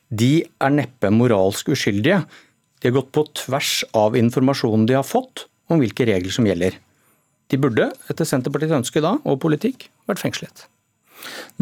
de 0.09 0.39
er 0.41 0.73
neppe 0.73 1.11
moralsk 1.13 1.69
uskyldige. 1.75 2.23
De 2.81 2.89
har 2.89 2.97
gått 2.97 3.13
på 3.17 3.27
tvers 3.45 3.77
av 3.97 4.17
informasjonen 4.17 4.89
de 4.89 4.97
har 4.97 5.05
fått 5.05 5.47
om 5.69 5.81
hvilke 5.81 6.09
regler 6.09 6.33
som 6.33 6.49
gjelder. 6.49 6.79
De 7.53 7.61
burde, 7.61 7.91
etter 8.11 8.29
Senterpartiets 8.29 8.79
ønske 8.79 9.03
da, 9.05 9.19
og 9.25 9.43
politikk, 9.43 9.89
vært 10.09 10.23
fengslet. 10.23 10.69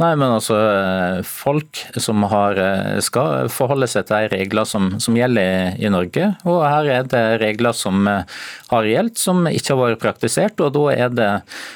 Nei, 0.01 0.14
men 0.16 0.33
altså 0.33 0.57
folk 1.28 1.83
som 2.01 2.24
har, 2.33 2.57
eh, 2.59 2.99
skal 3.05 3.51
forholde 3.53 3.87
seg 3.91 4.07
til 4.09 4.24
de 4.24 4.30
regler 4.33 4.66
som, 4.68 4.89
som 5.03 5.16
gjelder 5.16 5.76
i, 5.76 5.91
Norge. 5.93 6.30
Og 6.49 6.62
her 6.64 6.89
er 6.97 7.07
det 7.12 7.22
regler 7.43 7.76
som 7.76 8.09
eh, 8.09 8.24
har 8.72 8.89
gjeldt, 8.89 9.20
som 9.20 9.45
ikke 9.51 9.74
har 9.74 9.80
vært 9.83 10.03
praktisert. 10.03 10.64
Og 10.64 10.72
da 10.74 10.87
er 10.95 11.12
det 11.12 11.30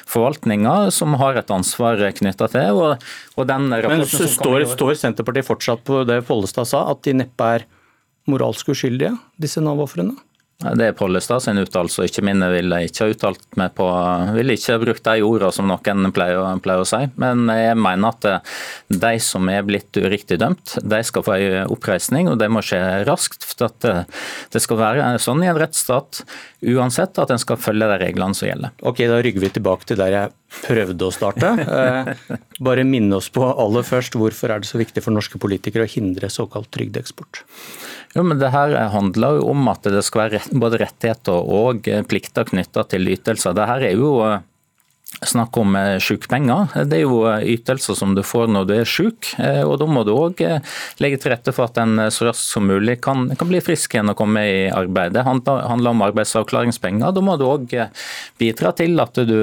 forvaltninga 0.09 0.75
som 0.95 1.15
har 1.21 1.37
et 1.39 1.53
ansvar 1.53 2.01
knytta 2.17 2.49
til. 2.55 2.81
Og, 2.81 3.07
og 3.37 3.49
den 3.53 3.69
men 3.71 4.05
står, 4.09 4.65
står 4.73 4.97
Senterpartiet 4.97 5.47
fortsatt 5.47 5.85
på 5.87 6.01
det 6.09 6.23
Follestad 6.27 6.69
sa, 6.73 6.87
at 6.91 7.05
de 7.05 7.19
neppe 7.21 7.51
er 7.59 7.67
moralsk 8.27 8.73
uskyldige, 8.73 9.13
disse 9.39 9.61
Nav-ofrene? 9.63 10.17
Det 10.57 10.87
er 10.87 10.95
Pollestad 10.97 11.43
sin 11.45 11.59
uttalelse, 11.61 12.07
ikke 12.09 12.23
min. 12.25 12.41
Jeg 12.41 12.49
ville 12.55 12.77
ikke 12.87 13.03
ha 13.05 13.13
uttalt 13.13 13.43
meg 13.59 13.75
på 13.77 13.85
Ville 14.33 14.55
ikke 14.57 14.79
brukt 14.81 15.03
de 15.05 15.21
ordene 15.21 15.53
som 15.53 15.67
noen 15.69 16.13
pleier, 16.15 16.39
pleier, 16.65 16.81
å 16.81 16.87
si. 16.87 17.03
Men 17.21 17.43
jeg 17.53 17.75
mener 17.77 18.15
at 18.15 18.25
eh, 18.25 18.55
de 18.89 19.11
som 19.21 19.45
er 19.53 19.67
blitt 19.67 19.99
uriktig 20.01 20.39
dømt, 20.41 20.79
de 20.81 21.01
skal 21.05 21.25
få 21.27 21.35
en 21.35 21.69
oppreisning, 21.75 22.31
og 22.31 22.39
det 22.41 22.49
må 22.49 22.63
skje 22.65 22.79
raskt. 23.05 23.45
For 23.51 23.67
at 23.67 23.85
eh, 23.85 24.23
det 24.55 24.63
skal 24.65 24.81
være 24.81 25.11
sånn 25.21 25.43
i 25.45 25.51
en 25.51 25.59
rettsstat 25.61 26.23
uansett 26.65 27.21
at 27.21 27.35
en 27.35 27.43
skal 27.43 27.61
følge 27.61 27.91
de 27.91 27.99
reglene 28.01 28.33
som 28.37 28.49
gjelder. 28.49 28.73
Ok, 28.81 29.03
Da 29.11 29.21
rygger 29.21 29.45
vi 29.45 29.51
tilbake 29.59 29.85
til 29.91 30.01
der 30.01 30.15
jeg 30.15 30.33
prøvde 30.65 31.05
å 31.05 31.13
starte. 31.13 31.53
Eh, 31.77 32.33
bare 32.65 32.87
minne 32.87 33.19
oss 33.19 33.29
på 33.29 33.45
aller 33.45 33.85
først, 33.85 34.17
hvorfor 34.17 34.55
er 34.55 34.65
det 34.65 34.71
så 34.71 34.81
viktig 34.81 35.05
for 35.05 35.13
norske 35.13 35.37
politikere 35.37 35.85
å 35.85 35.91
hindre 35.91 36.31
såkalt 36.33 36.71
trygdeeksport? 36.73 37.43
Jo, 38.15 38.23
men 38.23 38.39
det 38.39 38.51
her 38.53 38.73
handler 38.93 39.39
jo 39.39 39.49
om 39.51 39.67
at 39.71 39.87
det 39.91 40.03
skal 40.05 40.27
være 40.27 40.43
både 40.57 40.79
rettigheter 40.83 41.37
og 41.37 41.87
plikter 42.09 42.47
knytta 42.47 42.85
til 42.91 43.09
ytelser. 43.13 43.55
Det 43.57 43.67
her 43.69 43.83
er 43.89 43.97
jo 43.99 44.11
eh, 44.25 44.39
snakk 45.27 45.59
om 45.59 45.75
eh, 45.77 45.97
sykepenger. 46.01 46.73
Det 46.87 47.01
er 47.01 47.03
jo 47.03 47.19
eh, 47.29 47.45
ytelser 47.57 47.97
som 47.99 48.15
du 48.17 48.23
får 48.25 48.49
når 48.53 48.67
du 48.69 48.73
er 48.79 48.89
syk. 48.89 49.33
og 49.37 49.75
Da 49.81 49.89
må 49.91 50.05
du 50.07 50.13
òg 50.15 50.41
legge 51.03 51.21
til 51.21 51.33
rette 51.35 51.53
for 51.53 51.67
at 51.67 51.79
en 51.83 52.07
så 52.13 52.29
raskt 52.29 52.47
som 52.47 52.67
mulig 52.69 52.99
kan, 53.05 53.27
kan, 53.35 53.51
bli 53.51 53.61
frisk 53.63 53.93
igjen 53.93 54.13
og 54.13 54.19
komme 54.19 54.45
i 54.47 54.59
arbeid. 54.71 55.13
Det 55.17 55.27
handler 55.27 55.91
om 55.91 56.05
arbeidsavklaringspenger. 56.07 57.11
Da 57.11 57.23
må 57.23 57.37
du 57.37 57.47
òg 57.49 57.75
bidra 58.39 58.73
til 58.77 59.03
at 59.03 59.25
du 59.27 59.37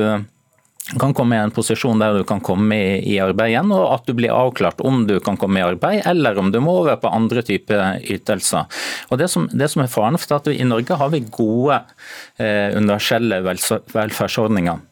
kan 1.01 1.15
komme 1.17 1.37
i 1.37 1.41
en 1.41 1.53
posisjon 1.55 2.01
der 2.01 2.19
du 2.19 2.25
kan 2.29 2.43
komme 2.45 2.77
i, 2.77 2.97
i, 3.15 3.19
arbeid 3.23 3.55
igjen, 3.55 3.73
og 3.73 3.87
at 3.95 4.09
du 4.09 4.13
blir 4.17 4.35
avklart 4.35 4.83
om 4.85 5.07
du 5.09 5.17
kan 5.25 5.39
komme 5.41 5.61
i 5.63 5.65
arbeid, 5.65 6.03
eller 6.05 6.39
om 6.39 6.51
du 6.53 6.61
må 6.61 6.77
over 6.83 6.99
på 7.01 7.09
andre 7.09 7.43
typer 7.47 8.03
ytelser. 8.05 8.69
Og 9.09 9.19
Det 9.19 9.31
som, 9.33 9.49
det 9.49 9.71
som 9.73 9.85
er 9.85 9.93
faren, 9.93 10.21
for 10.21 10.37
at 10.37 10.51
vi, 10.51 10.59
i 10.61 10.69
Norge 10.69 10.99
har 11.01 11.13
vi 11.15 11.25
gode 11.25 11.81
eh, 12.37 12.77
universelle 12.77 13.41
velferdsordninger. 13.45 14.83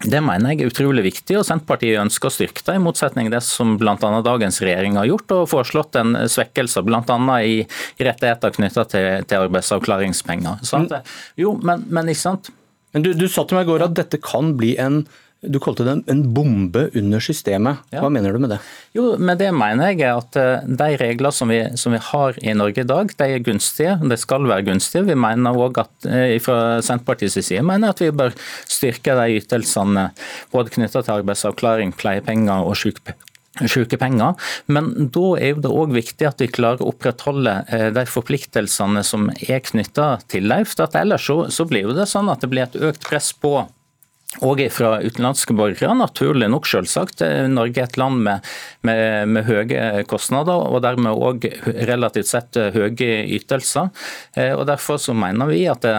Det 0.00 0.20
mener 0.24 0.54
jeg 0.54 0.64
er 0.64 0.70
utrolig 0.70 1.02
viktig, 1.04 1.34
og 1.36 1.44
Senterpartiet 1.44 2.00
ønsker 2.00 2.30
å 2.30 2.32
styrke 2.32 2.62
det, 2.64 2.76
i 2.76 2.80
motsetning 2.80 3.28
til 3.28 3.34
det 3.34 3.42
som 3.44 3.74
bl.a. 3.80 3.96
dagens 4.24 4.60
regjering 4.64 4.96
har 4.96 5.08
gjort, 5.08 5.34
og 5.36 5.48
foreslått 5.50 5.98
en 6.00 6.16
svekkelse 6.28 6.84
bl.a. 6.84 7.18
I, 7.44 7.58
i 7.64 8.06
rettigheter 8.08 8.54
knytta 8.56 8.86
til, 8.88 9.10
til, 9.28 9.48
arbeidsavklaringspenger. 9.48 10.64
Sant? 10.68 10.94
Jo, 11.40 11.56
men, 11.64 11.84
men 11.92 12.12
ikke 12.12 12.24
sant? 12.28 12.52
Men 12.94 13.04
du, 13.04 13.12
du 13.14 13.26
sa 13.30 13.44
til 13.44 13.60
meg 13.60 13.68
i 13.68 13.70
går 13.70 13.84
at 13.90 13.98
dette 13.98 14.20
kan 14.24 14.54
bli 14.58 14.72
en 14.80 15.02
du 15.40 15.56
kalte 15.62 15.86
det 15.86 15.94
en 16.12 16.20
bombe 16.36 16.82
under 16.96 17.22
systemet. 17.24 17.80
Hva 17.94 18.02
ja. 18.04 18.08
mener 18.12 18.34
du 18.36 18.42
med 18.42 18.52
det? 18.52 18.58
Jo, 18.96 19.14
med 19.16 19.38
Det 19.40 19.48
mener 19.56 19.94
jeg 19.94 20.04
at 20.12 20.36
eh, 20.36 20.66
de 20.66 20.88
regler 21.00 21.32
som 21.32 21.48
vi, 21.48 21.62
som 21.80 21.96
vi, 21.96 22.00
har 22.10 22.36
i 22.44 22.52
Norge 22.52 22.84
i 22.84 22.88
dag, 22.88 23.14
de 23.16 23.28
er 23.36 23.46
gunstige. 23.46 23.96
De 24.04 24.18
skal 24.20 24.44
være 24.50 24.66
gunstige. 24.68 25.06
Vi 25.08 25.16
mener 25.16 25.56
også 25.56 25.86
at 25.86 26.10
eh, 26.12 26.36
fra 26.44 26.58
Senterpartiets 26.84 27.40
side 27.40 27.64
mener 27.64 27.94
at 27.94 28.04
vi 28.04 28.10
bør 28.12 28.36
styrke 28.68 29.16
de 29.16 29.40
ytelsene 29.40 30.10
både 30.52 30.76
knytta 30.76 31.06
til 31.06 31.16
arbeidsavklaring, 31.22 31.96
pleiepenger 31.96 32.68
og 32.68 32.76
sykepenger. 32.76 34.36
Men 34.68 34.92
da 35.08 35.26
er 35.40 35.56
det 35.56 35.72
òg 35.72 35.96
viktig 35.96 36.28
at 36.28 36.44
vi 36.44 36.52
klarer 36.52 36.84
å 36.84 36.92
opprettholde 36.92 37.62
eh, 37.72 37.88
de 37.96 38.04
forpliktelsene 38.04 39.08
som 39.08 39.30
er 39.40 39.64
knytta 39.72 40.18
til 40.28 40.52
dem. 40.52 40.68
Ellers 41.00 41.32
så, 41.32 41.42
så 41.48 41.64
blir 41.64 41.96
det 41.96 42.10
sånn 42.12 42.28
at 42.28 42.44
det 42.44 42.52
blir 42.52 42.68
et 42.68 42.82
økt 42.92 43.08
press 43.08 43.32
på 43.32 43.62
og 44.38 44.60
fra 44.70 44.92
utenlandske 45.02 45.56
borgere, 45.58 45.90
naturlig 45.98 46.46
nok 46.52 46.68
selvsagt. 46.70 47.24
Norge 47.50 47.82
er 47.82 47.88
et 47.88 47.96
land 47.98 48.20
med, 48.22 48.46
med, 48.86 49.26
med 49.34 49.48
høye 49.48 50.04
kostnader, 50.08 50.68
og 50.70 50.84
dermed 50.84 51.18
òg 51.18 51.48
relativt 51.88 52.30
sett 52.30 52.60
høye 52.76 53.10
ytelser. 53.26 53.90
Eh, 54.38 54.54
og 54.54 54.68
Derfor 54.70 55.02
så 55.02 55.16
mener 55.18 55.50
vi 55.50 55.64
at 55.68 55.82
det, 55.82 55.96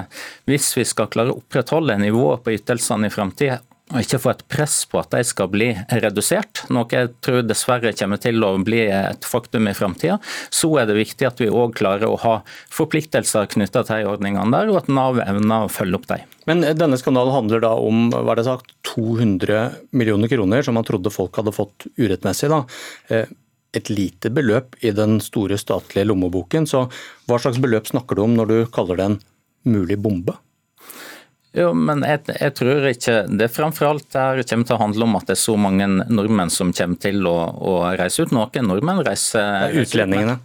hvis 0.48 0.72
vi 0.80 0.88
skal 0.88 1.12
klare 1.12 1.36
å 1.36 1.42
opprettholde 1.42 2.00
nivået 2.00 2.46
på 2.46 2.56
ytelsene 2.56 3.12
i 3.12 3.14
framtida, 3.14 3.60
ikke 4.00 4.20
få 4.22 4.32
et 4.32 4.44
press 4.52 4.78
på 4.88 5.00
at 5.02 5.12
de 5.12 5.24
skal 5.28 5.50
bli 5.52 5.72
redusert, 6.04 6.64
noe 6.72 6.88
jeg 6.92 7.12
tror 7.24 7.42
dessverre 7.44 7.94
kommer 7.98 8.22
til 8.22 8.44
å 8.46 8.54
bli 8.64 8.86
et 8.88 9.28
faktum 9.28 9.68
i 9.68 9.76
framtida, 9.76 10.20
så 10.54 10.70
er 10.80 10.88
det 10.88 11.00
viktig 11.00 11.28
at 11.28 11.42
vi 11.44 11.50
òg 11.52 11.76
klarer 11.80 12.08
å 12.08 12.20
ha 12.24 12.36
forpliktelser 12.72 13.50
knytta 13.52 13.84
til 13.88 14.04
de 14.04 14.12
ordningene 14.12 14.54
der, 14.54 14.72
og 14.72 14.84
at 14.84 14.92
Nav 14.92 15.20
evner 15.24 15.68
å 15.68 15.72
følge 15.72 16.00
opp 16.00 16.08
dem. 16.12 16.28
Men 16.50 16.64
denne 16.78 16.98
skandalen 16.98 17.36
handler 17.36 17.64
da 17.64 17.76
om 17.78 18.10
hva 18.14 18.34
er 18.34 18.42
det 18.42 18.48
sagt, 18.48 18.74
200 18.94 19.92
millioner 19.98 20.32
kroner 20.32 20.66
som 20.66 20.78
man 20.80 20.88
trodde 20.88 21.14
folk 21.14 21.38
hadde 21.38 21.54
fått 21.56 21.88
urettmessig. 22.00 22.50
da. 22.52 22.64
Eh, 23.10 23.30
et 23.72 23.90
lite 23.90 24.32
beløp 24.34 24.76
i 24.84 24.92
den 24.92 25.20
store 25.24 25.58
statlige 25.60 26.10
lommeboken. 26.10 26.68
Så 26.68 26.88
hva 27.30 27.40
slags 27.40 27.60
beløp 27.62 27.88
snakker 27.88 28.18
du 28.18 28.26
om 28.26 28.34
når 28.36 28.50
du 28.50 28.58
kaller 28.74 29.00
det 29.00 29.06
en 29.08 29.20
mulig 29.72 30.00
bombe? 30.02 30.36
Jo, 31.58 31.72
men 31.76 32.06
jeg, 32.08 32.24
jeg, 32.32 32.54
tror 32.56 32.86
ikke 32.88 33.16
det 33.28 33.50
framfor 33.52 33.90
alt 33.90 34.16
her 34.16 34.40
kommer 34.48 34.68
til 34.68 34.78
å 34.78 34.82
handle 34.86 35.08
om 35.08 35.18
at 35.20 35.28
det 35.28 35.36
er 35.36 35.42
så 35.42 35.58
mange 35.60 35.88
nordmenn 36.08 36.52
som 36.54 36.72
kommer 36.76 37.02
til 37.04 37.28
å, 37.28 37.38
å 37.60 37.74
reise 38.00 38.24
ut. 38.24 38.32
Noen 38.36 38.70
nordmenn 38.72 39.04
reiser 39.04 39.76
Utlendingene? 39.82 40.40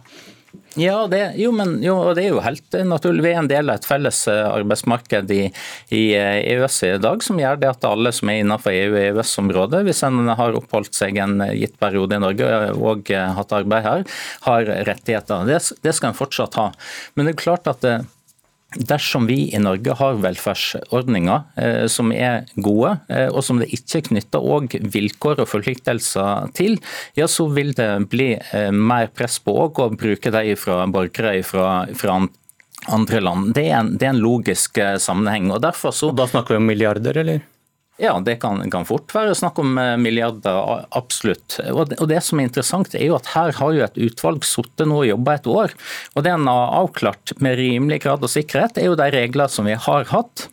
Ja, 0.77 1.07
det, 1.09 1.21
jo, 1.41 1.49
men, 1.55 1.79
jo, 1.81 1.95
det 2.13 2.27
er 2.27 2.35
jo 2.35 2.41
helt 2.43 2.75
naturlig. 2.85 3.23
Vi 3.25 3.31
er 3.31 3.39
en 3.39 3.49
del 3.49 3.71
av 3.71 3.79
et 3.79 3.87
felles 3.87 4.19
eh, 4.29 4.43
arbeidsmarked 4.45 5.31
i, 5.33 5.39
i 5.95 6.01
EØS 6.13 6.75
i 6.85 6.91
dag, 7.01 7.23
som 7.25 7.39
gjør 7.41 7.57
det 7.63 7.71
at 7.71 7.87
alle 7.87 8.11
som 8.13 8.29
er 8.29 8.43
innenfor 8.43 8.75
EU- 8.75 8.91
og 8.91 8.99
EØS-området, 9.01 9.81
hvis 9.87 10.03
en 10.05 10.29
har 10.37 10.59
oppholdt 10.59 10.93
seg 10.97 11.17
en 11.23 11.39
gitt 11.57 11.79
periode 11.81 12.19
i 12.19 12.21
Norge 12.21 12.51
og 12.75 13.09
hatt 13.09 13.57
arbeid 13.57 13.87
her, 13.87 14.05
har 14.45 14.69
rettigheter. 14.91 15.49
Det, 15.49 15.63
det 15.87 15.95
skal 15.97 16.11
en 16.11 16.19
fortsatt 16.19 16.59
ha. 16.61 16.69
Men 17.15 17.25
det 17.25 17.33
er 17.33 17.41
klart 17.41 17.71
at 17.71 17.81
det, 17.85 17.97
Dersom 18.77 19.25
vi 19.29 19.39
i 19.55 19.59
Norge 19.61 19.95
har 19.97 20.19
velferdsordninger 20.21 21.61
eh, 21.61 21.85
som 21.91 22.11
er 22.13 22.45
gode, 22.55 22.93
eh, 23.09 23.27
og 23.27 23.43
som 23.45 23.61
det 23.61 23.69
ikke 23.73 24.03
knytter 24.09 24.77
vilkår 24.93 25.41
og 25.43 25.49
forpliktelser 25.49 26.51
til, 26.57 26.77
ja, 27.17 27.27
så 27.31 27.47
vil 27.53 27.73
det 27.77 27.89
bli 28.11 28.33
eh, 28.37 28.69
mer 28.71 29.09
press 29.13 29.39
på 29.43 29.55
å 29.57 29.89
bruke 29.93 30.33
de 30.33 30.55
fra 30.59 30.83
borgere 30.91 31.41
fra, 31.47 31.85
fra 31.97 32.21
andre 32.93 33.21
land. 33.23 33.53
Det 33.57 33.67
er 33.67 33.79
en, 33.81 33.93
det 33.97 34.07
er 34.07 34.15
en 34.15 34.23
logisk 34.23 34.77
sammenheng. 35.01 35.51
og 35.51 35.63
derfor 35.65 35.95
så... 35.95 36.11
Og 36.11 36.19
da 36.19 36.27
snakker 36.29 36.55
vi 36.55 36.61
om 36.61 36.69
milliarder, 36.69 37.17
eller? 37.23 37.41
Ja, 37.97 38.13
det 38.21 38.35
kan, 38.43 38.61
kan, 38.69 38.85
fort 38.85 39.09
være 39.13 39.33
snakk 39.37 39.57
om 39.61 39.77
eh, 39.81 39.95
milliarder, 39.97 40.83
absolutt. 40.97 41.57
Og 41.71 41.89
det, 41.89 41.97
og 41.97 42.11
det, 42.11 42.19
som 42.25 42.37
er 42.37 42.49
interessant, 42.49 42.93
er 42.93 43.07
jo 43.09 43.15
at 43.17 43.31
her 43.33 43.55
har 43.57 43.73
jo 43.73 43.85
et 43.85 43.97
utvalg 44.09 44.45
sittet 44.45 44.85
nå 44.85 44.99
og 45.01 45.09
jobba 45.09 45.37
et 45.37 45.49
år. 45.49 45.73
Og 46.13 46.25
det 46.25 46.35
en 46.35 46.51
har 46.51 46.75
avklart 46.77 47.33
med 47.41 47.57
rimelig 47.57 48.03
grad 48.05 48.21
av 48.21 48.31
sikkerhet, 48.31 48.77
er 48.77 48.91
jo 48.91 48.99
de 48.99 49.09
regler 49.15 49.49
som 49.49 49.65
vi 49.65 49.73
har 49.87 50.05
hatt 50.13 50.45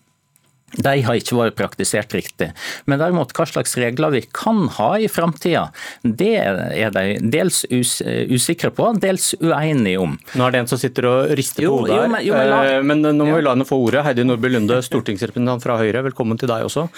de 0.77 0.95
har 1.07 1.19
ikke 1.19 1.37
vært 1.39 1.57
praktisert 1.59 2.15
riktig. 2.17 2.51
Men 2.91 3.01
derimot 3.03 3.33
hva 3.37 3.47
slags 3.49 3.77
regler 3.79 4.15
vi 4.15 4.23
kan 4.35 4.67
ha 4.79 4.91
i 4.99 5.09
framtida, 5.11 5.69
det 6.03 6.33
er 6.41 6.95
de 6.95 7.05
dels 7.21 7.63
us 7.71 7.97
usikre 8.05 8.73
på, 8.75 8.91
dels 9.01 9.33
uenige 9.41 10.03
om. 10.03 10.17
Nå 10.35 10.47
er 10.47 10.55
det 10.55 10.65
en 10.65 10.71
som 10.73 10.81
sitter 10.81 11.09
og 11.11 11.35
rister 11.39 11.67
på 11.67 11.79
hodet 11.79 11.99
her. 11.99 12.11
Men, 12.11 12.27
jo, 12.27 12.35
men, 12.37 12.51
la... 12.51 12.61
Eh, 12.73 12.83
men, 12.87 13.05
nå 13.05 13.29
må 13.29 13.39
vi 13.39 13.47
la 13.47 13.55
henne 13.57 13.69
få 13.69 13.79
ordet. 13.85 14.05
Heidi 14.07 14.27
Nordby 14.27 14.51
Lunde, 14.53 14.81
stortingsrepresentant 14.85 15.65
fra 15.65 15.79
Høyre, 15.81 16.05
velkommen 16.09 16.41
til 16.41 16.51
deg 16.51 16.67
også. 16.67 16.89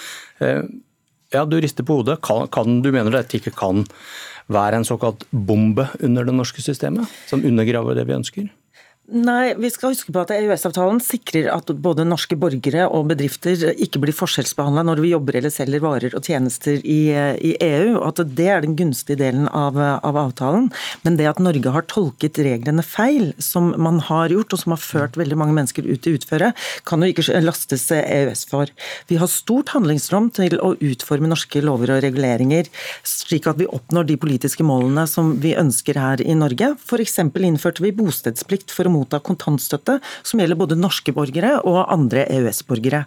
Eh, 0.43 0.63
ja, 1.35 1.43
du 1.45 1.57
rister 1.61 1.85
på 1.87 1.99
hodet. 1.99 2.19
Kan, 2.25 2.47
kan, 2.53 2.79
du 2.83 2.91
mener 2.93 3.13
dette 3.13 3.39
ikke 3.39 3.55
kan 3.57 3.85
være 4.53 4.79
en 4.79 4.87
såkalt 4.87 5.25
bombe 5.31 5.89
under 5.99 6.27
det 6.27 6.35
norske 6.35 6.63
systemet, 6.63 7.09
som 7.27 7.43
undergraver 7.45 7.97
det 7.97 8.07
vi 8.07 8.15
ønsker? 8.15 8.47
Nei, 9.07 9.53
vi 9.55 9.69
skal 9.71 9.93
huske 9.93 10.11
på 10.11 10.19
at 10.19 10.33
EØS-avtalen 10.35 10.97
sikrer 10.99 11.45
at 11.53 11.69
både 11.79 12.03
norske 12.03 12.35
borgere 12.35 12.89
og 12.91 13.05
bedrifter 13.07 13.69
ikke 13.79 14.01
blir 14.03 14.15
forskjellsbehandla 14.17 14.81
når 14.83 14.99
vi 14.99 15.11
jobber 15.13 15.37
eller 15.39 15.53
selger 15.53 15.79
varer 15.79 16.17
og 16.17 16.27
tjenester 16.27 16.81
i, 16.83 17.13
i 17.39 17.53
EU. 17.55 17.93
og 18.01 18.09
at 18.09 18.35
Det 18.35 18.47
er 18.51 18.65
den 18.65 18.75
gunstige 18.75 19.21
delen 19.21 19.45
av, 19.47 19.79
av, 19.79 20.19
avtalen. 20.25 20.67
Men 21.05 21.15
det 21.15 21.29
at 21.31 21.39
Norge 21.39 21.71
har 21.71 21.87
tolket 21.87 22.41
reglene 22.43 22.83
feil, 22.83 23.29
som 23.39 23.69
man 23.79 24.01
har 24.09 24.35
gjort, 24.35 24.51
og 24.51 24.59
som 24.59 24.75
har 24.75 24.83
ført 24.83 25.15
veldig 25.15 25.39
mange 25.39 25.55
mennesker 25.55 25.87
ut 25.87 26.03
i 26.03 26.15
utføre, 26.17 26.51
kan 26.83 26.99
jo 26.99 27.13
ikke 27.13 27.39
lastes 27.45 27.87
EØS 27.95 28.43
for. 28.51 28.75
Vi 29.07 29.21
har 29.23 29.31
stort 29.31 29.71
handlingsrom 29.71 30.33
til 30.35 30.59
å 30.59 30.73
utforme 30.83 31.31
norske 31.31 31.63
lover 31.63 31.95
og 31.95 32.03
reguleringer 32.03 32.67
slik 33.07 33.47
at 33.47 33.63
vi 33.63 33.71
oppnår 33.71 34.11
de 34.11 34.19
politiske 34.19 34.67
målene 34.67 35.07
som 35.07 35.37
vi 35.39 35.55
ønsker 35.55 35.95
her 35.95 36.27
i 36.27 36.35
Norge. 36.35 36.73
F.eks. 36.75 37.21
innførte 37.23 37.87
vi 37.87 37.95
bostedsplikt 37.95 38.75
for 38.75 38.91
å 38.91 38.96
motta 38.97 39.21
kontantstøtte, 39.23 39.99
som 40.27 40.41
gjelder 40.41 40.59
både 40.59 40.79
norske 40.79 41.13
borgere 41.15 41.57
og 41.67 41.83
andre 41.93 42.25
EØS-borgere. 42.27 43.05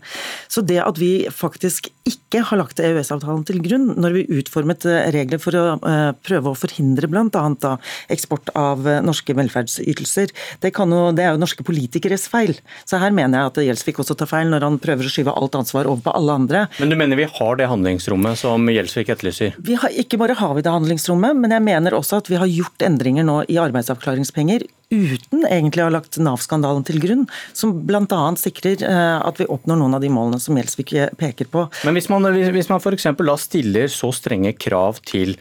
Så 0.51 0.65
det 0.67 0.81
at 0.83 1.01
vi 1.01 1.29
faktisk 1.31 1.91
ikke 2.09 2.43
har 2.47 2.61
lagt 2.61 2.81
EØS-avtalen 2.83 3.45
til 3.49 3.61
grunn 3.65 3.91
når 4.01 4.17
vi 4.17 4.41
utformet 4.41 4.87
eh, 4.89 5.09
regler 5.15 5.41
for 5.43 5.57
å 5.57 5.65
eh, 5.77 6.11
prøve 6.27 6.53
å 6.53 6.59
forhindre 6.59 7.11
bl.a. 7.11 7.75
eksport 8.13 8.53
av 8.59 8.87
eh, 8.89 9.01
norske 9.05 9.35
velferdsytelser, 9.37 10.33
det, 10.63 10.73
jo, 10.73 11.01
det, 11.17 11.27
er 11.27 11.35
jo 11.35 11.43
norske 11.43 11.67
politikeres 11.67 12.27
feil. 12.31 12.57
Så 12.89 13.01
her 13.03 13.15
mener 13.15 13.39
jeg 13.39 13.53
at 13.53 13.63
Gjelsvik 13.69 14.03
også 14.03 14.17
tar 14.19 14.31
feil 14.31 14.51
når 14.53 14.67
han 14.67 14.81
prøver 14.83 15.07
å 15.07 15.13
skyve 15.13 15.35
alt 15.37 15.59
ansvar 15.59 15.91
over 15.91 16.05
på 16.07 16.17
alle 16.17 16.39
andre. 16.43 16.65
Men 16.81 16.93
du 16.93 16.99
mener 16.99 17.21
vi 17.21 17.29
har 17.31 17.61
det 17.61 17.71
handlingsrommet 17.71 18.41
som 18.41 18.69
Gjelsvik 18.71 19.13
etterlyser? 19.15 19.57
Vi 19.67 19.79
har, 19.81 19.95
ikke 20.03 20.21
bare 20.21 20.39
har 20.39 20.57
vi 20.57 20.67
det 20.67 20.75
handlingsrommet, 20.75 21.39
men 21.39 21.57
jeg 21.57 21.67
mener 21.67 21.97
også 21.99 22.21
at 22.23 22.31
vi 22.31 22.41
har 22.41 22.51
gjort 22.51 22.87
endringer 22.87 23.27
nå 23.27 23.43
i 23.51 23.59
arbeidsavklaringspenger 23.61 24.67
uten 24.91 25.47
egentlig 25.47 25.85
å 25.85 25.89
ha 25.89 25.95
lagt 25.95 26.19
Nav-skandalen 26.21 26.85
til 26.87 27.01
grunn, 27.03 27.25
som 27.57 27.73
bl.a. 27.87 28.21
sikrer 28.41 28.85
eh, 28.87 29.17
at 29.23 29.41
vi 29.41 29.49
oppnår 29.51 29.81
noen 29.81 29.97
av 29.97 30.05
de 30.05 30.11
målene 30.13 30.43
som 30.43 30.59
Gjelsvik 30.59 30.95
peker 31.21 31.51
på. 31.51 31.67
Men 31.87 31.97
hvis 31.97 32.11
man, 32.13 32.27
hvis 32.35 32.71
man 32.71 32.83
f.eks. 32.83 33.11
da 33.17 33.37
stiller 33.41 33.91
så 33.93 34.13
strenge 34.15 34.55
krav 34.59 35.01
til 35.07 35.37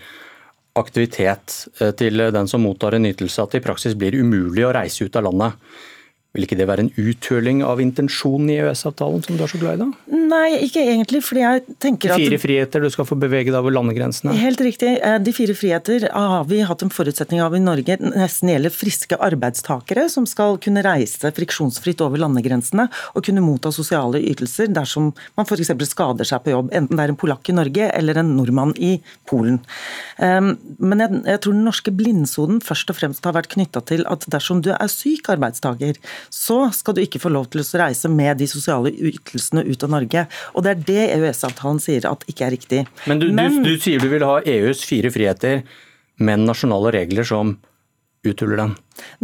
aktivitet 0.80 1.66
eh, 1.82 1.93
til 1.97 2.30
den 2.34 2.50
som 2.50 2.64
mottar 2.64 2.97
en 2.97 3.10
ytelse, 3.10 3.41
at 3.41 3.56
det 3.56 3.64
i 3.64 3.66
praksis 3.66 3.97
blir 3.97 4.18
umulig 4.20 4.68
å 4.68 4.74
reise 4.76 5.08
ut 5.08 5.18
av 5.20 5.28
landet, 5.30 5.58
vil 6.39 6.47
ikke 6.47 6.59
det 6.59 6.67
være 6.69 6.87
en 6.87 6.91
uthuling 6.97 7.61
av 7.67 7.81
intensjonen 7.83 8.49
i 8.53 8.57
EØS-avtalen, 8.63 9.23
som 9.25 9.37
du 9.37 9.43
er 9.43 9.51
så 9.51 9.59
glad 9.59 9.77
i? 9.77 9.83
da? 9.83 10.19
Nei, 10.29 10.59
ikke 10.65 10.83
egentlig. 10.85 11.21
fordi 11.25 11.43
jeg 11.43 11.77
tenker 11.81 12.13
at... 12.13 12.21
De 12.21 12.29
fire 12.29 12.41
friheter, 12.41 12.83
du 12.83 12.93
skal 12.93 13.07
få 13.09 13.17
bevege 13.19 13.51
deg 13.51 13.59
over 13.59 13.73
landegrensene? 13.75 14.35
Helt 14.39 14.61
riktig. 14.63 14.95
Eh, 15.03 15.17
de 15.23 15.33
fire 15.35 15.55
friheter 15.57 16.07
har 16.13 16.47
vi 16.49 16.61
hatt 16.65 16.85
en 16.85 16.93
forutsetning 16.93 17.41
av 17.43 17.55
i 17.57 17.61
Norge. 17.63 17.97
Nesten 18.03 18.53
gjelder 18.53 18.73
friske 18.73 19.19
arbeidstakere 19.29 20.07
som 20.11 20.27
skal 20.29 20.59
kunne 20.63 20.83
reise 20.85 21.33
friksjonsfritt 21.35 22.03
over 22.05 22.21
landegrensene 22.21 22.87
og 23.13 23.25
kunne 23.25 23.43
motta 23.43 23.73
sosiale 23.75 24.21
ytelser 24.31 24.71
dersom 24.73 25.11
man 25.37 25.49
f.eks. 25.49 25.73
skader 25.91 26.27
seg 26.27 26.45
på 26.45 26.53
jobb. 26.55 26.71
Enten 26.75 26.99
det 26.99 27.07
er 27.07 27.15
en 27.15 27.19
polakk 27.19 27.49
i 27.51 27.57
Norge 27.57 27.89
eller 27.95 28.21
en 28.21 28.33
nordmann 28.37 28.75
i 28.77 28.95
Polen. 29.29 29.59
Men 30.19 31.01
jeg 31.01 31.41
tror 31.43 31.55
den 31.55 31.65
norske 31.67 31.93
blindsonen 31.95 32.61
først 32.63 32.91
og 32.91 32.99
fremst 32.99 33.25
har 33.25 33.35
vært 33.37 33.51
knytta 33.53 33.81
til 33.89 34.05
at 34.09 34.25
dersom 34.31 34.61
du 34.65 34.71
er 34.75 34.91
syk 34.91 35.29
arbeidstaker, 35.33 35.97
så 36.34 36.59
skal 36.75 36.97
du 36.97 37.03
ikke 37.03 37.21
få 37.21 37.32
lov 37.34 37.49
til 37.53 37.63
å 37.63 37.67
reise 37.82 38.11
med 38.11 38.39
de 38.41 38.47
sosiale 38.49 38.91
ytelsene 38.93 39.65
ut 39.67 39.86
av 39.86 39.93
Norge. 39.93 40.25
Og 40.53 40.65
det 40.65 40.71
er 40.73 40.84
det 40.89 41.05
EØS-avtalen 41.17 41.82
sier 41.84 42.07
at 42.09 42.25
ikke 42.30 42.47
er 42.47 42.55
riktig. 42.55 42.84
Men 43.09 43.21
du, 43.21 43.30
men 43.36 43.61
du, 43.63 43.71
du 43.73 43.82
sier 43.82 44.01
du 44.01 44.09
vil 44.11 44.25
ha 44.27 44.39
EUs 44.41 44.84
fire 44.88 45.11
friheter, 45.13 45.63
men 46.19 46.47
nasjonale 46.47 46.93
regler 46.95 47.27
som 47.27 47.57
uthuller 48.27 48.59
den? 48.59 48.75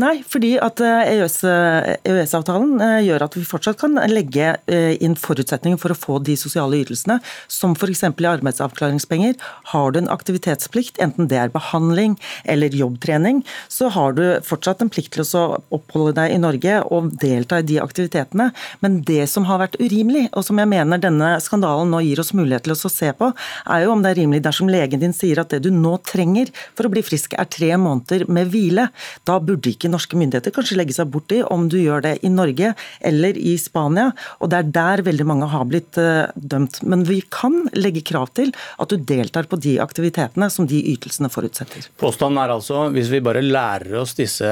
Nei, 0.01 0.19
fordi 0.27 0.55
at 0.59 0.81
EØS-avtalen 0.83 2.73
eh, 2.81 2.95
eh, 2.97 3.05
gjør 3.07 3.25
at 3.25 3.35
vi 3.37 3.45
fortsatt 3.47 3.79
kan 3.79 3.95
legge 4.11 4.53
eh, 4.71 4.95
inn 5.03 5.15
forutsetninger 5.19 5.79
for 5.81 5.93
å 5.93 5.97
få 5.97 6.17
de 6.25 6.35
sosiale 6.39 6.81
ytelsene, 6.83 7.19
som 7.51 7.75
f.eks. 7.77 8.03
i 8.03 8.27
arbeidsavklaringspenger. 8.29 9.37
Har 9.71 9.93
du 9.93 10.01
en 10.01 10.11
aktivitetsplikt, 10.11 10.99
enten 11.03 11.29
det 11.31 11.39
er 11.41 11.53
behandling 11.53 12.17
eller 12.43 12.75
jobbtrening, 12.75 13.43
så 13.71 13.89
har 13.95 14.15
du 14.17 14.23
fortsatt 14.45 14.83
en 14.83 14.91
plikt 14.91 15.15
til 15.15 15.25
å 15.39 15.45
oppholde 15.75 16.15
deg 16.19 16.35
i 16.35 16.41
Norge 16.41 16.79
og 16.91 17.13
delta 17.21 17.61
i 17.61 17.67
de 17.67 17.79
aktivitetene. 17.83 18.49
Men 18.83 18.99
det 19.07 19.25
som 19.31 19.47
har 19.49 19.61
vært 19.63 19.79
urimelig, 19.79 20.27
og 20.33 20.45
som 20.47 20.59
jeg 20.59 20.71
mener 20.71 21.01
denne 21.01 21.35
skandalen 21.43 21.91
nå 21.93 22.03
gir 22.05 22.21
oss 22.21 22.33
mulighet 22.35 22.67
til 22.67 22.75
å 22.75 22.91
se 22.91 23.11
på, 23.15 23.31
er 23.71 23.85
jo 23.85 23.95
om 23.95 24.03
det 24.03 24.13
er 24.13 24.19
rimelig 24.21 24.43
dersom 24.45 24.71
legen 24.71 25.01
din 25.01 25.15
sier 25.15 25.41
at 25.41 25.53
det 25.53 25.63
du 25.65 25.71
nå 25.73 25.95
trenger 26.05 26.51
for 26.75 26.87
å 26.87 26.93
bli 26.93 27.03
frisk 27.05 27.35
er 27.39 27.49
tre 27.51 27.71
måneder 27.79 28.27
med 28.31 28.51
hvile. 28.53 28.89
Da 29.27 29.39
burde 29.39 29.64
burde 29.65 29.73
ikke 29.73 29.89
norske 29.91 30.17
myndigheter 30.17 30.53
kanskje 30.53 30.77
legge 30.77 30.93
seg 30.93 31.09
bort 31.11 31.31
i 31.33 31.41
om 31.41 31.67
du 31.69 31.77
gjør 31.79 32.03
det 32.05 32.13
i 32.23 32.29
Norge 32.29 32.73
eller 33.01 33.37
i 33.37 33.55
Spania. 33.57 34.11
Og 34.39 34.49
det 34.51 34.59
er 34.59 34.71
der 34.75 35.03
veldig 35.05 35.25
mange 35.25 35.49
har 35.49 35.65
blitt 35.65 35.97
uh, 35.97 36.29
dømt. 36.35 36.83
Men 36.83 37.05
vi 37.05 37.21
kan 37.33 37.65
legge 37.73 38.03
krav 38.05 38.29
til 38.35 38.53
at 38.77 38.89
du 38.89 38.97
deltar 38.97 39.49
på 39.49 39.57
de 39.57 39.79
aktivitetene 39.81 40.49
som 40.51 40.67
de 40.67 40.81
ytelsene 40.93 41.31
forutsetter. 41.31 41.89
Påstanden 41.97 42.41
er 42.41 42.53
altså 42.53 42.89
hvis 42.93 43.09
vi 43.11 43.23
bare 43.25 43.43
lærer 43.43 43.97
oss 44.01 44.15
disse 44.17 44.45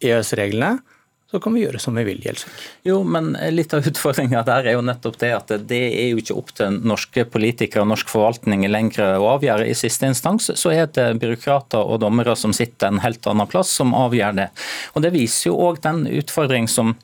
EØS-reglene, 0.00 0.72
eh, 0.76 0.80
e 0.80 0.99
så 1.30 1.38
kan 1.40 1.54
vi 1.54 1.62
gjøre 1.62 1.78
som 1.78 1.94
vi 1.94 2.04
vil. 2.08 2.20
Gjelsvik. 2.24 2.62
Jo, 2.88 3.00
men 3.06 3.32
litt 3.54 3.74
av 3.76 3.86
utfordringa 3.86 4.42
der 4.46 4.66
er 4.66 4.76
jo 4.76 4.84
nettopp 4.84 5.18
det 5.20 5.30
at 5.36 5.52
det 5.70 5.82
er 5.88 6.08
jo 6.10 6.22
ikke 6.22 6.36
opp 6.36 6.50
til 6.58 6.80
norske 6.82 7.24
politikere 7.30 7.84
og 7.84 7.92
norsk 7.92 8.10
forvaltning 8.10 8.66
lenger 8.70 9.20
å 9.20 9.28
avgjøre. 9.36 9.68
I 9.70 9.76
siste 9.78 10.10
instans 10.10 10.50
så 10.58 10.74
er 10.74 10.90
det 10.90 11.06
byråkrater 11.22 11.86
og 11.86 12.02
dommere 12.02 12.34
som 12.38 12.54
sitter 12.56 12.90
en 12.90 13.04
helt 13.04 13.26
annen 13.30 13.50
plass, 13.50 13.70
som 13.78 13.94
avgjør 13.94 14.40
det. 14.40 14.48
Og 14.94 15.06
Det 15.06 15.14
viser 15.14 15.50
jo 15.50 15.60
òg 15.68 15.80
den 15.86 16.04
utfordring 16.10 16.66
som 16.68 16.96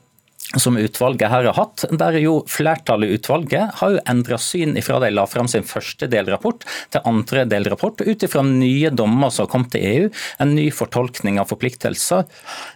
som 0.54 0.76
utvalget 0.78 1.30
her 1.30 1.48
har 1.48 1.56
hatt, 1.58 1.84
der 1.90 2.18
jo 2.20 2.36
flertallet 2.48 3.10
i 3.10 3.16
utvalget 3.18 3.80
har 3.80 3.96
jo 3.96 4.02
endra 4.06 4.38
syn 4.38 4.76
ifra 4.78 5.00
de 5.02 5.10
la 5.10 5.24
fram 5.26 5.48
sin 5.50 5.66
første 5.66 6.06
delrapport 6.10 6.62
til 6.94 7.02
andre 7.08 7.44
delrapport, 7.50 8.04
ut 8.06 8.26
ifra 8.26 8.44
nye 8.46 8.92
dommer 8.94 9.32
som 9.34 9.46
har 9.46 9.50
kommet 9.52 9.72
til 9.74 9.86
EU, 9.90 10.12
en 10.42 10.54
ny 10.54 10.68
fortolkning 10.74 11.40
av 11.42 11.50
forpliktelser 11.50 12.24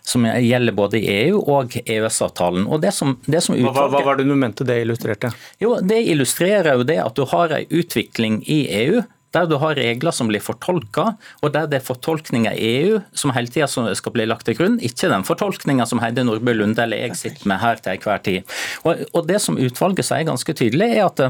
som 0.03 0.27
gjelder 0.27 0.77
både 0.77 0.99
i 0.99 1.15
EU 1.29 1.45
og 1.45 1.79
EØS-avtalen. 1.85 2.67
Og 2.67 2.83
det 2.83 2.93
som, 2.97 3.15
det 3.31 3.45
som 3.47 3.55
utvalget... 3.55 3.79
hva, 3.79 3.87
hva, 3.95 4.05
var 4.11 4.19
det 4.19 4.27
du 4.27 4.35
mente 4.35 4.67
det 4.67 4.81
illustrerte? 4.83 5.31
Jo, 5.63 5.77
Det 5.81 6.03
illustrerer 6.11 6.75
jo 6.75 6.87
det 6.87 6.99
at 7.05 7.17
du 7.17 7.25
har 7.31 7.55
en 7.55 7.71
utvikling 7.71 8.43
i 8.51 8.65
EU 8.83 9.01
der 9.35 9.47
du 9.51 9.57
har 9.63 9.79
regler 9.79 10.15
som 10.15 10.31
blir 10.31 10.43
fortolka, 10.43 11.13
og 11.41 11.53
der 11.55 11.69
det 11.71 11.81
er 11.81 11.87
fortolkning 11.87 12.49
av 12.51 12.59
EU 12.59 13.01
som 13.17 13.35
hele 13.37 13.53
tida 13.53 13.69
skal 13.69 14.15
bli 14.15 14.27
lagt 14.29 14.49
til 14.49 14.59
grunn, 14.59 14.81
ikke 14.83 15.11
den 15.13 15.27
fortolkninga 15.27 15.87
som 15.87 16.03
Heidi 16.03 16.25
Nordbø 16.27 16.57
Lunde 16.57 16.83
eller 16.83 17.05
jeg 17.05 17.19
sitter 17.19 17.51
med 17.51 17.63
her 17.63 17.79
til 17.83 17.95
enhver 17.95 18.25
tid. 18.27 18.59
Og, 18.85 19.07
og 19.15 19.31
Det 19.31 19.39
som 19.43 19.59
utvalget 19.61 20.09
sier 20.09 20.27
ganske 20.27 20.57
tydelig, 20.57 20.91
er 20.97 21.07
at 21.07 21.23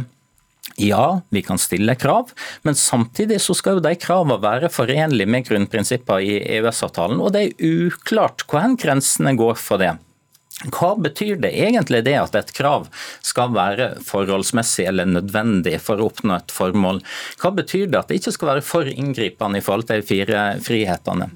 ja, 0.80 1.20
vi 1.28 1.42
kan 1.44 1.58
stille 1.60 1.94
krav, 1.98 2.30
men 2.62 2.76
samtidig 2.78 3.40
så 3.42 3.56
skal 3.56 3.78
jo 3.78 3.84
de 3.84 3.94
kravene 4.00 4.38
være 4.40 4.70
forenlige 4.72 5.28
med 5.28 5.48
grunnprinsipper 5.48 6.24
i 6.24 6.38
EØS-avtalen. 6.58 7.20
Og 7.20 7.34
det 7.34 7.42
er 7.44 7.88
uklart 7.88 8.46
hvor 8.48 8.76
grensene 8.80 9.34
går 9.36 9.58
for 9.60 9.82
det. 9.82 9.96
Hva 10.68 10.92
betyr 11.00 11.38
det 11.40 11.54
egentlig 11.56 12.02
det 12.04 12.18
at 12.20 12.34
et 12.36 12.50
krav 12.52 12.88
skal 13.24 13.54
være 13.54 13.94
forholdsmessig 14.04 14.84
eller 14.90 15.08
nødvendig 15.08 15.78
for 15.80 16.00
å 16.00 16.10
oppnå 16.10 16.36
et 16.36 16.52
formål? 16.52 17.00
Hva 17.40 17.54
betyr 17.56 17.86
det 17.88 18.02
at 18.02 18.10
det 18.12 18.20
ikke 18.20 18.34
skal 18.36 18.52
være 18.54 18.66
for 18.66 18.90
inngripende 18.90 19.62
i 19.62 19.64
forhold 19.64 19.88
til 19.88 20.02
de 20.02 20.10
fire 20.10 20.42
frihetene? 20.64 21.30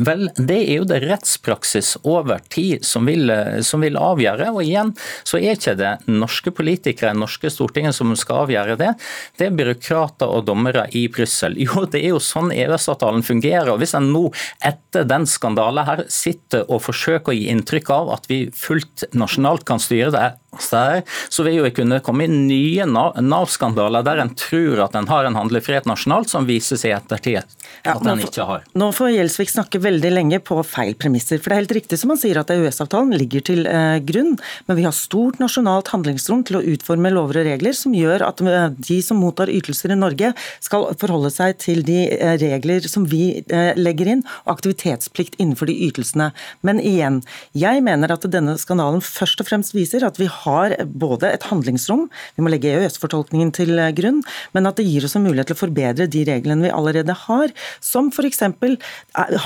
Vel, 0.00 0.30
det 0.40 0.56
er 0.56 0.78
jo 0.78 0.86
det 0.88 1.02
rettspraksis 1.04 1.98
over 2.08 2.40
tid 2.52 2.84
som 2.86 3.04
vil, 3.08 3.28
som 3.66 3.82
vil, 3.84 3.98
avgjøre. 4.00 4.48
Og 4.54 4.64
igjen 4.64 4.94
så 5.28 5.36
er 5.36 5.56
ikke 5.56 5.74
det 5.76 5.92
norske 6.08 6.52
politikere, 6.54 7.12
norske 7.16 7.50
Stortinget 7.52 7.96
som 7.96 8.14
skal 8.16 8.46
avgjøre 8.46 8.78
det. 8.80 8.92
Det 9.36 9.50
er 9.50 9.58
byråkrater 9.58 10.32
og 10.32 10.46
dommere 10.48 10.86
i 10.96 11.04
Brussel. 11.12 11.58
Jo, 11.60 11.84
det 11.84 12.00
er 12.00 12.14
jo 12.14 12.22
sånn 12.22 12.52
EØS-avtalen 12.54 13.24
fungerer. 13.26 13.74
og 13.74 13.82
Hvis 13.82 13.96
en 13.98 14.08
nå 14.14 14.28
etter 14.64 15.04
den 15.08 15.28
skandalen 15.28 15.86
her 15.88 16.06
sitter 16.12 16.64
og 16.68 16.84
forsøker 16.86 17.34
å 17.34 17.36
gi 17.36 17.50
inntrykk 17.52 17.92
av 17.92 18.14
at 18.16 18.30
vi 18.32 18.46
fullt 18.56 19.06
nasjonalt 19.12 19.66
kan 19.68 19.82
styre 19.82 20.12
det 20.14 20.24
så 20.52 21.44
vil 21.46 21.54
jo 21.56 21.68
kunne 21.72 22.02
komme 22.04 22.26
inn 22.26 22.42
nye 22.44 22.84
Nav-skandaler 22.84 24.04
der 24.04 24.20
en 24.20 24.34
tror 24.36 24.82
at 24.84 24.96
en 24.98 25.08
har 25.08 25.24
en 25.24 25.38
handlefrihet 25.38 25.86
nasjonalt, 25.88 26.28
som 26.28 26.44
viser 26.44 26.76
seg 26.76 26.92
i 26.92 26.96
ettertid 26.98 27.40
at 27.88 28.04
en 28.04 28.20
ikke 28.20 28.44
har. 28.44 28.66
Nå 28.78 28.90
får 28.92 29.14
Gjelsvik 29.14 29.48
snakke 29.48 29.80
veldig 29.82 30.10
lenge 30.12 30.40
på 30.44 30.58
feil 30.66 30.92
premisser. 31.00 31.40
For 31.40 31.50
det 31.50 31.56
er 31.56 31.62
helt 31.62 31.74
riktig 31.78 31.98
som 31.98 32.12
han 32.12 32.20
sier 32.20 32.38
at 32.42 32.52
EØS-avtalen 32.52 33.16
ligger 33.16 33.44
til 33.48 33.64
eh, 33.66 33.96
grunn, 34.04 34.36
men 34.68 34.78
vi 34.78 34.84
har 34.84 34.94
stort 34.96 35.40
nasjonalt 35.40 35.88
handlingsrom 35.94 36.44
til 36.46 36.60
å 36.60 36.64
utforme 36.74 37.10
lover 37.14 37.40
og 37.40 37.48
regler 37.48 37.76
som 37.76 37.96
gjør 37.96 38.26
at 38.28 38.44
eh, 38.44 38.68
de 38.76 39.00
som 39.04 39.18
mottar 39.24 39.50
ytelser 39.52 39.96
i 39.96 39.98
Norge, 39.98 40.34
skal 40.62 40.90
forholde 41.00 41.32
seg 41.32 41.56
til 41.64 41.80
de 41.86 42.04
eh, 42.12 42.36
regler 42.42 42.84
som 42.92 43.08
vi 43.08 43.40
eh, 43.40 43.72
legger 43.80 44.12
inn, 44.14 44.26
og 44.44 44.58
aktivitetsplikt 44.58 45.40
innenfor 45.40 45.72
de 45.72 45.78
ytelsene. 45.88 46.30
Men 46.60 46.82
igjen, 46.82 47.22
jeg 47.56 47.82
mener 47.88 48.12
at 48.12 48.28
denne 48.28 48.58
skandalen 48.60 49.00
først 49.02 49.40
og 49.40 49.48
fremst 49.48 49.74
viser 49.76 50.04
at 50.06 50.20
vi 50.20 50.28
har 50.28 50.41
har 50.44 50.76
både 50.86 51.30
et 51.32 51.48
handlingsrom, 51.48 52.08
vi 52.36 52.44
må 52.44 52.52
legge 52.52 52.72
EØS-fortolkningen 52.72 53.52
til 53.56 53.80
grunn, 53.96 54.22
men 54.56 54.68
at 54.68 54.78
det 54.78 54.86
gir 54.88 55.06
oss 55.06 55.16
en 55.18 55.26
mulighet 55.26 55.52
til 55.52 55.58
å 55.58 55.62
forbedre 55.64 56.08
de 56.10 56.24
reglene 56.28 56.68
vi 56.68 56.74
allerede 56.74 57.16
har, 57.26 57.52
som 57.80 58.10
f.eks. 58.12 58.42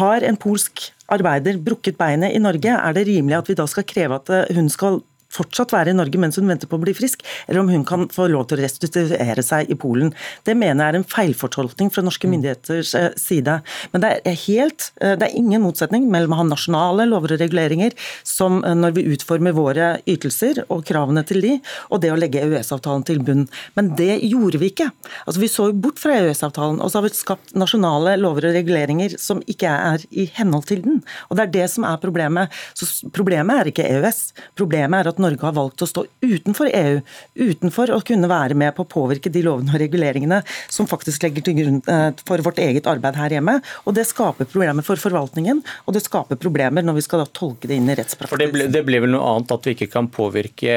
har 0.01 0.27
en 0.27 0.41
polsk 0.41 0.91
arbeider 1.13 1.61
brukket 1.63 1.99
beinet 2.01 2.35
i 2.35 2.43
Norge, 2.43 2.73
er 2.73 2.97
det 2.97 3.07
rimelig 3.09 3.39
at 3.39 3.51
vi 3.51 3.59
da 3.59 3.69
skal 3.71 3.87
kreve 3.87 4.19
at 4.19 4.57
hun 4.57 4.73
skal 4.73 5.01
fortsatt 5.37 5.74
være 5.74 5.93
i 5.93 5.97
Norge 5.97 6.20
mens 6.20 6.39
hun 6.41 6.49
venter 6.51 6.70
på 6.70 6.78
å 6.78 6.82
bli 6.82 6.95
frisk, 6.97 7.24
eller 7.47 7.62
om 7.62 7.70
hun 7.72 7.84
kan 7.89 8.07
få 8.12 8.28
lov 8.32 8.49
til 8.49 8.61
å 8.61 8.64
restituere 8.64 9.45
seg 9.45 9.70
i 9.72 9.78
Polen. 9.78 10.12
Det 10.47 10.57
mener 10.59 10.82
jeg 10.82 10.95
er 10.95 11.01
en 11.01 11.09
feilfortolkning 11.09 11.93
fra 11.95 12.05
norske 12.07 12.28
myndigheters 12.30 12.95
eh, 12.99 13.09
side. 13.20 13.59
Men 13.93 14.05
det 14.05 14.12
er, 14.18 14.39
helt, 14.47 14.91
eh, 15.01 15.16
det 15.18 15.28
er 15.28 15.39
ingen 15.39 15.64
motsetning 15.64 16.09
mellom 16.12 16.34
å 16.34 16.41
ha 16.41 16.47
nasjonale 16.49 17.09
lover 17.09 17.37
og 17.37 17.43
reguleringer, 17.43 17.97
som 18.26 18.62
eh, 18.64 18.76
når 18.76 18.97
vi 18.99 19.07
utformer 19.14 19.57
våre 19.57 19.93
ytelser 20.09 20.64
og 20.66 20.84
kravene 20.89 21.24
til 21.26 21.43
de, 21.45 21.55
og 21.91 22.03
det 22.05 22.12
å 22.12 22.18
legge 22.18 22.45
EØS-avtalen 22.45 23.07
til 23.09 23.22
bunn. 23.26 23.47
Men 23.78 23.93
det 23.99 24.20
gjorde 24.24 24.61
vi 24.62 24.72
ikke. 24.72 24.91
Altså, 25.24 25.43
vi 25.43 25.51
så 25.53 25.70
jo 25.70 25.78
bort 25.87 26.01
fra 26.03 26.16
EØS-avtalen, 26.20 26.80
og 26.80 26.93
så 26.93 27.01
har 27.01 27.09
vi 27.09 27.14
skapt 27.16 27.55
nasjonale 27.59 28.16
lover 28.20 28.51
og 28.51 28.57
reguleringer 28.57 29.16
som 29.20 29.43
ikke 29.51 29.72
er 29.93 30.07
i 30.11 30.28
henhold 30.37 30.68
til 30.70 30.82
den. 30.84 31.03
Og 31.30 31.39
det 31.39 31.47
er 31.47 31.55
det 31.59 31.68
som 31.72 31.87
er 31.89 32.01
problemet. 32.03 32.55
Så 32.76 33.11
problemet 33.14 33.61
er 33.61 33.70
ikke 33.72 33.87
EØS. 33.97 34.20
Problemet 34.59 35.03
er 35.03 35.11
at 35.12 35.20
Norge 35.22 35.26
har 35.43 35.57
valgt 35.57 35.83
å 35.83 35.89
stå 35.91 36.05
utenfor 36.22 36.70
EU, 36.70 37.01
utenfor 37.35 37.93
å 37.95 38.01
kunne 38.07 38.31
være 38.31 38.55
med 38.59 38.74
på 38.77 38.85
å 38.87 38.91
påvirke 38.91 39.33
de 39.33 39.43
lovene 39.47 39.74
og 39.74 39.83
reguleringene 39.83 40.43
som 40.72 40.87
faktisk 40.87 41.27
legger 41.27 41.47
til 41.47 41.59
grunn 41.61 41.83
eh, 41.91 42.09
for 42.29 42.43
vårt 42.47 42.62
eget 42.62 42.87
arbeid 42.91 43.18
her 43.18 43.37
hjemme. 43.39 43.59
Og 43.85 43.97
Det 43.97 44.07
skaper 44.07 44.49
problemer 44.49 44.87
for 44.87 45.01
forvaltningen, 45.01 45.62
og 45.87 45.97
det 45.97 46.05
skaper 46.07 46.39
problemer 46.41 46.85
når 46.87 47.01
vi 47.01 47.07
skal 47.09 47.24
da 47.24 47.31
tolke 47.33 47.68
det 47.68 47.81
inn 47.81 47.91
i 47.91 47.99
rettspraksis. 47.99 48.33
For 48.33 48.43
det 48.43 48.53
blir, 48.55 48.70
det 48.72 48.85
blir 48.87 49.03
vel 49.05 49.16
noe 49.16 49.35
annet 49.35 49.55
at 49.57 49.66
vi 49.66 49.77
ikke 49.77 49.93
kan 49.93 50.11
påvirke 50.12 50.77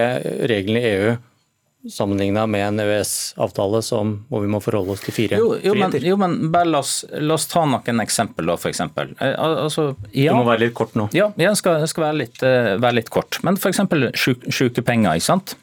reglene 0.49 0.81
i 0.81 0.93
EU 0.95 1.17
sammenligna 1.87 2.47
med 2.47 2.67
en 2.67 2.79
EØS-avtale 2.79 3.81
som 3.81 4.25
hvor 4.29 4.43
vi 4.43 4.49
må 4.51 4.59
forholde 4.59 4.91
oss 4.95 5.03
til 5.05 5.15
fire 5.15 5.39
jo, 5.39 5.53
jo, 5.63 5.75
men, 5.79 5.95
jo, 6.03 6.17
men 6.19 6.51
bare 6.51 6.67
la 6.67 6.81
oss, 6.83 7.05
la 7.15 7.37
oss, 7.37 7.47
ta 7.47 7.63
noen 7.69 8.03
eksempel, 8.03 8.51
da, 8.51 8.57
f.eks. 8.59 8.81
Eh, 8.83 9.31
altså, 9.39 9.93
ja, 10.11 10.33
du 10.33 10.41
må 10.41 10.49
være 10.49 10.65
litt 10.67 10.75
kort 10.75 10.97
nå. 10.99 11.07
Ja, 11.15 11.29
jeg 11.39 11.55
skal, 11.59 11.87
skal 11.87 12.09
være, 12.09 12.19
litt, 12.25 12.43
eh, 12.43 12.75
være, 12.75 12.97
litt, 12.99 13.11
kort. 13.13 13.39
Men 13.47 13.55
f.eks. 13.55 13.79
sykepenger. 14.51 15.15
ikke 15.15 15.29
sant? 15.29 15.55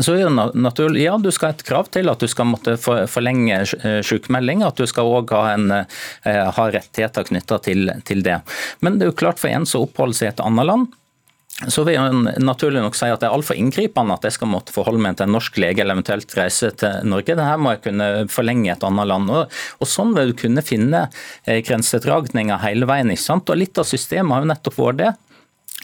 Så 0.00 0.16
er 0.16 0.24
det 0.24 0.46
naturlig, 0.56 1.04
ja, 1.04 1.18
Du 1.20 1.28
skal 1.30 1.52
ha 1.52 1.58
et 1.58 1.66
krav 1.68 1.92
til 1.92 2.08
at 2.10 2.24
du 2.24 2.26
skal 2.30 2.48
måtte 2.48 2.78
forlenge 2.80 3.60
eh, 3.60 4.00
sykemelding, 4.02 4.64
at 4.64 4.80
du 4.80 4.88
skal 4.90 5.12
òg 5.20 5.36
ha, 5.36 5.84
ha 6.24 6.68
rettigheter 6.72 7.28
knytta 7.28 7.60
til, 7.68 7.92
til, 8.08 8.24
det. 8.24 8.40
Men 8.80 8.96
det 8.96 9.06
er 9.06 9.12
jo 9.12 9.20
klart 9.26 9.42
for 9.42 9.52
en 9.52 9.68
som 9.68 9.84
oppholder 9.84 10.22
seg 10.22 10.32
i 10.32 10.34
et 10.38 10.46
annet 10.48 10.72
land, 10.72 10.92
så 11.54 11.84
vil 11.86 11.94
jeg 11.94 12.40
naturlig 12.42 12.80
nok 12.82 12.96
si 12.98 13.06
at 13.06 13.20
det 13.22 13.28
er 13.28 13.34
altfor 13.36 13.54
inngripende 13.54 14.16
at 14.16 14.24
jeg 14.26 14.34
skal 14.34 14.50
måtte 14.50 14.74
forholde 14.74 14.98
meg 15.04 15.14
til 15.18 15.28
en 15.28 15.36
norsk 15.36 15.58
lege 15.62 15.84
eller 15.84 15.94
eventuelt 15.94 16.34
reise 16.34 16.72
til 16.80 17.06
Norge. 17.06 17.36
Dette 17.38 17.58
må 17.62 17.76
jeg 17.76 17.84
kunne 17.84 18.08
forlenge 18.32 18.66
i 18.66 18.72
et 18.74 18.86
annet 18.88 19.06
land. 19.06 19.30
Og, 19.30 19.60
og 19.78 19.90
Sånn 19.90 20.16
vil 20.16 20.32
du 20.32 20.40
kunne 20.40 20.64
finne 20.66 21.04
eh, 21.46 21.60
grensedragninger 21.62 22.58
hele 22.64 22.88
veien. 22.90 23.12
ikke 23.14 23.22
sant? 23.22 23.54
Og 23.54 23.60
Litt 23.60 23.78
av 23.78 23.86
systemet 23.86 24.34
har 24.34 24.42
jo 24.42 24.50
nettopp 24.50 24.80
vært 24.82 25.00
det 25.04 25.12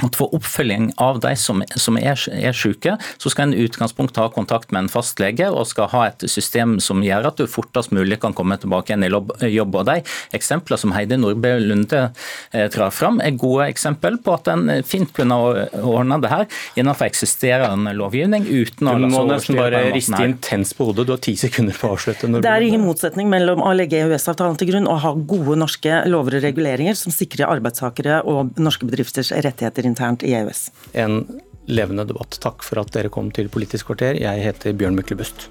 at 0.00 0.16
For 0.16 0.32
oppfølging 0.36 0.90
av 1.02 1.20
de 1.20 1.32
som, 1.36 1.62
som 1.76 1.98
er, 2.00 2.16
er, 2.32 2.56
syke, 2.56 2.96
så 3.20 3.32
skal 3.32 3.48
en 3.48 3.54
i 3.56 3.64
utgangspunktet 3.66 4.20
ha 4.22 4.28
kontakt 4.32 4.72
med 4.72 4.84
en 4.86 4.92
fastlege 4.92 5.50
og 5.50 5.66
skal 5.68 5.90
ha 5.92 6.06
et 6.08 6.24
system 6.30 6.78
som 6.82 7.02
gjør 7.04 7.30
at 7.30 7.40
du 7.40 7.50
fortest 7.50 7.92
mulig 7.94 8.20
kan 8.22 8.34
komme 8.36 8.56
tilbake 8.60 8.92
igjen 8.92 9.04
i 9.04 9.50
jobb. 9.52 9.76
Og 9.80 9.88
De 9.90 9.98
eksemplene 10.36 10.80
som 10.80 10.94
Heidi 10.96 11.18
Nordbø 11.20 11.52
Lunde 11.60 12.02
eh, 12.06 12.66
drar 12.72 12.94
fram, 12.94 13.20
er 13.20 13.36
gode 13.40 13.68
eksempel 13.70 14.16
på 14.24 14.36
at 14.38 14.48
en 14.52 14.70
fint 14.86 15.10
kunne 15.16 15.36
ordne 15.36 16.20
det 16.22 16.32
her 16.32 16.46
innenfor 16.80 17.10
eksisterende 17.10 17.92
lovgivning. 17.98 18.46
uten 18.48 18.88
å 18.88 18.96
Du 18.96 19.08
må 19.10 19.24
nesten 19.28 19.60
bare 19.60 19.82
riste 19.94 20.22
intens 20.24 20.72
på 20.76 20.88
hodet, 20.90 21.06
du 21.10 21.14
har 21.16 21.22
ti 21.22 21.36
sekunder 21.40 21.76
på 21.76 21.90
å 21.90 21.98
avslutte. 21.98 22.30
Det 22.40 22.54
er 22.54 22.66
ingen 22.66 22.84
motsetning 22.86 23.28
mellom 23.32 23.62
å 23.64 23.74
legge 23.76 24.00
EØS-avtalen 24.00 24.56
til 24.60 24.72
grunn 24.72 24.88
og 24.88 25.02
ha 25.04 25.12
gode 25.14 25.58
norske 25.60 26.02
lover 26.08 26.38
og 26.38 26.46
reguleringer 26.46 26.96
som 26.96 27.12
sikrer 27.14 27.50
arbeidstakere 27.50 28.22
og 28.28 28.56
norske 28.60 28.88
bedrifters 28.88 29.32
rettigheter 29.34 29.89
internt 29.90 30.24
i 30.26 30.34
EØS. 30.38 30.68
En 30.92 31.24
levende 31.70 32.06
debatt. 32.08 32.38
Takk 32.42 32.64
for 32.66 32.82
at 32.82 32.94
dere 32.96 33.12
kom 33.12 33.30
til 33.34 33.50
Politisk 33.52 33.90
kvarter. 33.90 34.18
Jeg 34.20 34.46
heter 34.46 34.76
Bjørn 34.76 34.98
Myklebust. 34.98 35.50